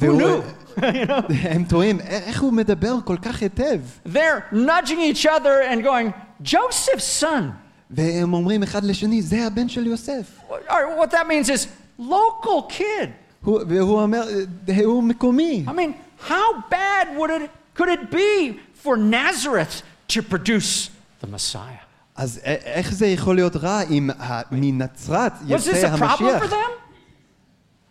Who 0.00 0.04
והוא- 0.04 0.20
knew? 0.20 0.42
you 0.82 1.06
know? 1.06 1.48
הם 1.48 1.64
תוהים, 1.64 1.98
"א- 2.00 2.02
איך 2.04 2.42
הוא 2.42 2.52
מדבר 2.52 2.94
כל 3.04 3.16
כך 3.22 3.42
היטב? 3.42 3.80
They're 4.06 4.52
nudging 4.54 5.00
each 5.12 5.26
other 5.26 5.72
and 5.72 5.82
going, 5.84 6.12
Joseph's 6.44 7.22
son. 7.22 7.42
והם 7.90 8.32
אומרים 8.34 8.62
אחד 8.62 8.84
לשני, 8.84 9.22
זה 9.22 9.46
הבן 9.46 9.68
של 9.68 9.86
יוסף. 9.86 10.38
What, 10.48 10.52
or 10.70 11.02
what 11.02 11.10
that 11.10 11.26
means 11.28 11.48
is 11.48 11.66
local 12.00 12.72
kid. 12.78 13.08
הוא, 13.44 13.60
והוא 13.68 14.02
אומר, 14.02 14.22
"אה, 14.68 14.84
הוא 14.84 15.02
מקומי. 15.02 15.64
I 15.66 15.70
mean, 15.70 15.92
how 16.28 16.70
bad 16.70 17.18
would 17.18 17.30
it 17.30 17.80
could 17.80 17.88
it 17.88 18.14
be 18.14 18.54
for 18.84 18.96
Nazareth 18.96 19.82
to 20.08 20.22
produce 20.22 20.90
the 21.22 21.26
Messiah? 21.26 21.84
אז 22.16 22.40
א- 22.44 22.48
איך 22.64 22.92
זה 22.92 23.06
יכול 23.06 23.34
להיות 23.34 23.56
רע 23.56 23.80
אם 23.90 24.10
ה- 24.18 24.40
מנצרת 24.50 25.32
Was 25.32 25.44
this 25.46 25.52
יוצא 25.52 25.94
a 25.94 25.98
problem 25.98 26.02
המשיח? 26.02 26.42
for 26.42 26.46
them? 26.46 26.70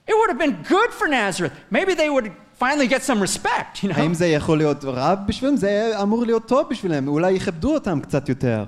It 0.10 0.14
would 0.14 0.30
have 0.32 0.40
been 0.40 0.70
good 0.70 0.92
for 1.00 1.08
Nazareth. 1.08 1.52
Maybe 1.72 1.94
they 1.94 2.10
would 2.10 2.32
finally 2.60 2.88
get 2.88 3.04
some 3.04 3.20
respect, 3.22 3.84
you 3.84 3.90
know. 3.90 4.00
האם 4.00 4.14
זה 4.14 4.28
יכול 4.28 4.58
להיות 4.58 4.84
רע 4.86 5.16
בשבילם? 5.16 5.58
זה 5.58 5.94
אמור 6.02 6.26
להיות 6.26 6.48
טוב 6.48 6.70
בשבילם, 6.70 7.08
אולי 7.08 7.32
יכבדו 7.32 7.74
אותם 7.74 8.00
קצת 8.02 8.30
יותר. 8.30 8.66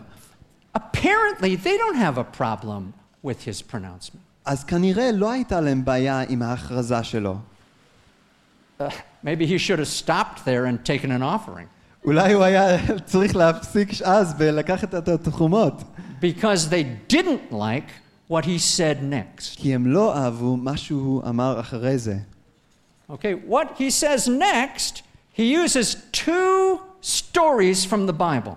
Apparently, 0.78 1.56
they 1.64 1.76
don't 1.78 1.96
have 1.98 2.18
a 2.18 2.38
problem 2.42 2.94
with 3.24 3.42
his 3.48 3.62
pronouncement. 3.74 4.20
אז 4.46 4.64
כנראה 4.64 5.12
לא 5.12 5.32
הייתה 5.32 5.62
להם 5.62 5.86
בעיה 5.86 6.24
עם 6.30 6.42
ההכרזה 6.42 7.04
שלו. 7.04 7.36
Uh, 8.80 8.84
maybe 9.26 9.46
he 9.46 9.58
should 9.58 9.80
have 9.80 9.88
stopped 10.06 10.40
there 10.46 10.66
and 10.66 10.86
taken 10.86 11.12
an 11.12 11.22
offering 11.22 11.68
אולי 12.06 12.34
הוא 12.34 12.44
היה 12.44 12.78
צריך 13.06 13.36
להפסיק 13.36 14.02
אז 14.02 14.36
ולקחת 14.38 14.96
את 14.96 15.08
התחומות. 15.08 15.84
because 16.22 16.70
they 16.70 17.14
didn't 17.14 17.52
like 17.54 17.90
what 18.30 18.46
he 18.46 18.58
said 18.78 18.98
next. 19.04 19.56
כי 19.58 19.76
הם 19.76 19.88
לא 19.88 20.18
אהבו 20.18 20.58
מה 20.58 20.78
שהוא 20.78 21.24
אמר 21.30 21.60
אחרי 21.60 21.98
זה. 21.98 22.16
Okay, 23.12 23.34
what 23.50 23.68
he 23.78 23.90
says 23.90 24.28
next, 24.28 25.02
he 25.38 25.44
uses 25.66 25.96
two 26.12 26.80
stories 27.02 27.86
from 27.86 28.06
the 28.08 28.14
Bible. 28.14 28.56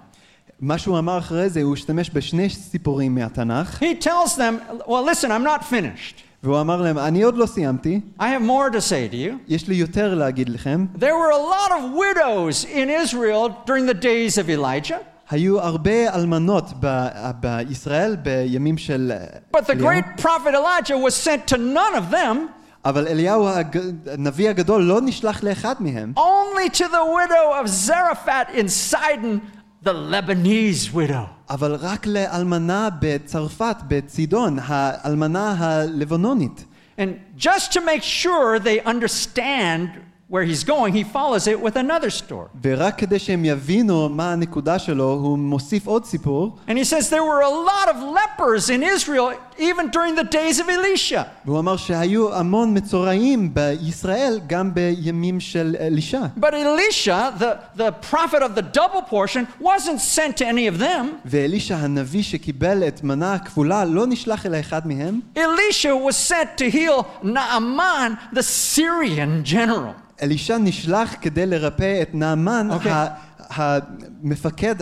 מה 0.60 0.78
שהוא 0.78 0.98
אמר 0.98 1.18
אחרי 1.18 1.48
זה, 1.48 1.62
הוא 1.62 1.74
השתמש 1.74 2.10
בשני 2.12 2.48
סיפורים 2.50 3.14
מהתנ"ך, 3.14 3.82
He 3.82 4.04
tells 4.04 4.36
them, 4.36 4.80
well, 4.86 5.04
listen, 5.12 5.30
I'm 5.30 5.44
not 5.44 5.64
finished. 5.64 6.22
והוא 6.42 6.60
אמר 6.60 6.82
להם, 6.82 6.98
אני 6.98 7.22
עוד 7.22 7.36
לא 7.36 7.46
סיימתי, 7.46 8.00
I 8.20 8.22
have 8.22 8.42
more 8.46 8.74
to 8.74 8.80
say 8.80 9.12
to 9.12 9.16
you. 9.16 9.32
יש 9.48 9.68
לי 9.68 9.74
יותר 9.74 10.14
להגיד 10.14 10.48
לכם. 10.48 10.86
There 10.98 11.02
were 11.02 11.32
a 11.32 11.54
lot 11.54 11.70
of 11.72 11.82
widows 11.96 12.64
in 12.64 12.88
Israel 13.04 13.48
during 13.66 13.86
the 13.86 13.94
days 14.04 14.38
of 14.38 14.48
Elijah, 14.50 14.94
היו 15.30 15.60
הרבה 15.60 16.14
אלמנות 16.14 16.64
ב- 16.80 17.08
בישראל 17.40 18.16
בימים 18.16 18.78
של 18.78 19.12
but 19.56 19.60
the 19.60 19.70
אליהו, 19.70 19.90
great 19.90 20.20
prophet 20.22 20.54
Elijah 20.54 20.96
was 21.08 21.14
sent 21.14 21.54
to 21.54 21.56
none 21.56 21.94
of 21.96 22.14
them, 22.14 22.36
אבל 22.84 23.06
אליהו 23.08 23.48
הג- 23.48 23.78
הנביא 24.12 24.50
הגדול 24.50 24.82
לא 24.82 25.00
נשלח 25.00 25.42
לאחד 25.44 25.74
מהם, 25.80 26.12
only 26.18 26.68
to 26.76 26.84
the 26.84 27.04
widow 27.16 27.64
of 27.64 27.68
Zarephath 27.88 28.54
in 28.58 28.66
Sidon, 28.92 29.38
the 29.86 29.92
Lebanese 29.92 30.94
widow. 30.94 31.26
אבל 31.50 31.74
רק 31.74 32.06
לאלמנה 32.06 32.88
בצרפת, 33.00 33.76
בצידון, 33.88 34.58
האלמנה 34.62 35.54
הלבנונית. 35.58 36.64
And 36.98 37.10
just 37.36 37.72
to 37.72 37.80
make 37.80 38.02
sure 38.02 38.58
they 38.58 38.80
understand 38.84 39.88
where 40.32 40.44
he's 40.44 40.64
going, 40.64 40.94
he 40.94 41.04
follows 41.04 41.46
it 41.46 41.60
with 41.60 41.76
another 41.76 42.08
story. 42.08 42.48
ורק 42.62 42.98
כדי 42.98 43.18
שהם 43.18 43.44
יבינו 43.44 44.08
מה 44.08 44.32
הנקודה 44.32 44.78
שלו, 44.78 45.12
הוא 45.12 45.38
מוסיף 45.38 45.86
עוד 45.86 46.04
סיפור, 46.04 46.58
And 46.68 46.78
he 46.78 46.84
says 46.84 47.10
there 47.10 47.22
were 47.22 47.42
a 47.42 47.50
lot 47.50 47.88
of 47.90 47.96
lepers 47.96 48.70
in 48.70 48.82
Israel 48.82 49.32
even 49.58 49.90
during 49.90 50.14
the 50.14 50.24
days 50.24 50.58
of 50.58 50.68
Elisha. 50.70 51.24
והוא 51.44 51.58
אמר 51.58 51.76
שהיו 51.76 52.34
המון 52.34 52.76
מצורעים 52.76 53.54
בישראל 53.54 54.40
גם 54.46 54.74
בימים 54.74 55.40
של 55.40 55.76
אלישע. 55.80 56.22
But 56.40 56.54
Elisha, 56.54 57.34
the, 57.38 57.58
the 57.76 57.92
prophet 58.10 58.42
of 58.42 58.54
the 58.54 58.62
double 58.62 59.02
portion, 59.02 59.46
wasn't 59.60 60.00
sent 60.00 60.36
to 60.38 60.46
any 60.46 60.66
of 60.66 60.78
them. 60.78 61.06
ואלישע 61.24 61.76
הנביא 61.76 62.22
שקיבל 62.22 62.88
את 62.88 63.02
מנה 63.04 63.34
הכפולה 63.34 63.84
לא 63.84 64.06
נשלח 64.06 64.46
אל 64.46 64.60
אחד 64.60 64.86
מהם, 64.86 65.20
Elisha 65.36 65.94
was 65.94 66.16
sent 66.16 66.56
to 66.56 66.70
heal 66.70 67.04
Naaman, 67.22 68.16
the 68.32 68.42
Syrian 68.42 69.44
general. 69.44 69.94
אלישע 70.21 70.57
נשלח 70.57 71.15
כדי 71.21 71.45
לרפא 71.45 72.01
את 72.01 72.15
נעמן, 72.15 72.67
אוקיי. 72.71 72.91
המפקד 73.39 74.75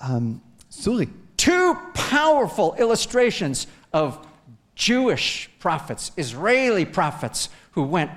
הסורי. 0.00 1.06
Two 1.38 1.74
powerful 1.94 2.74
illustrations 2.78 3.66
of 3.92 4.08
Jewish 4.76 5.50
prophets, 5.58 6.10
Israeli 6.16 6.84
prophets, 6.84 7.48
who 7.74 7.82
went 7.82 8.10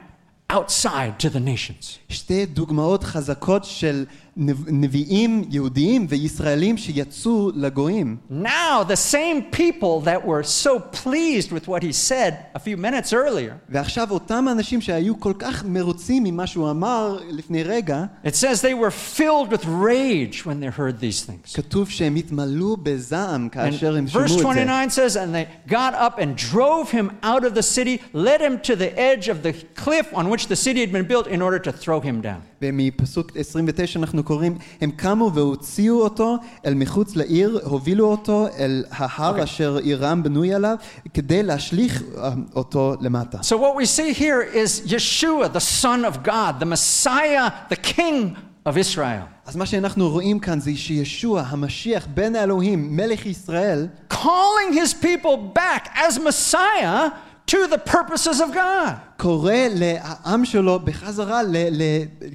outside 0.49 1.19
to 1.19 1.29
the 1.29 1.39
nations. 1.39 1.97
שתי 2.09 2.45
דוגמאות 2.45 3.03
חזקות 3.03 3.65
של 3.65 4.05
נביאים 4.36 5.44
יהודיים 5.50 6.06
וישראלים 6.08 6.76
שיצאו 6.76 7.50
לגויים. 7.54 8.16
Now, 8.30 8.82
the 8.82 8.96
same 8.96 9.42
people 9.50 10.00
that 10.00 10.24
were 10.26 10.42
so 10.42 10.78
pleased 10.78 11.52
with 11.52 11.68
what 11.68 11.82
he 11.82 11.92
said 11.92 12.32
a 12.54 12.58
few 12.58 12.76
minutes 12.76 13.12
earlier, 13.12 13.52
ועכשיו 13.68 14.10
אותם 14.10 14.46
אנשים 14.52 14.80
שהיו 14.80 15.20
כל 15.20 15.32
כך 15.38 15.64
מרוצים 15.64 16.22
ממה 16.24 16.46
שהוא 16.46 16.70
אמר 16.70 17.18
לפני 17.30 17.62
רגע, 17.62 18.04
it 18.24 18.34
says 18.34 18.62
they 18.62 18.74
were 18.74 18.90
filled 18.90 19.52
with 19.52 19.64
rage 19.64 20.46
when 20.46 20.60
they 20.60 20.78
heard 20.78 21.00
these 21.00 21.26
things. 21.26 21.54
כתוב 21.54 21.90
שהם 21.90 22.16
התמלאו 22.16 22.76
בזעם 22.76 23.48
And 23.50 23.54
כאשר 23.54 23.96
הם 23.96 24.06
verse 24.06 24.10
שמעו 24.10 24.24
את 24.24 24.28
זה. 24.28 24.34
29 24.38 24.88
says, 24.88 25.16
And 25.16 25.34
they 25.34 25.70
got 25.70 25.94
up 25.94 26.18
and 26.18 26.36
drove 26.52 26.90
him 26.90 27.10
out 27.22 27.44
of 27.44 27.54
the 27.54 27.62
city, 27.62 28.00
led 28.14 28.40
him 28.40 28.58
to 28.62 28.76
the 28.76 28.98
edge 28.98 29.28
of 29.28 29.42
the 29.42 29.52
cliff 29.82 30.06
on 30.14 30.30
which 30.30 30.46
the 30.48 30.56
city 30.56 30.80
had 30.80 30.92
been 30.92 31.06
built 31.06 31.26
in 31.26 31.42
order 31.42 31.58
to 31.58 31.72
throw 31.72 32.00
him 32.00 32.22
down. 32.22 32.40
ומפסוק 32.62 33.32
29 33.32 33.96
אנחנו 33.96 34.24
קוראים, 34.27 34.57
הם 34.81 34.91
קמו 34.91 35.31
והוציאו 35.33 36.01
אותו 36.01 36.37
אל 36.65 36.73
מחוץ 36.73 37.15
לעיר, 37.15 37.59
הובילו 37.63 38.11
אותו 38.11 38.47
אל 38.59 38.83
ההר 38.91 39.43
אשר 39.43 39.77
עירם 39.77 40.23
בנוי 40.23 40.53
עליו, 40.53 40.75
כדי 41.13 41.43
להשליך 41.43 42.03
אה, 42.17 42.29
אותו 42.55 42.95
למטה. 43.01 43.37
So, 43.37 43.55
what 43.55 43.75
we 43.75 43.85
see 43.85 44.13
here 44.13 44.41
is 44.41 44.91
Yeshua, 44.91 45.47
the 45.53 45.83
Son 45.83 46.05
of 46.05 46.23
God, 46.23 46.59
the 46.59 46.65
Messiah, 46.65 47.51
the 47.69 47.95
King 47.95 48.35
of 48.65 48.77
Israel, 48.77 49.37
אז 49.45 49.55
מה 49.55 49.65
שאנחנו 49.65 50.09
רואים 50.09 50.39
כאן 50.39 50.59
זה 50.59 50.71
שישוע, 50.75 51.43
המשיח, 51.47 52.07
בן 52.13 52.35
האלוהים, 52.35 52.97
מלך 52.97 53.25
ישראל, 53.25 53.87
calling 54.13 54.73
his 54.73 55.03
people 55.03 55.57
back 55.57 55.87
as 55.95 56.19
Messiah 56.19 57.09
to 57.46 57.66
the 57.66 57.78
purposes 57.90 58.40
of 58.40 58.54
God. 58.54 58.92
קורא 59.16 59.54
לעם 59.74 60.44
שלו 60.44 60.78
בחזרה 60.80 61.42
ל, 61.42 61.56
ל, 61.56 61.82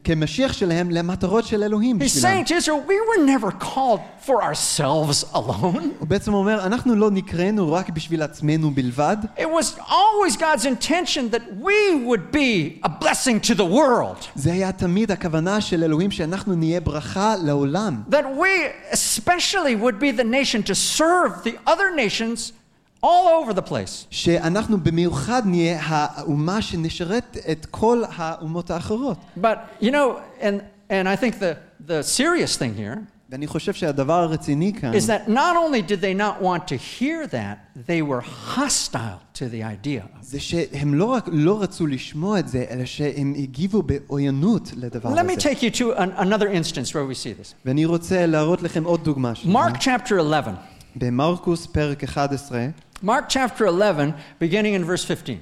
כמשיח 0.03 0.53
שלהם 0.53 0.91
למטרות 0.91 1.45
של 1.45 1.63
אלוהים 1.63 1.97
He's 1.97 2.03
בשבילם. 2.03 2.43
saying 2.43 2.47
to 2.47 2.53
Israel, 2.53 2.81
we 2.87 2.99
were 3.09 3.25
never 3.25 3.51
called 3.51 3.99
for 4.25 4.43
ourselves 4.43 5.25
alone. 5.33 5.81
הוא 5.99 6.07
בעצם 6.07 6.33
אומר, 6.33 6.65
אנחנו 6.65 6.95
לא 6.95 7.11
נקראנו 7.11 7.73
רק 7.73 7.89
בשביל 7.89 8.21
עצמנו 8.21 8.71
בלבד, 8.71 9.17
It 9.37 9.41
was 9.41 9.79
always 9.89 10.35
God's 10.37 10.65
intention 10.65 11.29
that 11.31 11.43
we 11.61 12.05
would 12.05 12.31
be 12.31 12.79
a 12.83 12.89
blessing 12.89 13.39
to 13.49 13.55
the 13.55 13.65
world. 13.65 14.25
זה 14.35 14.51
היה 14.53 14.71
תמיד 14.71 15.11
הכוונה 15.11 15.61
של 15.61 15.83
אלוהים 15.83 16.11
שאנחנו 16.11 16.55
נהיה 16.55 16.79
ברכה 16.79 17.35
לעולם. 17.43 18.03
That 18.11 18.25
we 18.39 18.93
especially 18.93 19.75
would 19.75 19.99
be 19.99 20.11
the 20.11 20.23
nation 20.23 20.63
to 20.63 20.75
serve 20.75 21.43
the 21.43 21.55
other 21.69 21.95
nations 21.95 22.51
all 23.03 23.27
over 23.43 23.53
the 23.53 23.69
place. 23.69 24.05
שאנחנו 24.09 24.83
במיוחד 24.83 25.41
נהיה 25.45 25.79
האומה 25.83 26.61
שנשרת 26.61 27.37
את 27.51 27.65
כל 27.71 28.03
האומות 28.15 28.71
האחרות. 28.71 29.17
But 29.41 29.57
you 29.81 29.91
know, 29.91 30.19
and 30.41 30.61
and 30.89 31.07
I 31.07 31.15
think 31.15 31.33
the 31.39 31.55
the 31.87 32.03
serious 32.03 32.57
thing 32.57 32.73
here 32.77 32.97
ואני 33.29 33.47
חושב 33.47 33.73
שהדבר 33.73 34.13
הרציני 34.13 34.73
כאן, 34.73 34.93
is 34.93 35.07
that 35.07 35.29
not 35.29 35.55
only 35.55 35.81
did 35.81 36.01
they 36.01 36.13
not 36.13 36.41
want 36.41 36.67
to 36.67 36.77
hear 36.77 37.27
that, 37.27 37.57
they 37.87 38.01
were 38.01 38.21
hostile 38.55 39.19
to 39.33 39.49
the 39.49 39.63
idea. 39.63 40.01
of 40.03 40.21
it. 40.21 40.21
זה 40.21 40.39
שהם 40.39 40.93
לא 40.93 41.05
רק 41.05 41.29
לא 41.31 41.61
רצו 41.61 41.87
לשמוע 41.87 42.39
את 42.39 42.47
זה, 42.47 42.65
אלא 42.69 42.85
שהם 42.85 43.33
הגיבו 43.37 43.81
בעוינות 43.83 44.71
לדבר 44.75 45.09
Let 45.09 45.25
me 45.27 45.31
הזה. 45.33 45.49
take 45.49 45.61
you 45.61 45.71
to 45.79 45.99
an, 45.99 46.11
another 46.17 46.47
instance 46.47 46.93
where 46.93 47.05
we 47.11 47.15
see 47.15 47.41
this. 47.41 47.53
ואני 47.65 47.85
רוצה 47.85 48.25
להראות 48.25 48.61
לכם 48.61 48.83
עוד 48.83 49.03
דוגמה. 49.03 49.35
של 49.35 49.47
זה. 49.51 49.53
Mark 49.53 49.75
chapter 49.77 50.13
11. 50.19 50.53
במרקוס 50.95 51.65
פרק 51.65 52.03
11, 52.03 52.65
Mark 53.01 53.29
chapter 53.29 53.65
11, 53.65 54.13
beginning 54.39 54.73
in 54.73 54.83
verse 54.83 55.03
15. 55.05 55.37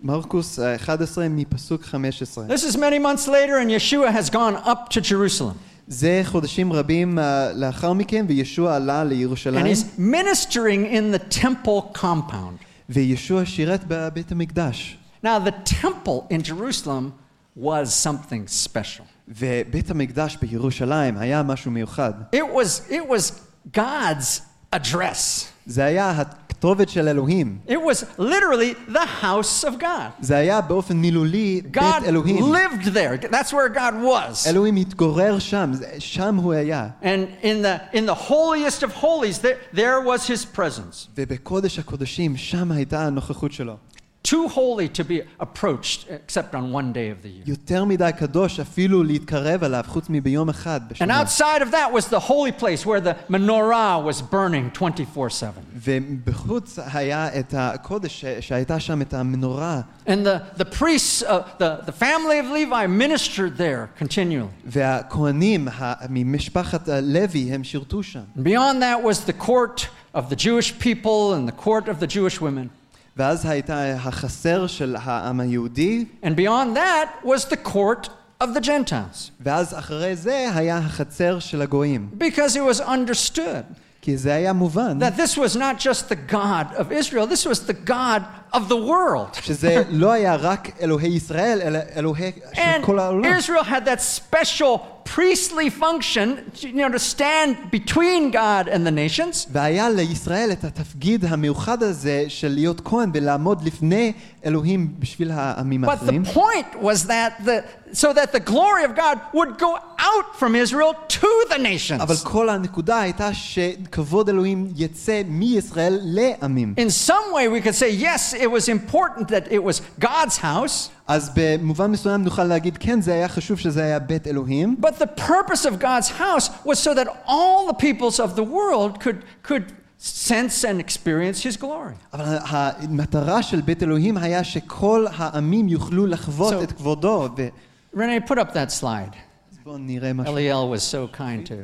מרקוס 0.00 0.58
אה, 0.58 0.74
11 0.74 1.28
מפסוק 1.28 1.84
15. 1.84 2.48
This 2.48 2.64
is 2.64 2.76
many 2.76 2.98
months 2.98 3.26
later, 3.26 3.58
and 3.58 3.70
Yeshua 3.70 4.10
has 4.12 4.30
gone 4.30 4.56
up 4.56 4.88
to 4.90 5.00
Jerusalem. 5.00 5.56
זה 5.88 6.20
חודשים 6.24 6.72
רבים 6.72 7.18
אה, 7.18 7.52
לאחר 7.52 7.92
מכן, 7.92 8.24
וישוע 8.28 8.76
עלה 8.76 9.02
And 9.02 9.04
לירושלים, 9.04 9.66
he's 9.66 9.98
ministering 9.98 10.86
in 10.92 11.12
the 11.16 11.34
temple 11.34 11.98
compound. 11.98 12.64
וישוע 12.88 13.44
שירת 13.44 13.80
בבית 13.88 14.32
המקדש. 14.32 14.98
Now, 15.24 15.38
the 15.38 15.70
temple 15.82 16.26
in 16.30 16.42
Jerusalem 16.42 17.12
was 17.56 17.92
something 18.06 18.46
special. 18.46 19.04
ובית 19.28 19.90
המקדש 19.90 20.36
בירושלים 20.36 21.16
היה 21.16 21.42
משהו 21.42 21.70
מיוחד. 21.70 22.12
It 22.34 22.54
was, 22.54 22.92
it 22.92 23.08
was 23.08 23.32
God's 23.76 24.40
address. 24.72 25.44
זה 25.66 25.84
היה 25.84 26.22
הכתובת 26.62 26.88
של 26.88 27.08
אלוהים. 27.08 27.58
It 27.68 27.72
was 27.72 28.04
literally 28.20 28.92
the 28.92 29.22
house 29.24 29.64
of 29.64 29.80
God. 29.80 30.10
זה 30.20 30.36
היה 30.36 30.60
באופן 30.60 30.96
מילולי 30.96 31.60
בית 31.64 31.82
God 31.82 32.04
אלוהים. 32.04 32.54
lived 32.54 32.84
there. 32.86 33.26
That's 33.30 33.52
where 33.52 33.68
God 33.74 33.92
was. 34.04 34.48
אלוהים 34.48 34.76
התגורר 34.76 35.38
שם, 35.38 35.70
זה- 35.72 35.86
שם 35.98 36.36
הוא 36.36 36.52
היה. 36.52 36.88
And 37.02 37.06
in 37.44 37.62
the, 37.62 37.96
in 37.96 38.06
the 38.06 38.14
holiest 38.28 38.82
of 38.82 38.92
holies, 39.02 39.38
there, 39.38 39.76
there 39.78 40.00
was 40.06 40.26
his 40.26 40.58
presence. 40.58 41.06
ובקודש 41.18 41.78
הקודשים, 41.78 42.36
שם 42.36 42.72
הייתה 42.72 43.06
הנוכחות 43.06 43.52
שלו. 43.52 43.76
Too 44.24 44.46
holy 44.48 44.88
to 44.98 45.04
be 45.04 45.18
approached 45.40 46.00
except 46.10 46.54
on 46.54 46.70
one 46.72 46.92
day 46.92 47.08
of 47.10 47.22
the 47.22 47.28
year. 47.30 47.44
יותר 47.46 47.84
מדי 47.84 48.10
קדוש 48.18 48.60
אפילו 48.60 49.02
להתקרב 49.04 49.64
אליו, 49.64 49.84
חוץ 49.86 50.06
מביום 50.08 50.48
אחד 50.48 50.80
And 50.88 50.90
בשנה. 50.92 51.22
outside 51.22 51.62
of 51.62 51.70
that 51.70 51.92
was 51.92 52.04
the 52.10 52.18
holy 52.20 52.52
place 52.52 52.84
where 52.84 53.00
the 53.00 53.14
menorah 53.32 54.02
was 54.04 54.20
burning 54.20 54.70
24 54.74 55.30
7. 55.30 55.52
ובחוץ 55.84 56.78
היה 56.92 57.38
את 57.40 57.54
הקודש, 57.58 58.20
ש- 58.20 58.24
שהייתה 58.48 58.80
שם 58.80 59.02
את 59.02 59.14
המנורה, 59.14 59.80
And 60.06 60.10
the, 60.10 60.62
the 60.62 60.64
priests, 60.64 61.22
uh, 61.22 61.42
the, 61.58 61.86
the 61.86 61.92
family 61.92 62.38
of 62.38 62.46
Levi 62.52 62.86
ministered 62.86 63.56
there 63.56 63.88
continually. 64.04 64.48
והכהנים 64.66 65.68
ה- 65.68 65.94
ממשפחת 66.10 66.88
לוי, 67.02 67.52
הם 67.52 67.64
שירתו 67.64 68.02
שם. 68.02 68.20
And 68.36 68.40
beyond 68.44 68.82
that 68.82 69.02
was 69.02 69.20
the 69.30 69.46
court 69.46 69.86
of 70.14 70.20
the 70.30 70.36
Jewish 70.36 70.78
people 70.78 71.32
and 71.34 71.48
the 71.48 71.56
court 71.64 71.88
of 71.88 72.00
the 72.00 72.06
Jewish 72.06 72.40
women. 72.40 72.68
ואז 73.16 73.46
הייתה 73.46 73.94
החסר 73.94 74.66
של 74.66 74.96
העם 75.02 75.40
היהודי, 75.40 76.04
And 76.22 76.36
beyond 76.36 76.76
that 76.76 77.26
was 77.26 77.44
the 77.44 77.68
court 77.68 78.08
of 78.42 78.46
the 78.54 78.60
Gentiles. 78.60 79.30
ואז 79.40 79.78
אחרי 79.78 80.16
זה 80.16 80.50
היה 80.54 80.78
החצר 80.78 81.38
של 81.38 81.62
הגויים. 81.62 82.08
Because 82.18 82.56
it 82.56 82.74
was 82.74 82.80
understood 82.80 83.74
כי 84.02 84.16
זה 84.16 84.34
היה 84.34 84.52
מובן 84.52 84.98
that 85.02 85.16
this 85.16 85.36
was 85.36 85.56
not 85.56 85.78
just 85.78 86.08
the 86.08 86.32
God 86.32 86.66
of 86.76 86.92
Israel, 86.92 87.26
this 87.26 87.46
was 87.46 87.66
the 87.66 87.90
God 87.90 88.22
of 88.52 88.68
the 88.68 88.76
world. 88.76 89.42
שזה 89.42 89.82
לא 89.90 90.12
היה 90.12 90.36
רק 90.36 90.70
אלוהי 90.80 91.08
ישראל, 91.08 91.60
אלא 91.62 91.78
אלוהי 91.96 92.32
של 92.52 92.60
And 92.60 92.86
כל 92.86 92.98
העולם. 92.98 93.34
Israel 93.38 93.64
had 93.64 93.84
that 93.84 94.00
special 94.00 94.78
priestly 95.04 95.70
function, 95.70 96.28
you 96.60 96.72
know, 96.72 96.90
to 96.90 96.98
stand 96.98 97.56
between 97.70 98.30
God 98.30 98.68
and 98.68 98.86
the 98.86 98.90
nations. 98.90 99.46
והיה 99.52 99.90
לישראל 99.90 100.52
את 100.52 100.64
התפקיד 100.64 101.24
המיוחד 101.24 101.82
הזה 101.82 102.24
של 102.28 102.48
להיות 102.48 102.80
כהן 102.84 103.10
ולעמוד 103.14 103.62
לפני 103.62 104.12
אלוהים 104.44 104.94
בשביל 104.98 105.30
העמים 105.30 105.84
But 105.84 105.88
האחרים. 105.88 106.22
the 106.24 106.28
point 106.28 106.82
was 106.82 107.06
that 107.06 107.44
the 107.44 107.62
so 107.92 108.12
that 108.12 108.32
the 108.32 108.40
glory 108.40 108.84
of 108.84 108.94
God 108.94 109.18
would 109.32 109.58
go 109.58 109.76
out 109.98 110.36
from 110.38 110.54
Israel 110.54 110.92
to 111.08 111.28
the 111.50 111.58
nations. 111.58 112.02
אבל 112.02 112.14
כל 112.22 112.48
הנקודה 112.48 113.00
הייתה 113.00 113.34
שכבוד 113.34 114.28
אלוהים 114.28 114.72
יצא 114.76 115.22
מישראל 115.28 115.98
לעמים. 116.02 116.74
In 116.78 116.90
some 116.90 117.32
way, 117.34 117.48
we 117.48 117.60
could 117.60 117.74
say, 117.74 117.90
yes, 117.90 118.34
it 118.34 118.50
was 118.50 118.68
important 118.68 119.28
that 119.28 119.50
it 119.50 119.62
was 119.62 119.80
God's 120.00 120.36
house, 120.36 120.90
אז 121.06 121.30
במובן 121.34 121.90
מסוים 121.90 122.22
נוכל 122.24 122.44
להגיד, 122.44 122.78
כן, 122.80 123.00
זה 123.00 123.12
היה 123.14 123.28
חשוב 123.28 123.58
שזה 123.58 123.82
היה 123.84 123.98
בית 123.98 124.26
אלוהים, 124.26 124.76
but 124.80 124.98
the 124.98 125.20
purpose 125.20 125.64
of 125.64 125.78
God's 125.80 126.08
house 126.18 126.50
was 126.66 126.78
so 126.78 126.94
that 126.94 127.08
all 127.26 127.66
the 127.68 127.74
peoples 127.74 128.20
of 128.20 128.36
the 128.36 128.42
world 128.44 129.00
could, 129.00 129.22
could 129.42 129.72
sense 130.02 130.64
and 130.64 130.80
experience 130.80 131.42
His 131.42 131.56
glory. 131.60 131.94
אבל 132.12 132.38
המטרה 132.42 133.42
של 133.42 133.60
בית 133.60 133.82
אלוהים 133.82 134.16
היה 134.16 134.44
שכל 134.44 135.06
העמים 135.16 135.68
יוכלו 135.68 136.06
לחוות 136.06 136.52
So- 136.52 136.62
את 136.62 136.72
כבודו. 136.72 137.28
ו... 137.36 137.48
Renee, 137.96 138.28
put 138.28 138.34
up 138.38 138.52
that 138.52 138.70
slide. 138.80 139.16
אז 139.52 139.58
בואו 139.64 139.78
נראה 139.78 140.12
משהו. 140.12 140.34
Eliel 140.36 140.76
was 140.76 140.82
so 140.82 141.16
kind 141.18 141.46
to 141.48 141.54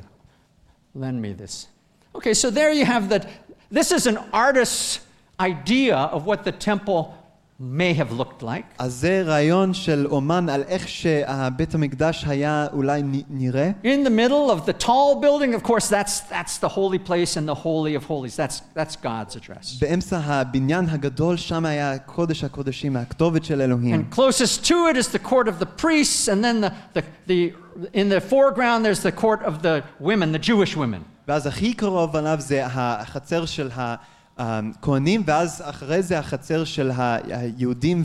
lend 0.98 1.20
me 1.22 1.32
this. 1.42 1.66
Okay, 2.16 2.34
so 2.34 2.50
there 2.50 2.72
you 2.72 2.84
have 2.86 3.08
that. 3.08 3.26
This 3.70 3.90
is 3.92 4.06
an 4.06 4.18
artist's 4.32 5.00
idea 5.40 5.96
of 5.96 6.26
what 6.26 6.44
the 6.44 6.52
temple 6.52 7.00
may 7.60 7.94
have 7.94 8.12
looked 8.20 8.42
like. 8.42 8.64
אז 8.78 8.92
זה 8.94 9.22
רעיון 9.26 9.74
של 9.74 10.06
אומן 10.10 10.48
על 10.48 10.62
איך 10.68 10.88
שבית 10.88 11.74
המקדש 11.74 12.24
היה 12.28 12.66
אולי 12.72 13.02
נ- 13.02 13.22
נראה. 13.30 13.70
In 13.84 14.06
the 14.06 14.10
middle 14.10 14.50
of 14.50 14.66
the 14.68 14.84
tall 14.84 15.14
building, 15.22 15.54
of 15.54 15.62
course, 15.62 15.88
that's, 15.88 16.20
that's 16.30 16.58
the 16.58 16.68
holy 16.68 16.98
place 16.98 17.36
and 17.36 17.48
the 17.48 17.54
holy 17.54 17.94
of 17.94 18.04
holies. 18.04 18.36
That's, 18.36 18.60
that's 18.74 18.96
God's 18.96 19.36
address. 19.36 19.80
באמצע 19.80 20.18
הבניין 20.24 20.88
הגדול, 20.88 21.36
שם 21.36 21.64
היה 21.64 21.98
קודש 21.98 22.44
הקודשים, 22.44 22.96
הכתובת 22.96 23.44
של 23.44 23.60
אלוהים. 23.60 23.94
And 24.10 24.14
closest 24.16 24.64
to 24.68 24.74
it 24.92 24.96
is 24.96 25.08
the 25.12 25.28
court 25.30 25.46
of 25.48 25.58
the 25.64 25.82
priests, 25.82 26.28
and 26.28 26.44
then 26.44 26.60
the, 26.60 26.72
the, 26.94 27.02
the, 27.28 27.52
in 27.92 28.08
the 28.08 28.20
foreground, 28.20 28.84
there's 28.84 29.02
the 29.02 29.12
court 29.12 29.42
of 29.42 29.62
the 29.62 29.82
women, 30.00 30.32
the 30.32 30.38
Jewish 30.50 30.76
women. 30.76 31.02
ואז 31.28 31.46
הכי 31.46 31.74
קרוב 31.74 32.16
עליו 32.16 32.36
זה 32.40 32.66
החצר 32.66 33.46
של 33.46 33.70
הכהנים, 34.38 35.22
ואז 35.26 35.62
אחרי 35.64 36.02
זה 36.02 36.18
החצר 36.18 36.64
של 36.64 36.90
היהודים 37.30 38.02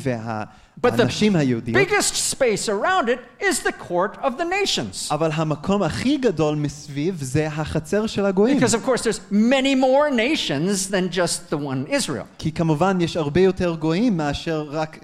But 0.82 0.92
the 0.94 0.98
והנשים 0.98 1.36
היהודיות. 1.36 1.78
biggest 1.78 2.16
space 2.36 2.70
around 2.70 3.10
it 3.10 3.44
is 3.44 3.60
the 3.64 3.72
court 3.90 4.18
of 4.22 4.38
the 4.38 4.46
nations. 4.46 5.12
אבל 5.12 5.30
המקום 5.34 5.84
הכי 5.84 6.18
גדול 6.18 6.56
מסביב 6.56 7.18
זה 7.22 7.48
החצר 7.48 8.08
של 8.08 8.26
הגויים. 8.26 8.58
Because, 8.60 8.74
of 8.74 8.86
course, 8.88 9.02
there's 9.04 9.20
many 9.32 9.76
more 9.76 10.10
nations 10.10 10.90
than 10.92 11.10
just 11.12 11.50
the 11.54 11.58
one 11.58 11.88
Israel. 11.92 12.26
כי 12.38 12.52
כמובן 12.52 12.98
יש 13.02 13.18
הרבה 13.18 13.42
יותר 13.42 13.76
גויים 13.76 14.18
מאשר 14.18 14.68
רק 14.70 15.00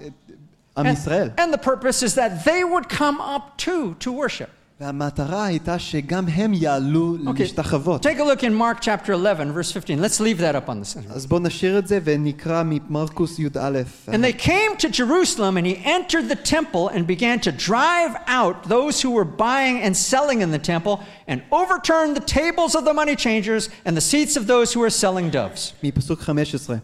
עם 0.78 0.86
And, 0.86 0.88
ישראל. 0.88 1.30
and 1.38 1.52
the 1.54 1.58
purpose 1.66 2.02
is 2.02 2.14
that 2.14 2.44
they 2.44 2.62
would 2.64 2.88
come 2.88 3.20
up 3.20 3.56
too 3.58 3.94
to 4.04 4.10
worship. 4.12 4.48
והמטרה 4.80 5.44
הייתה 5.44 5.78
שגם 5.78 6.28
הם 6.28 6.54
יעלו 6.54 7.16
Okay. 7.26 7.40
להשתחוות. 7.40 8.06
Take 8.06 8.18
a 8.18 8.22
look 8.22 8.42
in 8.42 8.54
Mark 8.54 8.80
chapter 8.80 9.12
11, 9.12 9.52
verse 9.52 9.72
15. 9.72 9.98
Let's 10.00 10.20
leave 10.20 10.38
that 10.38 10.54
up 10.54 10.68
on 10.68 10.80
the 10.80 10.84
center. 10.84 11.12
אז 11.14 11.26
בואו 11.26 11.40
נשאיר 11.40 11.78
את 11.78 11.88
זה 11.88 11.98
ונקרא 12.04 12.62
ממרקוס 12.66 13.38
י"א. 13.38 13.82
And 14.08 14.22
they 14.24 14.32
came 14.32 14.76
to 14.78 14.88
Jerusalem, 14.90 15.56
and 15.56 15.66
he 15.66 15.76
entered 15.84 16.28
the 16.28 16.36
temple 16.36 16.88
and 16.88 17.06
began 17.06 17.40
to 17.40 17.52
drive 17.52 18.12
out 18.26 18.68
those 18.68 19.00
who 19.00 19.10
were 19.10 19.24
buying 19.24 19.82
and 19.82 19.96
selling 19.96 20.40
in 20.42 20.50
the 20.50 20.58
temple, 20.72 20.98
and 21.28 21.40
overturned 21.50 22.14
the 22.20 22.26
tables 22.40 22.74
of 22.78 22.84
the 22.84 22.92
money 22.92 23.16
changers 23.16 23.70
and 23.86 23.96
the 23.96 24.06
seats 24.12 24.36
of 24.36 24.46
those 24.46 24.74
who 24.74 24.80
were 24.80 24.90
selling 25.04 25.30
doves. 25.30 25.72
מפסוק 25.82 26.20
15. 26.20 26.76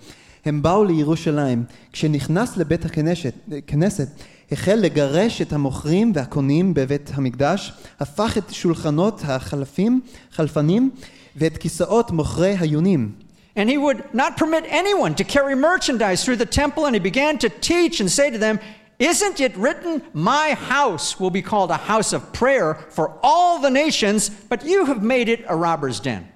הם 0.45 0.63
באו 0.63 0.85
לירושלים. 0.85 1.65
כשנכנס 1.93 2.57
לבית 2.57 2.85
הכנסת, 2.85 3.35
כנסת, 3.67 4.09
החל 4.53 4.75
לגרש 4.75 5.43
את 5.43 5.53
המוכרים 5.53 6.13
והקונים 6.15 6.75
בבית 6.75 7.11
המקדש, 7.15 7.73
הפך 8.01 8.39
את 8.39 8.51
שולחנות 8.51 9.23
החלפים, 9.25 10.01
חלפנים, 10.33 10.91
ואת 11.37 11.57
כיסאות 11.57 12.11
מוכרי 12.11 12.57
היונים. 12.59 13.13
And 13.55 13.69
he 13.69 13.77
would 13.77 14.03
not 14.15 14.37
permit 14.37 14.65
anyone 14.69 15.15
to 15.15 15.25
carry 15.25 15.55
merchandise 15.55 16.25
through 16.25 16.37
the 16.37 16.47
temple, 16.47 16.87
and 16.87 16.95
he 16.95 17.01
began 17.01 17.37
to 17.39 17.51
teach 17.51 18.01
and 18.01 18.11
say 18.11 18.31
to 18.31 18.39
them, 18.39 18.59
Isn't 18.99 19.41
it 19.41 19.55
written, 19.57 20.03
My 20.15 20.55
house 20.55 21.21
will 21.21 21.31
be 21.31 21.43
called 21.43 21.71
a 21.71 21.77
house 21.93 22.13
of 22.13 22.33
prayer 22.33 22.69
for 22.97 23.19
all 23.23 23.59
the 23.59 23.71
nations, 23.71 24.31
but 24.31 24.65
you 24.65 24.87
have 24.87 25.03
made 25.03 25.29
it 25.29 25.45
a 25.49 25.57
robber's 25.57 26.01
den? 26.01 26.29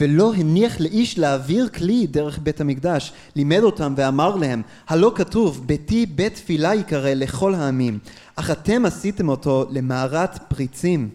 אה, 0.00 0.06
ולא 0.06 0.34
הניח 0.34 0.80
לאיש 0.80 1.18
להעביר 1.18 1.68
כלי 1.68 2.06
דרך 2.06 2.38
בית 2.42 2.60
המקדש, 2.60 3.12
לימד 3.36 3.62
אותם 3.62 3.94
ואמר 3.96 4.36
להם, 4.36 4.62
הלא 4.88 5.12
כתוב, 5.14 5.66
ביתי 5.66 6.06
בית 6.06 6.34
תפילה 6.34 6.74
יקרא 6.74 7.10
לכל 7.14 7.54
העמים, 7.54 7.98
אך 8.36 8.50
אתם 8.50 8.86
עשיתם 8.86 9.28
אותו 9.28 9.66
למערת 9.70 10.38
פריצים. 10.48 11.08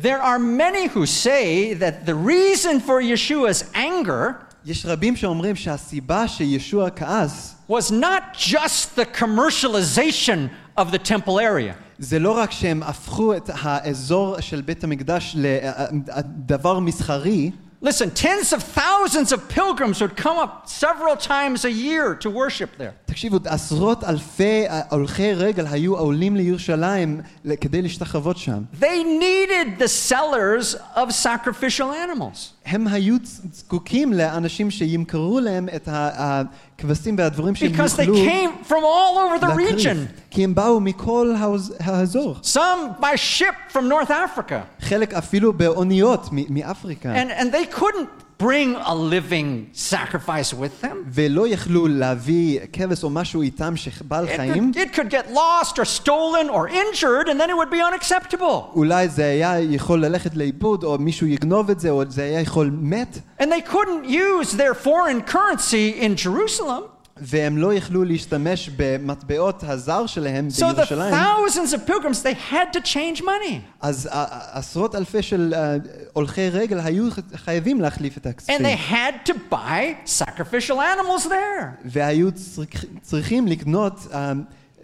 There 0.00 0.22
are 0.22 0.38
many 0.38 0.88
who 0.88 1.06
say 1.06 1.74
that 1.74 2.04
the 2.06 2.14
reason 2.14 2.80
for 2.80 3.00
Yeshua's 3.00 3.74
anger 3.74 4.44
יש 4.66 4.86
רבים 4.86 5.16
שאומרים 5.16 5.56
שהסיבה 5.56 6.28
שישוע 6.28 6.90
כעס 6.90 7.54
was 7.68 7.90
not 7.90 8.38
just 8.38 8.96
the 8.96 9.20
commercialization 9.20 10.48
of 10.78 10.84
the 10.90 10.98
temple 11.08 11.38
area. 11.38 11.74
זה 11.98 12.18
לא 12.18 12.38
רק 12.38 12.50
שהם 12.50 12.82
הפכו 12.82 13.36
את 13.36 13.50
האזור 13.54 14.40
של 14.40 14.60
בית 14.60 14.84
המקדש 14.84 15.36
לדבר 15.38 16.78
מסחרי, 16.78 17.50
Listen, 17.83 18.11
tens 18.11 18.51
of 18.51 18.61
thousands 18.61 19.31
of 19.31 19.47
pilgrims 19.47 20.01
would 20.01 20.17
come 20.17 20.37
up 20.37 20.67
several 20.67 21.15
times 21.15 21.63
a 21.63 21.71
year 21.71 22.13
to 22.15 22.29
worship 22.29 22.77
there. 22.77 22.91
תקשיבו, 23.05 23.37
עשרות 23.45 24.03
אלפי 24.03 24.65
הולכי 24.89 25.33
רגל 25.33 25.67
היו 25.67 25.97
עולים 25.97 26.35
לירושלים 26.35 27.21
כדי 27.61 27.81
להשתחוות 27.81 28.37
שם. 28.37 28.63
They 28.79 29.03
needed 29.03 29.79
the 29.79 29.87
sellers 29.87 30.75
of 30.95 31.13
sacrificial 31.13 31.91
animals. 31.91 32.52
הם 32.65 32.87
היו 32.87 33.15
זקוקים 33.53 34.13
לאנשים 34.13 34.71
שימכרו 34.71 35.39
להם 35.39 35.69
את 35.75 35.89
הכבשים 35.91 37.15
והדברים 37.17 37.55
שהם 37.55 37.71
Because 37.73 37.97
they 37.97 38.01
יוכלו 38.03 38.25
came 38.25 38.67
from 38.67 38.71
all 38.71 39.39
over 39.39 39.43
the 39.43 39.47
להקריב. 39.47 39.75
region. 39.79 39.97
כי 40.31 40.43
הם 40.43 40.55
באו 40.55 40.79
מכל 40.79 41.33
האוז- 41.39 41.73
האזור. 41.79 42.35
Some 42.43 43.01
by 43.01 43.39
ship 43.39 43.73
from 43.73 43.81
North 43.91 44.09
Africa. 44.09 44.53
חלק 44.81 45.13
אפילו 45.13 45.53
באוניות 45.53 46.29
מ- 46.31 46.53
מאפריקה. 46.53 47.13
And, 47.23 47.41
and 47.41 47.53
they 47.53 47.79
couldn't 47.79 48.22
bring 48.39 48.75
a 48.75 48.95
living 48.95 49.69
sacrifice 49.73 50.53
with 50.53 50.81
them. 50.85 50.95
ולא 51.13 51.47
יכלו 51.47 51.87
להביא 51.87 52.59
כבש 52.73 53.03
או 53.03 53.09
משהו 53.09 53.41
איתם 53.41 53.75
שבעל 53.75 54.25
It 54.25 54.37
חיים. 54.37 54.71
could, 54.73 54.77
it 54.77 54.95
could 54.95 55.09
get 55.09 55.33
lost 55.33 55.79
or 55.79 55.85
stolen 55.85 56.49
or 56.49 56.67
injured, 56.67 57.27
and 57.29 57.39
then 57.39 57.49
it 57.49 57.57
would 57.57 57.69
be 57.71 57.81
unacceptable. 57.81 58.75
אולי 58.75 59.07
זה 59.09 59.25
היה 59.25 59.59
יכול 59.59 60.05
ללכת 60.05 60.35
לאיבוד, 60.35 60.83
או 60.83 60.97
מישהו 60.97 61.27
יגנוב 61.27 61.69
את 61.69 61.79
זה, 61.79 61.89
או 61.89 62.03
זה 62.07 62.23
היה 62.23 62.41
יכול 62.41 62.69
מת, 62.81 63.19
And 63.39 63.43
they 63.45 63.71
couldn't 63.71 64.05
use 64.09 64.51
their 64.53 64.73
foreign 64.73 65.21
currency 65.33 66.01
in 66.01 66.15
Jerusalem. 66.25 66.83
והם 67.21 67.57
לא 67.57 67.73
יכלו 67.73 68.03
להשתמש 68.03 68.69
במטבעות 68.77 69.63
הזר 69.67 70.05
שלהם 70.05 70.47
So 70.57 70.61
the 70.61 70.73
בירושלים. 70.75 71.13
thousands 71.13 71.73
of 71.73 71.89
pilgrims, 71.89 72.23
they 72.23 72.51
had 72.53 72.77
to 72.77 72.81
change 72.85 73.21
money. 73.21 73.53
אז 73.81 74.05
ע- 74.11 74.15
ע- 74.15 74.25
עשרות 74.57 74.95
אלפי 74.95 75.21
של 75.21 75.53
אה, 75.57 75.75
הולכי 76.13 76.49
רגל 76.49 76.79
היו 76.79 77.11
ח- 77.11 77.19
חייבים 77.35 77.81
להחליף 77.81 78.17
את 78.17 78.25
And 78.25 78.29
הכספים. 78.29 78.57
they 78.65 78.91
had 78.91 79.29
to 79.29 79.33
buy 79.53 80.09
sacrificial 80.21 80.75
animals 80.75 81.25
there. 81.25 81.65
והיו 81.85 82.29
צריכ- 82.31 82.85
צריכים 83.01 83.47
לקנות 83.47 84.07
אה, 84.13 84.31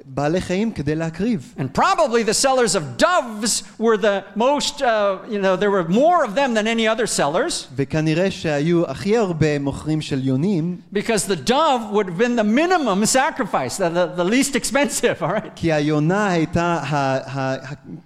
בעלי 0.09 0.41
חיים 0.41 0.71
כדי 0.71 0.95
להקריב. 0.95 1.53
And 1.57 1.79
probably 1.79 2.23
the 2.23 2.33
sellers 2.45 2.75
of 2.75 2.97
doves 2.97 3.63
were 3.79 3.97
the 3.97 4.23
most, 4.35 4.81
uh, 4.81 5.17
you 5.27 5.39
know, 5.39 5.55
there 5.55 5.71
were 5.71 5.83
more 5.89 6.23
of 6.23 6.35
them 6.35 6.53
than 6.53 6.67
any 6.67 6.87
other 6.87 7.07
sellers 7.07 7.67
וכנראה 7.75 8.31
שהיו 8.31 8.85
הכי 8.87 9.17
הרבה 9.17 9.59
מוכרים 9.59 10.01
של 10.01 10.27
יונים, 10.27 10.77
because 10.93 11.23
the 11.27 11.49
dove 11.49 11.91
would 11.93 12.05
have 12.07 12.17
been 12.19 12.35
the 12.35 12.43
minimum 12.43 13.05
sacrifice, 13.05 13.77
the, 13.77 13.89
the, 13.89 14.05
the 14.15 14.23
least 14.23 14.55
expensive, 14.55 15.21
all 15.23 15.29
right? 15.29 15.49
כי 15.55 15.73
היונה 15.73 16.27
הייתה 16.27 16.79
ה- 16.83 17.17
ה- 17.39 17.55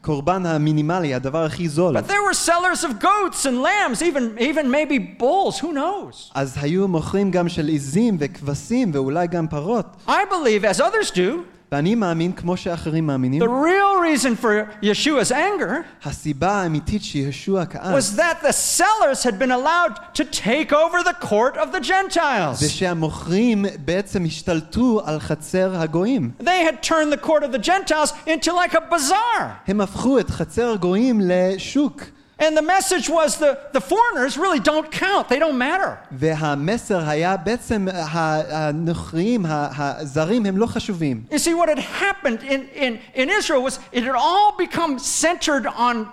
הקורבן 0.01 0.45
המינימלי, 0.45 1.13
הדבר 1.13 1.43
הכי 1.45 1.69
זול. 1.69 1.97
But 1.97 2.07
there 2.07 2.23
were 2.30 2.34
sellers 2.49 2.84
of 2.84 2.91
goats 3.01 3.45
and 3.45 3.61
lambs, 3.61 4.01
even, 4.01 4.38
even 4.39 4.71
maybe 4.71 4.97
bulls, 5.19 5.59
who 5.59 5.73
knows? 5.73 6.32
אז 6.36 6.55
היו 6.61 6.88
מוכרים 6.88 7.32
גם 7.32 7.49
של 7.49 7.67
עיזים 7.67 8.17
וכבשים 8.19 8.91
ואולי 8.93 9.27
גם 9.27 9.47
פרות. 9.47 9.86
I 10.07 10.11
believe, 10.11 10.63
as 10.63 10.80
others 10.80 11.11
do, 11.11 11.43
ואני 11.73 11.95
מאמין, 11.95 12.32
כמו 12.32 12.57
שאחרים 12.57 13.07
מאמינים, 13.07 13.41
the 13.41 13.45
real 13.45 14.01
reason 14.01 14.43
for 14.43 14.84
Yeshua's 14.84 15.32
anger 15.32 16.07
הסיבה 16.07 16.51
האמיתית 16.51 17.03
שישוע 17.03 17.65
כעס 17.65 17.95
was 17.95 18.17
that 18.17 18.41
the 18.43 18.51
sellers 18.51 19.23
had 19.23 19.38
been 19.39 19.51
allowed 19.51 19.95
to 20.13 20.23
take 20.23 20.73
over 20.73 21.03
the 21.03 21.25
court 21.25 21.57
of 21.57 21.71
the 21.71 21.84
זה 21.84 21.93
Gentiles. 21.93 22.67
שהמוכרים 22.67 23.65
בעצם 23.86 24.25
השתלטו 24.25 25.01
על 25.05 25.19
חצר 25.19 25.75
הגויים. 25.75 26.32
They 26.39 26.43
had 26.43 26.84
turned 26.84 27.13
the 27.13 27.27
court 27.27 27.43
of 27.43 27.51
the 27.51 27.65
Gentiles 27.67 28.13
into 28.27 28.51
like 28.51 28.73
a 28.73 28.93
bazaar. 28.93 29.43
הם 29.67 29.82
הפכו 29.82 30.19
את 30.19 30.30
חצר 30.30 30.71
הגויים 30.71 31.21
לשוק. 31.23 32.03
And 32.43 32.55
the 32.55 32.61
message 32.61 33.09
was 33.09 33.36
the, 33.38 33.57
the 33.73 33.82
foreigners 33.82 34.38
really 34.38 34.61
don't 34.61 34.89
count, 34.91 35.27
they 35.27 35.39
don't 35.39 35.57
matter. 35.57 35.97
והמסר 36.11 37.09
היה 37.09 37.38
בעצם 37.38 37.88
ה- 37.93 38.67
הנוכרים, 38.67 39.45
ה- 39.45 39.67
הזרים 40.01 40.45
הם 40.45 40.57
לא 40.57 40.65
חשובים. 40.65 41.23
You 41.32 41.38
see, 41.38 41.53
what 41.53 41.67
had 41.69 41.80
happened 41.80 42.41
in, 42.43 42.61
in, 42.73 42.99
in 43.13 43.30
Israel 43.30 43.61
was 43.61 43.80
it 43.91 44.03
had 44.03 44.15
all 44.15 44.53
become 44.57 44.97
centered 44.99 45.65
on 45.67 46.07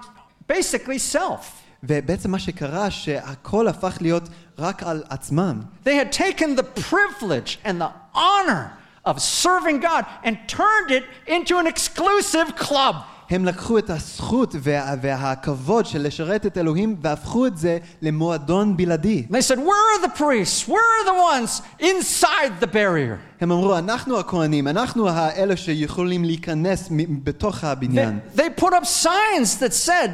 basically 0.48 0.98
self. 0.98 1.62
ובעצם 1.82 2.30
מה 2.30 2.38
שקרה 2.38 2.90
שהכל 2.90 3.68
הפך 3.68 3.98
להיות 4.00 4.28
רק 4.58 4.82
על 4.82 5.02
עצמם. 5.08 5.60
They 5.84 5.94
had 5.94 6.12
taken 6.12 6.56
the 6.56 6.64
privilege 6.90 7.58
and 7.64 7.80
the 7.80 7.90
honor 8.18 8.70
of 9.04 9.20
serving 9.20 9.78
God 9.80 10.04
and 10.24 10.36
turned 10.48 10.90
it 10.90 11.04
into 11.28 11.58
an 11.58 11.66
exclusive 11.68 12.56
club. 12.56 12.94
הם 13.30 13.44
לקחו 13.44 13.78
את 13.78 13.90
הזכות 13.90 14.54
וה, 14.58 14.94
והכבוד 15.02 15.86
של 15.86 16.02
לשרת 16.06 16.46
את 16.46 16.58
אלוהים 16.58 16.96
והפכו 17.02 17.46
את 17.46 17.58
זה 17.58 17.78
למועדון 18.02 18.76
בלעדי. 18.76 19.26
They 19.30 19.34
said, 19.34 19.58
We're 19.58 20.06
the 20.06 20.18
priests, 20.18 20.68
we're 20.68 21.04
the 21.06 21.14
ones 21.34 21.62
inside 21.80 22.60
the 22.60 22.66
barrier. 22.66 23.16
הם 23.40 23.52
אמרו, 23.52 23.78
אנחנו 23.78 24.18
הכהנים, 24.18 24.68
אנחנו 24.68 25.08
האלה 25.08 25.56
שיכולים 25.56 26.24
להיכנס 26.24 26.88
מ- 26.90 27.24
בתוך 27.24 27.64
They, 27.64 27.66
הבניין. 27.66 28.18
they 28.36 28.60
put 28.60 28.72
up 28.72 28.84
signs 28.84 29.56
that 29.60 29.72
said, 29.88 30.10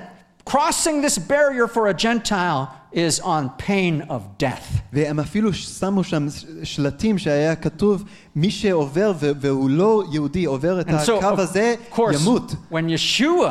Crossing 0.50 1.02
this 1.02 1.18
barrier 1.18 1.66
for 1.68 1.88
a 1.88 1.94
Gentile 1.94 2.66
is 2.94 3.20
on 3.20 3.62
pain 3.68 4.08
of 4.08 4.42
death. 4.42 4.78
והם 4.92 5.20
אפילו 5.20 5.52
שמו 5.52 6.04
שם 6.04 6.26
שלטים 6.62 7.18
שהיה 7.18 7.54
כתוב, 7.56 8.04
מי 8.36 8.50
שעובר 8.50 9.12
ו- 9.20 9.30
והוא 9.40 9.70
לא 9.70 10.02
יהודי 10.12 10.44
עובר 10.44 10.80
את 10.80 10.88
And 10.88 10.92
so, 11.06 11.12
הקו 11.12 11.36
of 11.36 11.40
הזה, 11.40 11.74
course, 11.94 12.14
ימות. 12.20 12.54
when 12.72 12.74
Yeshua 12.88 13.50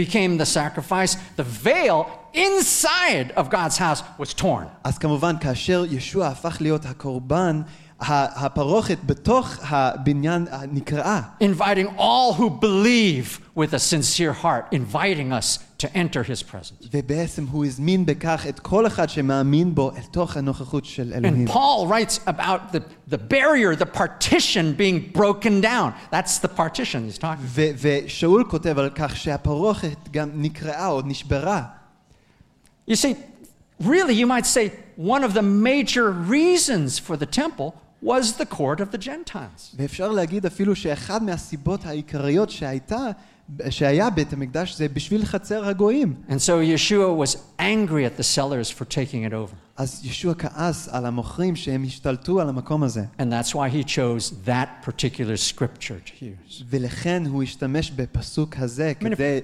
became 0.00 0.38
the 0.38 0.46
sacrifice, 0.54 1.16
the 1.38 1.64
veil 1.64 2.04
inside 2.34 3.32
of 3.36 3.50
God's 3.50 3.78
house 3.78 4.02
was 4.20 4.34
torn. 4.42 4.66
אז 4.84 4.98
כמובן, 4.98 5.36
כאשר 5.40 5.84
ישוע 5.90 6.26
הפך 6.26 6.56
להיות 6.60 6.84
הקורבן, 6.86 7.62
ה- 8.00 8.44
הפרוכת 8.46 8.98
בתוך 9.06 9.54
הבניין 9.62 10.46
נקרעה. 10.72 11.22
inviting 11.42 11.98
all 11.98 12.38
who 12.38 12.50
believe 12.60 13.40
with 13.58 13.72
a 13.74 13.78
sincere 13.78 14.32
heart, 14.44 14.74
inviting 14.74 15.32
us 15.32 15.58
to 15.80 15.86
enter 15.94 16.22
his 16.22 16.42
presence. 16.42 16.88
ובעצם 16.92 17.46
הוא 17.46 17.64
הזמין 17.66 18.06
בכך 18.06 18.46
את 18.48 18.60
כל 18.60 18.86
אחד 18.86 19.08
שמאמין 19.08 19.74
בו 19.74 19.90
אל 19.96 20.02
תוך 20.10 20.36
הנוכחות 20.36 20.84
של 20.84 21.12
אלוהים. 21.14 21.48
And 21.48 21.50
Paul 21.50 21.86
writes 21.86 22.20
about 22.26 22.72
the, 22.72 22.80
the 23.14 23.18
barrier, 23.18 23.76
the 23.76 23.98
partition 23.98 24.74
being 24.76 25.10
broken 25.12 25.60
down. 25.60 25.92
That's 26.10 26.38
the 26.38 26.48
partition 26.48 27.04
he's 27.04 27.18
talking 27.18 27.44
about. 27.44 27.44
ו- 27.44 27.70
ושאול 27.80 28.44
כותב 28.50 28.78
על 28.78 28.90
כך 28.94 29.16
שהפרוכת 29.16 30.08
גם 30.10 30.30
נקרעה 30.34 30.88
או 30.88 31.02
נשברה. 31.04 31.62
You 32.88 32.94
see, 32.94 33.16
really, 33.80 34.14
you 34.14 34.26
might 34.26 34.46
say 34.46 34.70
one 34.96 35.24
of 35.24 35.34
the 35.34 35.42
major 35.42 36.10
reasons 36.10 36.98
for 36.98 37.16
the 37.16 37.26
temple 37.26 37.74
was 38.02 38.36
the 38.36 38.46
court 38.46 38.80
of 38.80 38.90
the 38.92 38.98
Gentiles. 38.98 39.74
ואפשר 39.76 40.08
להגיד 40.12 40.46
אפילו 40.46 40.76
שאחד 40.76 41.22
מהסיבות 41.22 41.86
העיקריות 41.86 42.50
שהייתה 42.50 43.06
שהיה 43.70 44.10
בית 44.10 44.32
המקדש 44.32 44.76
זה 44.76 44.88
בשביל 44.88 45.24
חצר 45.24 45.68
הגויים. 45.68 46.14
And 46.28 46.32
so 46.32 46.60
Yeshua 46.60 47.24
was 47.24 47.36
angry 47.58 48.04
at 48.04 48.20
the 48.20 48.24
sellers 48.36 48.70
for 48.70 48.84
taking 48.84 49.30
it 49.30 49.32
over. 49.32 49.54
אז 49.76 50.00
ישוע 50.04 50.34
כעס 50.34 50.88
על 50.88 51.06
המוכרים 51.06 51.56
שהם 51.56 51.84
השתלטו 51.84 52.40
על 52.40 52.48
המקום 52.48 52.82
הזה, 52.82 53.04
And 53.18 53.24
that's 53.24 53.52
why 53.54 53.68
he 53.68 53.84
chose 53.84 54.32
that 54.46 54.88
particular 54.88 55.36
scripture 55.36 56.00
to 56.06 56.24
use. 56.24 56.62
ולכן 56.70 57.22
הוא 57.26 57.42
השתמש 57.42 57.90
בפסוק 57.90 58.56
הזה 58.58 58.92
mean, 59.00 59.04
if- 59.04 59.08
כדי... 59.14 59.40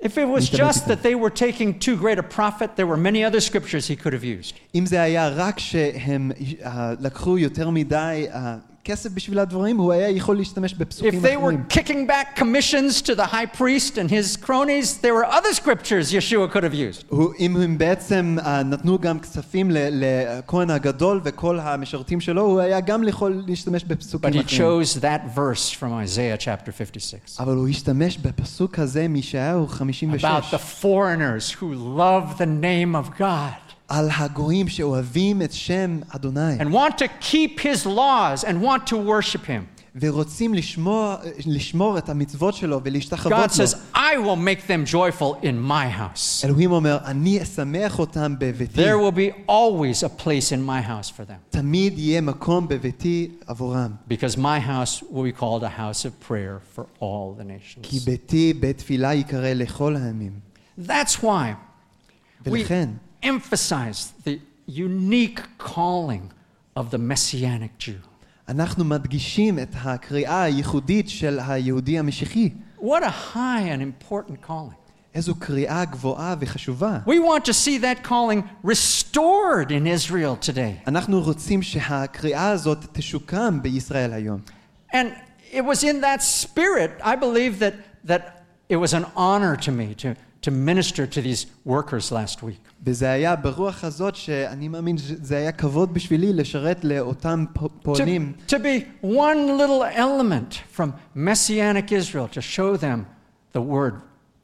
If 0.00 0.18
it 0.18 0.28
was 0.28 0.44
Internet 0.44 0.58
just 0.58 0.82
item. 0.82 0.88
that 0.90 1.02
they 1.02 1.14
were 1.14 1.30
taking 1.30 1.78
too 1.86 1.96
great 1.96 2.18
a 2.18 2.22
profit, 2.38 2.68
there 2.76 2.86
were 2.86 2.98
many 3.10 3.24
other 3.24 3.40
scriptures 3.40 3.86
he 3.86 3.96
could 3.96 4.12
have 4.12 4.24
used. 4.24 4.54
אם 4.74 4.86
זה 4.86 5.02
היה 5.02 5.28
רק 5.28 5.58
שהם 5.58 6.30
אה, 6.64 6.92
לקחו 7.00 7.38
יותר 7.38 7.70
מדי 7.70 8.26
אה, 8.30 8.56
כסף 8.84 9.10
בשביל 9.14 9.38
הדברים, 9.38 9.76
הוא 9.76 9.92
היה 9.92 10.10
יכול 10.10 10.36
להשתמש 10.36 10.74
בפסוקים 10.74 11.20
If 11.20 11.26
they 11.26 11.36
were 11.36 11.44
אחרים. 11.44 11.64
kicking 11.68 12.08
back 12.10 12.38
commissions 12.40 13.02
to 13.02 13.14
the 13.16 13.32
high 13.32 13.58
priest 13.58 13.92
and 13.94 14.10
his 14.10 14.36
cronies, 14.46 15.00
there 15.02 15.14
were 15.14 15.26
other 15.26 15.54
scriptures 15.60 16.12
Yeshua 16.12 16.52
could 16.54 16.62
have 16.62 16.74
used. 16.74 17.04
הוא- 17.08 17.32
אם 17.38 17.56
הם 17.56 17.78
בעצם 17.78 18.36
אה, 18.44 18.62
נתנו 18.62 18.98
גם 18.98 19.18
כספים 19.20 19.70
ל- 19.70 19.76
לכהן 19.90 20.70
הגדול 20.70 21.20
וכל 21.24 21.58
המשרתים 21.60 22.20
שלו, 22.20 22.42
הוא 22.42 22.60
היה 22.60 22.80
גם 22.80 23.08
יכול 23.08 23.42
להשתמש 23.46 23.82
But 23.82 23.86
בפסוקים 23.86 24.30
he 24.32 24.40
אחרים. 24.40 24.60
chose 24.60 24.94
that 25.00 25.36
verse 25.38 25.70
from 25.80 25.92
Isaiah 26.04 26.38
chapter 26.44 26.70
56 26.72 27.40
אבל 27.40 27.56
הוא 27.56 27.68
השתמש 27.68 28.18
בפסוק 28.18 28.78
הזה 28.78 29.08
מישעיהו 29.08 29.66
56, 29.66 30.24
about 30.24 30.54
the 30.54 30.82
foreigners 30.82 31.50
who 31.60 31.74
love 31.98 32.38
the 32.38 32.46
name 32.62 32.94
of 32.94 33.18
God 33.20 33.69
על 33.90 34.08
הגויים 34.16 34.68
שאוהבים 34.68 35.42
את 35.42 35.52
שם 35.52 36.00
אדוני, 36.08 36.58
and 36.60 36.72
want 36.72 36.98
to 36.98 37.08
keep 37.20 37.60
his 37.60 37.86
laws 37.86 38.44
and 38.44 38.62
want 38.62 38.86
to 38.86 38.96
worship 38.96 39.46
him. 39.46 39.76
ורוצים 40.00 40.54
לשמור, 40.54 41.14
לשמור 41.46 41.98
את 41.98 42.08
המצוות 42.08 42.54
שלו 42.54 42.78
God 42.78 42.80
ולהשתחוות 42.84 43.58
לו. 43.58 43.64
says, 43.64 43.74
I 43.94 44.16
will 44.18 44.36
make 44.36 44.66
them 44.66 44.92
joyful 44.92 45.42
in 45.42 45.70
my 45.70 45.98
house. 45.98 46.44
אלוהים 46.44 46.72
אומר, 46.72 46.98
אני 47.04 47.42
אשמח 47.42 47.98
אותם 47.98 48.34
בביתי. 48.38 48.84
There 48.84 48.98
will 48.98 49.16
be 49.16 49.50
always 49.50 50.02
a 50.02 50.22
place 50.22 50.52
in 50.52 50.60
my 50.66 50.80
house 50.80 51.10
for 51.10 51.24
them. 51.24 51.50
תמיד 51.50 51.98
יהיה 51.98 52.20
מקום 52.20 52.68
בביתי 52.68 53.30
עבורם. 53.46 53.90
Because 54.10 54.36
my 54.36 54.60
house 54.60 55.02
will 55.02 55.24
be 55.24 55.40
called 55.40 55.64
a 55.64 55.78
house 55.78 56.04
of 56.04 56.28
prayer 56.28 56.60
for 56.76 56.82
all 57.00 57.40
the 57.40 57.44
כי 57.82 57.96
nations. 57.96 58.04
ביתי 58.04 58.52
בית 58.52 58.78
תפילה 58.78 59.14
ייקרא 59.14 59.52
לכל 59.52 59.96
העמים. 59.96 60.32
That's 60.78 61.22
why 61.22 61.24
we 61.24 62.50
ולכן, 62.50 62.88
emphasize 63.22 64.12
the 64.24 64.40
unique 64.66 65.42
calling 65.58 66.32
of 66.76 66.90
the 66.90 66.98
Messianic 66.98 67.78
Jew. 67.78 68.00
אנחנו 68.48 68.84
מדגישים 68.84 69.58
את 69.58 69.74
הקריאה 69.74 70.42
הייחודית 70.42 71.08
של 71.08 71.38
היהודי 71.48 71.98
המשיחי. 71.98 72.50
What 72.80 73.02
a 73.02 73.34
high 73.34 73.62
and 73.62 73.82
important 73.82 74.48
calling. 74.48 74.86
איזו 75.14 75.34
קריאה 75.34 75.84
גבוהה 75.84 76.34
וחשובה. 76.40 76.98
We 77.06 77.20
want 77.20 77.44
to 77.44 77.52
see 77.52 77.78
that 77.78 78.02
calling 78.04 78.42
restored 78.64 79.70
in 79.70 79.86
Israel 79.86 80.36
today. 80.50 80.86
אנחנו 80.86 81.22
רוצים 81.22 81.62
שהקריאה 81.62 82.48
הזאת 82.50 82.86
תשוקם 82.92 83.62
בישראל 83.62 84.12
היום. 84.12 84.40
And 84.92 85.06
it 85.52 85.64
was 85.64 85.82
in 85.82 86.00
that 86.00 86.22
spirit, 86.22 86.90
I 87.02 87.16
believe, 87.16 87.58
that, 87.58 87.74
that 88.04 88.44
it 88.68 88.76
was 88.76 88.92
an 88.92 89.06
honor 89.16 89.56
to 89.56 89.70
me 89.70 89.94
to, 89.94 90.14
to 90.42 90.50
minister 90.50 91.06
to 91.06 91.20
these 91.22 91.46
workers 91.66 92.12
last 92.12 92.42
week. 92.42 92.60
וזה 92.84 93.10
היה 93.10 93.36
ברוח 93.36 93.84
הזאת 93.84 94.16
שאני 94.16 94.68
מאמין 94.68 94.98
שזה 94.98 95.36
היה 95.36 95.52
כבוד 95.52 95.94
בשבילי 95.94 96.32
לשרת 96.32 96.84
לאותם 96.84 97.44
פ- 97.54 97.66
פועלים. 97.82 98.32
To, 98.48 98.50
to 98.50 98.58
be 98.58 99.04
one 99.04 99.58
little 99.58 99.82
element 99.96 100.78
from 100.78 100.88
Messianic 101.16 101.92
Israel 101.92 102.28
to 102.28 102.40
show 102.40 102.76
them 102.76 103.06
the 103.52 103.60
word 103.60 103.94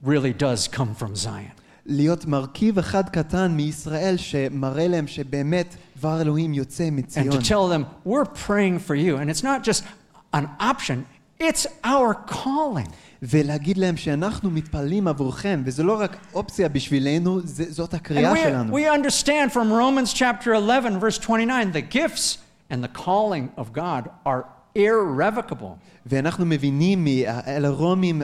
really 0.04 0.32
does 0.32 0.68
come 0.76 0.94
from 1.02 1.14
Zion. 1.14 1.52
להיות 1.86 2.24
מרכיב 2.26 2.78
אחד 2.78 3.08
קטן 3.08 3.50
מישראל 3.52 4.16
שמראה 4.16 4.88
להם 4.88 5.06
שבאמת 5.06 5.76
דבר 5.98 6.20
אלוהים 6.20 6.54
יוצא 6.54 6.88
And 6.88 6.92
מציון. 6.92 7.30
to 7.36 7.44
tell 7.44 7.68
them, 7.68 8.08
we're 8.08 8.24
praying 8.48 8.78
for 8.88 8.94
you. 8.94 9.16
And 9.16 9.30
it's 9.30 9.42
not 9.42 9.64
just 9.68 9.82
an 10.34 10.46
option, 10.60 11.04
it's 11.40 11.66
our 11.84 12.14
calling. 12.14 12.88
ולהגיד 13.22 13.78
להם 13.78 13.96
שאנחנו 13.96 14.50
מתפללים 14.50 15.08
עבורכם, 15.08 15.62
וזה 15.64 15.82
לא 15.82 16.00
רק 16.00 16.16
אופציה 16.34 16.68
בשבילנו, 16.68 17.40
זה, 17.44 17.64
זאת 17.68 17.94
הקריאה 17.94 18.32
And 18.32 18.38
שלנו. 18.38 18.76
we, 18.76 18.80
we 18.80 18.88
understand 18.88 19.52
from 19.52 19.72
Romans 19.72 20.12
chapter 20.12 20.52
11, 20.54 20.98
verse 21.00 21.18
29, 21.18 21.72
the 21.72 21.80
gifts 21.96 22.38
and 22.70 22.82
the 22.84 22.88
calling 23.04 23.48
of 23.56 23.72
God 23.72 24.08
are 24.26 24.44
irrevocable. 24.74 25.78
ואנחנו 26.09 26.45
מבינים 26.45 27.05
מאל 27.05 27.65
הרומים 27.65 28.21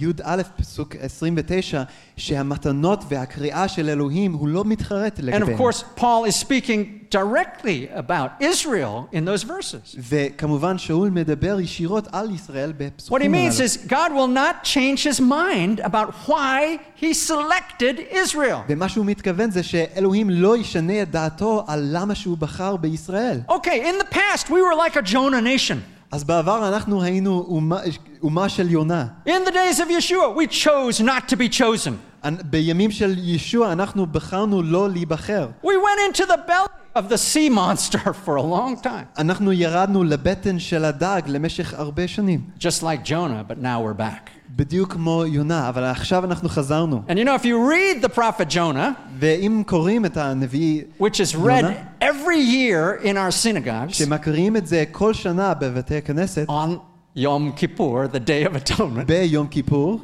י"א 0.00 0.42
פסוק 0.56 0.96
29 1.00 1.82
שהמתנות 2.16 3.04
והקריאה 3.08 3.68
של 3.68 3.88
אלוהים 3.88 4.32
הוא 4.32 4.48
לא 4.48 4.64
מתחרט 4.64 5.18
And 5.18 5.22
of 5.22 5.24
לגביהם. 5.24 5.58
course, 5.58 5.82
Paul 6.00 6.24
is 6.30 6.36
speaking 6.36 7.06
directly 7.10 7.88
about 7.94 8.30
Israel 8.40 9.08
in 9.12 9.24
those 9.24 9.42
verses. 9.44 9.96
וכמובן 9.98 10.78
שאול 10.78 11.10
מדבר 11.10 11.60
ישירות 11.60 12.08
על 12.12 12.30
ישראל 12.34 12.70
What 12.70 12.80
he 12.80 12.84
בפסוקים 12.84 13.34
means 13.34 13.60
הללו. 13.60 13.66
is 13.66 13.76
God 13.90 14.12
will 14.12 14.36
not 14.36 14.64
change 14.66 15.02
his 15.12 15.20
mind 15.20 15.80
about 15.84 16.10
why 16.28 16.78
he 17.02 17.14
selected 17.14 18.00
Israel. 18.24 18.58
ומה 18.68 18.88
שהוא 18.88 19.06
מתכוון 19.06 19.50
זה 19.50 19.62
שאלוהים 19.62 20.30
לא 20.30 20.56
ישנה 20.56 21.02
את 21.02 21.10
דעתו 21.10 21.64
על 21.66 21.88
למה 21.92 22.14
שהוא 22.14 22.38
בחר 22.38 22.76
בישראל. 22.76 23.40
Okay, 23.48 23.80
in 23.90 24.02
the 24.02 24.14
past, 24.14 24.44
we 24.48 24.60
were 24.62 24.76
like 24.86 24.96
a 24.96 25.02
Jonah 25.02 25.40
nation. 25.42 25.95
אז 26.11 26.23
בעבר 26.23 26.67
אנחנו 26.67 27.03
היינו 27.03 27.45
אומה, 27.47 27.77
אומה 28.23 28.49
של 28.49 28.69
יונה. 28.71 29.05
In 29.27 29.47
the 29.47 29.51
days 29.51 29.79
of 29.79 29.89
Yeshua, 29.89 30.35
we 30.35 30.47
chose 30.53 30.99
not 31.01 31.33
to 31.33 31.35
be 31.35 31.59
chosen. 31.59 31.91
אנ- 32.25 32.43
בימים 32.43 32.91
של 32.91 33.15
ישוע 33.17 33.71
אנחנו 33.71 34.05
בחרנו 34.05 34.61
לא 34.63 34.89
להיבחר. 34.89 35.47
We 35.63 35.67
went 35.67 36.15
into 36.17 36.23
the 36.25 36.37
belly 36.49 36.99
of 36.99 37.03
the 37.09 37.17
sea 37.17 37.49
monster 37.49 38.13
for 38.25 38.35
a 38.37 38.41
long 38.41 38.83
time. 38.83 39.05
אנחנו 39.17 39.51
ירדנו 39.53 40.03
לבטן 40.03 40.59
של 40.59 40.85
הדג 40.85 41.21
למשך 41.27 41.73
הרבה 41.73 42.07
שנים. 42.07 42.41
Just 42.59 42.81
like 42.83 43.05
Jonah, 43.09 43.43
but 43.51 43.57
now 43.61 43.79
we're 43.81 43.99
back. 44.01 44.29
בדיוק 44.55 44.93
כמו 44.93 45.23
יונה, 45.25 45.69
אבל 45.69 45.83
עכשיו 45.83 46.25
אנחנו 46.25 46.49
חזרנו. 46.49 47.01
And 47.07 47.11
you 47.11 47.25
know, 47.25 47.35
if 47.35 47.45
you 47.45 47.57
read 47.69 48.01
the 48.01 48.17
prophet 48.17 48.49
Jonah, 48.49 48.91
ואם 49.19 49.63
קוראים 49.65 50.05
את 50.05 50.17
הנביא, 50.17 50.81
which 50.99 51.19
is 51.19 51.33
Jonah? 51.33 51.45
read 51.45 51.75
every 52.01 52.39
year 52.39 53.03
in 53.03 53.17
our 53.17 53.31
synagogues 53.31 53.93
שמקריאים 53.93 54.57
את 54.57 54.67
זה 54.67 54.83
כל 54.91 55.13
שנה 55.13 55.53
בבתי 55.53 55.97
הכנסת, 55.97 56.47
on 56.49 56.77
Yom 57.17 57.51
Kippur, 57.57 58.07
the 58.07 58.19
Day 58.19 58.45
of 58.45 58.55
Atonement, 58.55 59.05
ביום 59.05 59.47
כיפור, 59.47 60.01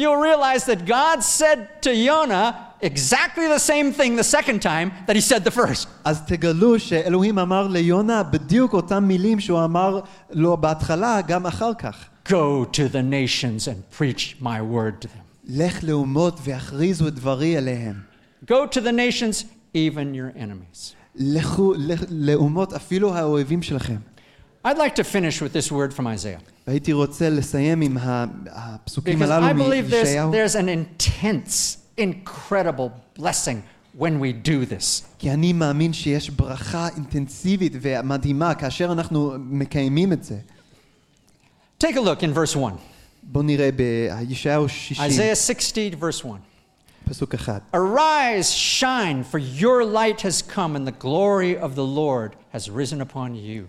you'll 0.00 0.16
realize 0.16 0.64
that 0.64 0.86
God 0.86 1.22
said 1.22 1.82
to 1.82 1.94
Jonah 2.06 2.72
exactly 2.82 3.46
the 3.46 3.58
same 3.58 3.92
thing 3.92 4.16
the 4.16 4.24
second 4.38 4.60
time 4.62 4.90
that 5.06 5.14
he 5.14 5.20
said 5.20 5.44
the 5.44 5.50
first. 5.50 5.88
אז 6.04 6.22
תגלו 6.26 6.80
שאלוהים 6.80 7.38
אמר 7.38 7.66
ליונה 7.66 8.22
בדיוק 8.22 8.72
אותם 8.72 9.04
מילים 9.04 9.40
שהוא 9.40 9.64
אמר 9.64 10.00
לו 10.30 10.56
בהתחלה, 10.56 11.20
גם 11.20 11.46
אחר 11.46 11.74
כך. 11.74 11.96
Go 12.28 12.64
to 12.64 12.88
the 12.92 13.02
nations 13.02 13.66
and 13.68 13.98
preach 13.98 14.36
my 14.40 14.60
word 14.60 15.04
to 15.04 15.08
them. 15.08 15.22
לך 15.48 15.84
לאומות 15.84 16.38
והכריזו 16.44 17.08
את 17.08 17.14
דברי 17.14 17.58
אליהם. 17.58 18.00
Go 18.46 18.66
to 18.72 18.78
the 18.78 18.92
nations, 18.92 19.44
even 19.74 20.14
your 20.14 20.36
enemies. 20.38 20.94
לכו 21.16 21.74
לכ- 21.74 22.04
לאומות 22.10 22.72
אפילו 22.72 23.14
האויבים 23.14 23.62
שלכם. 23.62 23.96
I'd 24.66 24.70
like 24.78 24.94
to 24.94 25.04
finish 25.04 25.40
with 25.42 25.52
this 25.52 25.70
word 25.72 25.92
from 25.98 26.06
Isaiah. 26.06 26.40
והייתי 26.66 26.92
רוצה 26.92 27.30
לסיים 27.30 27.80
עם 27.80 27.98
ה- 27.98 28.24
הפסוקים 28.46 29.22
Because 29.22 29.26
I 29.26 29.32
הללו 29.32 29.64
believe 29.64 29.90
there's, 29.90 29.94
מישעיהו, 29.94 30.32
there's 30.32 30.54
an 30.54 30.68
intense, 30.68 31.76
incredible 32.00 33.20
blessing 33.20 33.58
when 33.98 34.20
we 34.20 34.32
do 34.48 34.64
this. 34.78 35.02
כי 35.18 35.30
אני 35.30 35.52
מאמין 35.52 35.92
שיש 35.92 36.30
ברכה 36.30 36.88
אינטנסיבית 36.96 37.72
ומדהימה 37.80 38.54
כאשר 38.54 38.92
אנחנו 38.92 39.32
מקיימים 39.38 40.12
את 40.12 40.24
זה. 40.24 40.36
Take 41.78 41.96
a 41.96 42.00
look 42.00 42.22
in 42.22 42.32
verse 42.32 42.56
1. 42.56 42.76
בואו 43.22 43.44
נראה 43.44 43.70
בישעיהו 43.72 44.68
60, 44.68 45.06
Isaiah 45.06 45.36
60, 45.36 45.94
verse 46.00 46.24
1. 46.24 46.40
פסוק 47.08 47.34
אחד. 47.34 47.58
Arise, 47.74 48.52
shine, 48.52 49.24
for 49.32 49.38
your 49.38 49.84
light 49.84 50.20
has 50.20 50.42
come, 50.42 50.76
and 50.76 50.86
the 50.86 51.04
glory 51.04 51.56
of 51.56 51.74
the 51.74 51.84
Lord 51.84 52.36
has 52.52 52.70
risen 52.70 53.00
upon 53.00 53.34
you. 53.34 53.66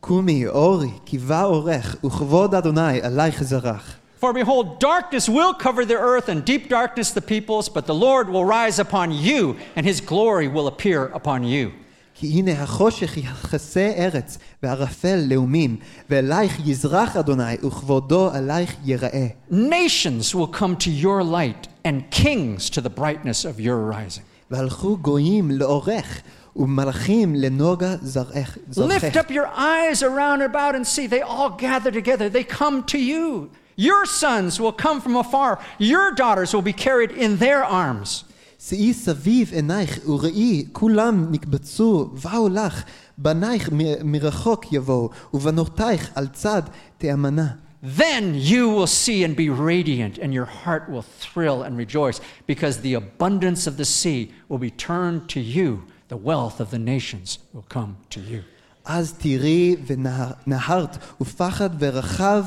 קומי, 0.00 0.46
אורי, 0.46 0.90
כי 1.06 1.18
בא 1.18 1.44
אורך, 1.44 1.96
וכבוד 2.04 2.54
אדוני 2.54 3.00
עלייך 3.02 3.42
זרח. 3.42 3.96
For 4.20 4.32
behold, 4.32 4.80
darkness 4.80 5.28
will 5.28 5.52
cover 5.52 5.84
the 5.84 5.98
earth, 5.98 6.28
and 6.28 6.44
deep 6.44 6.68
darkness 6.68 7.10
the 7.10 7.20
peoples, 7.20 7.68
but 7.68 7.86
the 7.86 7.94
Lord 7.94 8.28
will 8.30 8.44
rise 8.44 8.78
upon 8.78 9.12
you, 9.12 9.56
and 9.76 9.84
his 9.84 10.00
glory 10.00 10.48
will 10.48 10.68
appear 10.68 11.06
upon 11.06 11.44
you. 11.44 11.72
כי 12.20 12.26
הנה 12.26 12.62
החושך 12.62 13.16
יכסה 13.16 13.92
ארץ, 13.96 14.38
וערפל 14.62 15.24
לאומים, 15.28 15.76
ואלייך 16.10 16.58
יזרח 16.64 17.16
אדוני, 17.16 17.56
וכבודו 17.66 18.30
עלייך 18.30 18.74
יראה. 18.84 19.26
Nations 19.50 20.34
will 20.34 20.58
come 20.60 20.76
to 20.84 20.90
your 21.04 21.22
light, 21.22 21.68
and 21.84 22.10
kings 22.10 22.70
to 22.70 22.80
the 22.80 22.98
brightness 23.00 23.44
of 23.44 23.60
your 23.60 23.76
rising. 23.90 24.22
והלכו 24.50 24.96
גויים 24.96 25.50
לאורך, 25.50 26.20
ומלאכים 26.56 27.34
לנוגה 27.34 27.94
זרעך. 28.02 28.56
Lift 28.56 28.74
זרחך. 28.74 29.16
up 29.16 29.30
your 29.30 29.46
eyes 29.56 30.02
around 30.02 30.42
about 30.42 30.74
and 30.74 30.86
see. 30.86 31.06
They 31.06 31.20
all 31.22 31.50
gather 31.50 31.90
together. 31.90 32.28
They 32.28 32.44
come 32.44 32.82
to 32.86 32.98
you. 32.98 33.50
Your 33.76 34.06
sons 34.06 34.58
will 34.58 34.72
come 34.72 35.00
from 35.02 35.16
afar. 35.16 35.58
Your 35.78 36.12
daughters 36.12 36.54
will 36.54 36.62
be 36.62 36.72
carried 36.72 37.10
in 37.10 37.36
their 37.36 37.62
arms. 37.62 38.24
שאי 38.69 38.93
סביב 38.93 39.51
עינייך 39.53 39.99
וראי, 40.09 40.65
כולם 40.71 41.27
נקבצו, 41.31 42.09
באו 42.23 42.49
לך, 42.49 42.83
בנייך 43.17 43.69
מ- 43.73 44.11
מרחוק 44.11 44.73
יבואו, 44.73 45.09
ובנותייך 45.33 46.11
על 46.15 46.27
צד 46.27 46.61
תאמנה. 46.97 47.47
Then 47.83 48.35
you 48.35 48.69
will 48.69 48.87
see 48.87 49.23
and 49.23 49.35
be 49.35 49.49
radiant, 49.49 50.19
and 50.21 50.31
your 50.33 50.45
heart 50.45 50.83
will 50.91 51.05
thrill 51.21 51.63
and 51.63 51.75
rejoice, 51.77 52.19
because 52.47 52.77
the 52.83 52.93
abundance 52.93 53.65
of 53.65 53.77
the 53.77 53.85
sea 53.85 54.31
will 54.49 54.59
be 54.59 54.69
turned 54.69 55.27
to 55.29 55.39
you. 55.39 55.69
The 56.09 56.17
wealth 56.17 56.59
of 56.63 56.69
the 56.69 56.83
nations 56.93 57.39
will 57.53 57.65
come 57.75 57.95
to 58.11 58.19
you. 58.19 58.41
אז 58.85 59.13
תראי 59.17 59.75
ונהרת, 59.87 60.97
ופחד 61.21 61.69
ורחב 61.79 62.43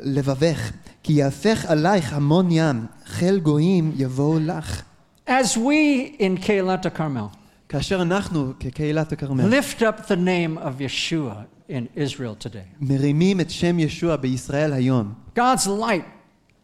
לבבך, 0.00 0.70
כי 1.02 1.12
יהפך 1.12 1.64
עלייך 1.68 2.12
המון 2.12 2.48
ים, 2.50 2.86
חיל 3.06 3.38
גויים 3.40 3.92
יבואו 3.96 4.38
לך. 4.38 4.82
As 5.27 5.57
we 5.57 6.15
in 6.19 6.37
Keilat 6.37 6.85
Carmel 6.97 7.29
כאשר 7.69 8.01
אנחנו, 8.01 8.53
כקהילת 8.59 9.11
הכרמל, 9.11 9.59
lift 9.59 9.81
up 9.81 10.07
the 10.07 10.15
name 10.15 10.57
of 10.57 10.79
Yeshua 10.81 11.45
in 11.69 11.87
Israel 11.97 12.35
today, 12.45 12.65
מרימים 12.81 13.39
את 13.41 13.49
שם 13.49 13.79
ישוע 13.79 14.15
בישראל 14.15 14.73
היום, 14.73 15.13
God's 15.39 15.67
light 15.67 16.05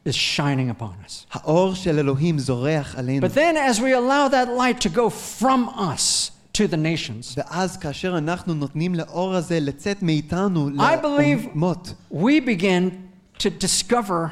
is 0.09 0.15
shining 0.15 0.69
upon 0.69 1.05
us. 1.05 1.25
האור 1.31 1.75
של 1.75 1.99
אלוהים 1.99 2.39
זורח 2.39 2.95
עלינו. 2.95 3.27
But 3.27 3.34
then, 3.34 3.57
as 3.57 3.79
we 3.79 3.91
allow 3.93 4.27
that 4.29 4.47
light 4.57 4.79
to 4.81 4.89
go 4.89 5.09
from 5.09 5.69
us 5.77 6.31
to 6.53 6.67
the 6.67 6.77
nations, 6.77 7.34
ואז 7.38 7.77
כאשר 7.77 8.17
אנחנו 8.17 8.53
נותנים 8.53 8.95
לאור 8.95 9.34
הזה 9.36 9.59
לצאת 9.59 10.03
מאיתנו 10.03 10.69
I 10.69 10.97
believe- 11.03 11.47
לאומות, 11.47 11.93
we 12.13 12.39
begin 12.45 12.91
to 13.39 13.49
discover 13.49 14.29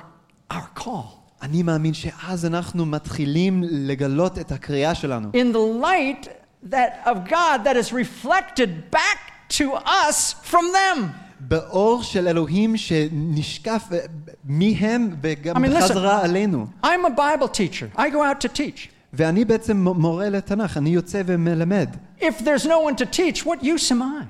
our 0.53 0.79
call. 0.79 1.21
אני 1.45 1.63
מאמין 1.63 1.93
שאז 1.93 2.45
אנחנו 2.45 2.85
מתחילים 2.85 3.63
לגלות 3.69 4.37
את 4.39 4.51
הקריאה 4.51 4.95
שלנו. 4.95 5.29
in 5.33 5.53
the 5.55 5.83
light 5.83 6.27
that 6.71 7.07
of 7.07 7.29
God 7.29 7.63
that 7.65 7.75
is 7.75 7.91
reflected 7.93 8.69
back 8.95 9.19
to 9.49 9.63
us 9.85 10.35
from 10.51 10.63
them. 10.73 10.99
באור 11.39 12.03
של 12.03 12.27
אלוהים 12.27 12.77
שנשקף 12.77 13.83
אה, 13.91 13.97
מהם 14.45 15.15
וגם 15.21 15.55
I 15.55 15.59
mean, 15.59 15.71
listen. 15.71 15.75
בחזרה 15.83 16.23
עלינו. 16.23 16.67
I'm 16.83 16.87
a 16.87 17.17
Bible 17.17 17.47
teacher. 17.57 17.97
I 17.99 18.01
go 18.01 18.21
out 18.23 18.41
to 18.45 18.57
teach. 18.57 18.87
ואני 19.13 19.45
בעצם 19.45 19.77
מורה 19.87 20.29
לתנ"ך, 20.29 20.77
אני 20.77 20.89
יוצא 20.89 21.21
ומלמד. 21.25 21.89
If 22.19 22.23
there's 22.43 22.65
no 22.65 22.79
one 22.89 22.95
to 23.01 23.05
teach, 23.17 23.45
what 23.45 23.63
use 23.63 23.91
am 23.91 24.01
I? 24.01 24.25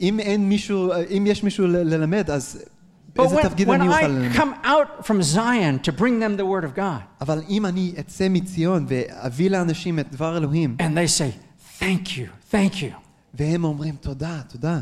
אם 0.00 0.20
אין 0.20 0.48
מישהו, 0.48 0.92
אם 1.16 1.24
יש 1.26 1.42
מישהו 1.44 1.66
ל- 1.66 1.76
ללמד, 1.76 2.30
אז 2.30 2.64
But 3.16 3.22
איזה 3.22 3.36
when, 3.36 3.42
תפקיד 3.48 3.68
when 3.68 3.72
אני 3.72 3.88
אוכל 3.88 4.00
I 4.00 4.02
ללמד? 4.04 4.32
come 4.34 4.64
out 4.66 5.06
from 5.06 5.22
Zion 5.22 5.78
to 5.88 5.92
bring 5.92 6.20
them 6.20 6.36
the 6.36 6.44
Word 6.44 6.64
of 6.64 6.76
God, 6.78 7.02
אבל 7.20 7.42
אם 7.48 7.66
אני 7.66 7.94
אצא 8.00 8.26
מציון 8.30 8.86
ואביא 8.88 9.50
לאנשים 9.50 9.98
את 9.98 10.12
דבר 10.12 10.36
אלוהים, 10.36 10.76
and 10.80 10.96
they 10.96 11.20
say, 11.20 11.32
Thank 11.80 12.08
you, 12.08 12.54
thank 12.54 12.74
you, 12.74 12.92
והם 13.34 13.64
אומרים 13.64 13.96
תודה, 14.00 14.40
תודה, 14.48 14.80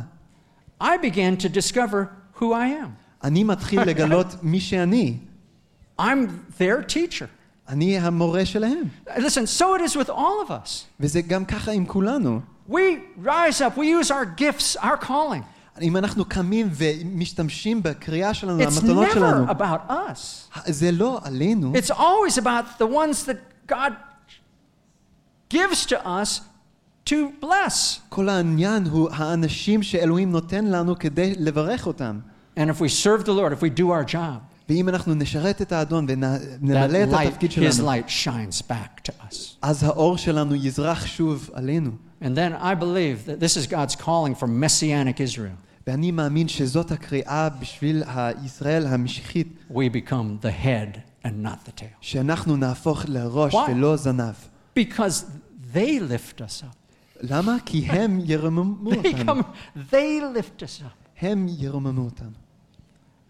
I 0.82 0.96
begin 1.02 1.36
to 1.44 1.48
discover 1.48 2.08
who 2.40 2.52
I 2.52 2.84
am. 2.84 2.88
אני 3.24 3.44
מתחיל 3.44 3.80
לגלות 3.80 4.26
מי 4.42 4.60
שאני. 4.60 5.18
I'm 6.00 6.28
their 6.58 6.82
teacher. 6.82 7.26
אני 7.68 7.98
המורה 7.98 8.44
שלהם. 8.46 8.88
Listen, 9.16 9.46
so 9.46 9.64
it 9.74 9.80
is 9.80 9.96
with 9.96 10.10
all 10.10 10.46
of 10.46 10.50
us. 10.50 10.84
וזה 11.00 11.20
גם 11.22 11.44
ככה 11.44 11.72
עם 11.72 11.86
כולנו. 11.86 12.40
We 12.68 12.80
rise 13.24 13.60
up, 13.60 13.76
we 13.76 13.86
use 13.86 14.10
our 14.10 14.24
gifts, 14.24 14.76
our 14.76 14.96
calling. 14.96 15.42
אם 15.80 15.96
אנחנו 15.96 16.24
קמים 16.24 16.70
ומשתמשים 16.72 17.82
בקריאה 17.82 18.34
שלנו, 18.34 18.62
It's 18.62 18.66
המתנות 18.66 19.06
שלנו, 19.14 19.46
never 19.46 19.50
about 19.50 19.90
us. 19.90 20.60
זה 20.66 20.92
לא 20.92 21.20
עלינו, 21.22 21.72
It's 21.76 21.90
always 21.90 22.38
about 22.38 22.78
the 22.78 22.86
ones 22.86 23.26
that 23.26 23.70
God 23.72 23.92
gives 25.50 25.86
to 25.86 25.96
us 26.04 26.40
to 27.10 27.14
bless. 27.40 28.00
כל 28.08 28.28
העניין 28.28 28.86
הוא 28.86 29.10
האנשים 29.12 29.82
שאלוהים 29.82 30.32
נותן 30.32 30.64
לנו 30.64 30.98
כדי 30.98 31.34
לברך 31.38 31.86
אותם. 31.86 32.20
And 32.56 32.70
if 32.70 32.80
we 32.80 32.88
serve 32.88 33.24
the 33.24 33.32
Lord, 33.32 33.52
if 33.52 33.62
we 33.62 33.80
do 33.80 33.90
our 33.90 34.12
job, 34.14 34.54
ואם 34.68 34.88
אנחנו 34.88 35.14
נשרת 35.14 35.62
את 35.62 35.72
האדון 35.72 36.06
that 36.06 36.10
ונמלא 36.62 37.04
את 37.04 37.08
light, 37.08 37.28
התפקיד 37.28 37.50
His 37.50 37.54
שלנו, 37.54 37.92
light 37.92 38.08
shines 38.08 38.62
back 38.62 39.08
to 39.08 39.10
us. 39.10 39.36
אז 39.62 39.82
האור 39.82 40.18
שלנו 40.18 40.54
יזרח 40.54 41.06
שוב 41.06 41.50
עלינו. 41.52 41.90
And 42.22 42.26
then 42.36 42.54
I 42.62 42.74
believe 42.74 43.26
that 43.26 43.40
this 43.40 43.56
is 43.56 43.66
God's 43.66 43.96
calling 43.96 44.34
for 44.34 44.46
Messianic 44.46 45.20
Israel. 45.20 45.56
ואני 45.88 46.10
מאמין 46.10 46.48
שזאת 46.48 46.90
הקריאה 46.92 47.48
בשביל 47.48 48.02
הישראל 48.06 48.86
המשיחית, 48.86 49.48
We 49.70 49.74
become 49.74 50.44
the 50.44 50.64
head 50.64 50.98
and 51.24 51.44
not 51.44 51.68
the 51.68 51.80
tail. 51.80 51.96
שאנחנו 52.00 52.56
נהפוך 52.56 53.04
לראש 53.08 53.54
Why? 53.54 53.70
ולא 53.70 53.96
זנב. 53.96 54.34
Because 54.78 55.24
they 55.74 56.00
lift 56.00 56.38
us 56.40 56.62
up. 56.62 56.76
למה? 57.20 57.56
כי 57.66 57.86
הם 57.86 58.18
ירוממו 58.24 58.90
They 58.90 58.96
אותנו. 58.96 59.40
come, 59.40 59.44
they 59.90 60.20
lift 60.38 60.62
us 60.62 60.82
up 60.82 61.24
הם 61.24 61.46
ירוממו 61.58 62.04
אותנו. 62.04 62.30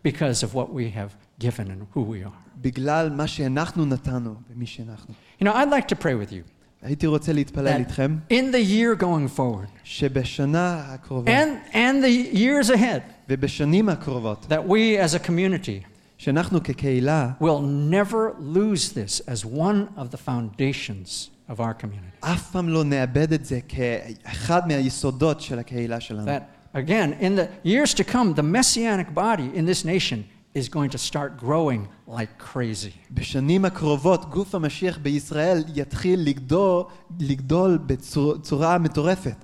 because 0.08 0.42
of 0.42 0.54
what 0.54 0.68
we 0.72 0.90
have 0.96 1.14
given 1.44 1.66
and 1.68 1.96
who 1.96 2.00
we 2.00 2.26
are. 2.26 2.60
בגלל 2.60 3.10
מה 3.10 3.26
שאנחנו 3.26 3.84
נתנו 3.84 4.34
ומי 4.50 4.66
שאנחנו. 4.66 5.14
You 5.40 5.44
know, 5.44 5.52
I'd 5.54 5.70
like 5.70 5.88
to 5.88 5.96
pray 6.02 6.14
with 6.14 6.32
you 6.32 6.42
הייתי 6.82 7.06
רוצה 7.06 7.32
להתפלל 7.32 7.66
that 7.66 7.78
איתכם 7.78 8.16
in 8.30 8.54
the 8.54 8.70
year 8.70 9.02
going 9.02 9.38
forward 9.38 9.68
שבשנה 9.84 10.84
הקרובה 10.88 11.42
and, 11.42 11.74
and 11.74 12.04
the 12.04 12.36
years 12.36 12.70
ahead, 12.70 13.00
ובשנים 13.28 13.88
הקרובות, 13.88 14.46
that 14.48 14.68
we 14.68 14.98
as 14.98 15.14
a 15.14 15.28
community 15.28 15.88
שאנחנו 16.18 16.62
כקהילה 16.62 17.30
will 17.40 17.90
never 17.90 18.34
lose 18.40 18.92
this 18.92 19.20
as 19.28 19.44
one 19.44 19.88
of 19.96 20.10
the 20.10 20.18
foundations 20.18 21.30
of 21.48 21.60
our 21.60 21.74
community. 21.82 22.20
אף 22.20 22.50
פעם 22.50 22.68
לא 22.68 22.84
נאבד 22.84 23.32
את 23.32 23.44
זה 23.44 23.60
כאחד 23.68 24.68
מהיסודות 24.68 25.40
של 25.40 25.58
הקהילה 25.58 26.00
שלנו. 26.00 26.26
That, 26.26 26.76
again, 26.76 27.12
in 27.20 27.36
the 27.36 27.68
years 27.68 27.94
to 27.94 28.04
come, 28.04 28.34
the 28.34 28.42
messianic 28.42 29.14
body 29.14 29.50
in 29.54 29.66
this 29.66 29.84
nation 29.84 30.22
is 30.58 30.68
going 30.68 30.88
to 30.90 30.98
start 30.98 31.36
growing 31.44 31.88
like 32.08 32.38
crazy. 32.38 32.92
בשנים 33.10 33.64
הקרובות 33.64 34.30
גוף 34.30 34.54
המשיח 34.54 34.98
בישראל 34.98 35.64
יתחיל 35.74 36.20
לגדול, 36.20 36.84
לגדול 37.20 37.78
בצורה 37.86 38.78
מטורפת. 38.78 39.36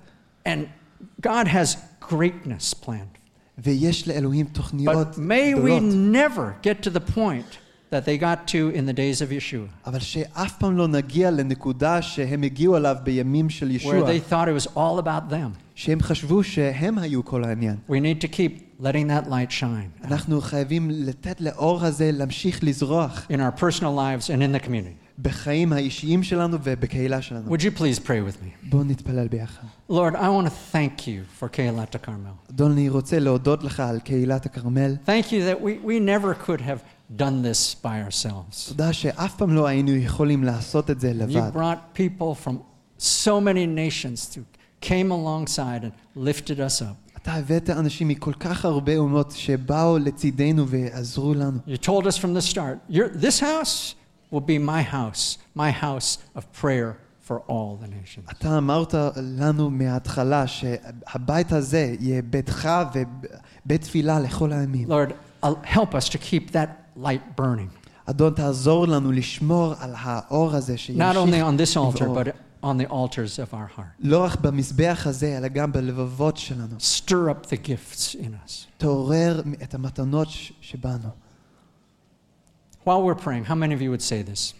And 0.49 0.67
God 1.27 1.47
has 1.47 1.77
greatness 2.11 2.75
planned. 2.87 3.19
ויש 3.59 4.09
לאלוהים 4.09 4.47
תוכניות 4.47 5.09
But 5.09 5.19
may 5.19 5.55
we 5.55 5.59
גדולות. 5.59 6.15
never 6.15 6.67
get 6.67 6.83
to 6.87 6.91
the 6.91 7.01
point 7.15 7.59
that 7.91 8.05
they 8.05 8.17
got 8.17 8.47
to 8.47 8.71
in 8.71 8.87
the 8.87 8.93
days 8.93 9.21
of 9.21 9.31
Yeshua, 9.33 9.69
אבל 9.87 9.99
שאף 9.99 10.59
פעם 10.59 10.77
לא 10.77 10.89
נגיע 10.89 11.31
לנקודה 11.31 12.03
שהם 12.03 12.43
הגיעו 12.43 12.77
אליו 12.77 12.97
בימים 13.03 13.51
של 13.51 13.69
where 13.69 13.73
ישוע, 13.73 14.09
they 14.09 14.33
thought 14.33 14.49
it 14.49 14.67
was 14.67 14.67
all 14.77 14.99
about 14.99 15.31
them. 15.33 15.64
שהם 15.75 16.01
חשבו 16.03 16.43
שהם 16.45 16.99
היו 16.99 17.25
כל 17.25 17.45
העניין. 17.45 17.77
We 17.89 17.93
need 17.93 18.25
to 18.25 18.29
keep 18.29 18.83
letting 18.83 19.09
that 19.09 19.29
light 19.29 19.61
shine 19.61 20.05
אנחנו 20.07 20.41
חייבים 20.41 20.91
לתת 20.91 21.41
לאור 21.41 21.85
הזה 21.85 22.11
להמשיך 22.13 22.65
לזרוח 22.65 23.27
in 23.31 23.37
our 23.37 23.61
personal 23.61 23.83
lives 23.97 24.27
and 24.29 24.41
in 24.43 24.63
the 24.63 24.67
community. 24.67 25.11
בחיים 25.23 25.73
האישיים 25.73 26.23
שלנו 26.23 26.59
ובקהילה 26.63 27.23
שלנו. 27.23 27.57
Would 27.57 27.61
you 27.61 27.79
please 27.79 27.99
pray 27.99 28.21
with 28.31 28.43
me? 28.45 28.69
בואו 28.71 28.85
נתפלל 28.85 29.29
ביחד. 29.29 29.63
Lord, 29.91 30.15
I 30.15 30.29
want 30.29 30.47
to 30.47 30.75
thank 30.77 31.07
you 31.07 31.41
for 31.43 31.49
Keilat 31.57 32.07
Carmel. 32.07 32.51
אדון, 32.51 32.73
אני 32.73 32.89
רוצה 32.89 33.19
להודות 33.19 33.65
לך 33.65 33.81
על 33.81 34.01
קהילת 34.01 34.47
הכרמל. 34.47 34.97
Thank 35.07 35.27
you 35.27 35.41
that 35.43 35.61
we, 35.63 35.87
we 35.87 36.01
never 36.01 36.47
could 36.49 36.61
have 36.61 36.81
done 37.19 37.43
this 37.43 37.75
by 37.85 37.87
ourselves. 38.09 38.69
תודה 38.69 38.93
שאף 38.93 39.37
פעם 39.37 39.55
לא 39.55 39.67
היינו 39.67 39.91
יכולים 39.97 40.45
לעשות 40.45 40.91
את 40.91 41.01
זה 41.01 41.11
You 41.11 41.15
לבד. 41.15 41.51
brought 41.55 41.99
people 41.99 42.47
from 42.47 42.53
so 42.99 43.41
many 43.41 43.67
nations 43.67 44.35
who 44.35 44.41
came 44.81 45.11
alongside 45.11 45.83
and 45.85 45.93
lifted 46.17 46.59
us 46.59 46.83
up. 46.83 47.17
אתה 47.23 47.33
הבאת 47.33 47.71
אנשים 47.71 48.09
מכל 48.09 48.33
כך 48.33 48.65
הרבה 48.65 48.97
אומות 48.97 49.31
שבאו 49.37 49.99
לצידנו 49.99 50.69
ועזרו 50.69 51.35
לנו. 51.35 51.59
You 51.69 51.85
told 51.87 52.03
us 52.07 52.17
from 52.19 52.35
the 52.37 52.55
start, 52.55 52.93
"Your- 52.93 53.23
this 53.23 53.41
house 53.41 53.95
will 54.33 54.41
be 54.47 54.59
my 54.67 54.83
house, 54.95 55.37
my 55.59 55.71
house 55.83 56.19
of 56.37 56.41
prayer 56.63 56.95
for 57.29 57.35
all 57.49 57.85
the 57.85 57.87
nations. 57.87 58.31
אתה 58.31 58.59
אמרת 58.59 58.95
לנו 59.17 59.71
מההתחלה 59.71 60.47
שהבית 60.47 61.53
הזה 61.53 61.95
יהיה 62.01 62.23
ביתך 62.23 62.69
ובית 62.95 63.81
תפילה 63.83 64.21
לכל 64.21 64.53
הימים. 64.53 64.89
Lord, 64.91 65.11
uh, 65.45 65.49
help 65.65 65.95
us 65.95 66.09
to 66.09 66.19
keep 66.19 66.51
that 66.53 66.99
light 67.03 67.41
burning, 67.41 67.89
אדון, 68.07 68.33
תעזור 68.35 68.87
לנו 68.89 69.13
לשמור 69.13 69.75
על 69.81 69.95
האור 69.97 70.55
הזה 70.55 70.79
שימשיך 70.79 71.11
not 71.13 71.17
only 71.17 71.41
on 71.43 71.63
this 71.63 71.77
altar, 71.77 72.03
לבעור. 72.03 72.23
but 72.23 72.27
on 72.65 72.77
the 72.79 72.91
altars 72.91 73.39
of 73.39 73.55
our 73.55 73.79
heart. 73.79 74.01
לא 74.01 74.25
רק 74.25 74.41
במזבח 74.41 75.03
הזה, 75.07 75.39
אלא 75.39 75.49
גם 75.49 75.73
בלבבות 75.73 76.37
שלנו. 76.37 76.77
Stir 76.79 77.11
up 77.31 77.47
the 77.47 77.67
gifts 77.67 78.15
in 78.15 78.47
us. 78.47 78.67
תעורר 78.79 79.43
את 79.63 79.75
המתנות 79.75 80.29
ש- 80.31 80.53
שבנו. 80.61 81.09
While 82.85 83.03
we're 83.05 83.15
praying, 83.15 83.45
how 83.45 83.55
many 83.55 83.75
of 83.75 83.81
you 83.83 83.91
would 83.91 84.03
say 84.03 84.23
this? 84.23 84.55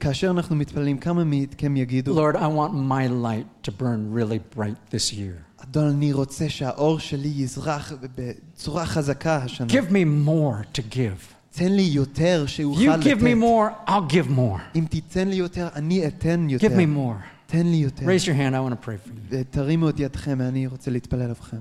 כאשר 0.00 0.30
אנחנו 0.30 0.56
מתפללים, 0.56 0.98
כמה 0.98 1.24
מכם 1.24 1.76
יגידו, 1.76 2.14
Lord, 2.14 2.34
I 2.36 2.38
want 2.46 2.72
my 2.74 3.06
light 3.08 3.68
to 3.68 3.72
burn 3.82 4.12
really 4.14 4.58
bright 4.58 4.94
this 4.94 5.12
year. 5.12 5.62
אדון, 5.62 5.88
אני 5.88 6.12
רוצה 6.12 6.48
שהאור 6.48 6.98
שלי 6.98 7.28
יזרח 7.28 7.92
בצורה 8.14 8.86
חזקה 8.86 9.36
השנה. 9.36 9.66
Give 9.68 9.90
me 9.90 10.26
more 10.28 10.78
to 10.78 10.94
give. 10.94 11.39
תן 11.52 11.72
לי 11.72 11.82
יותר 11.82 12.44
שאוכל 12.46 12.80
You 12.80 13.02
give 13.02 13.20
me 13.20 13.24
לתת. 13.24 13.38
more, 13.40 13.88
I'll 13.90 14.12
give 14.12 14.36
more. 14.38 14.60
אם 14.78 14.84
תיתן 14.90 15.28
לי 15.28 15.36
יותר, 15.36 15.68
אני 15.74 16.06
אתן 16.06 16.50
יותר. 16.50 16.66
Give 16.66 16.70
me 16.70 16.96
more. 16.96 17.22
תן 17.46 17.66
לי 17.66 17.76
יותר. 17.76 18.06
Raise 18.06 18.24
your 18.26 18.34
hand. 18.34 18.54
I 18.54 18.60
want 18.70 18.82
to 18.82 18.86
pray 18.86 19.08
for 19.08 19.32
you. 19.32 19.36
תרימו 19.50 19.88
את 19.88 20.00
ידכם, 20.00 20.40
אני 20.40 20.66
רוצה 20.66 20.90
להתפלל 20.90 21.22
עליכם. 21.22 21.56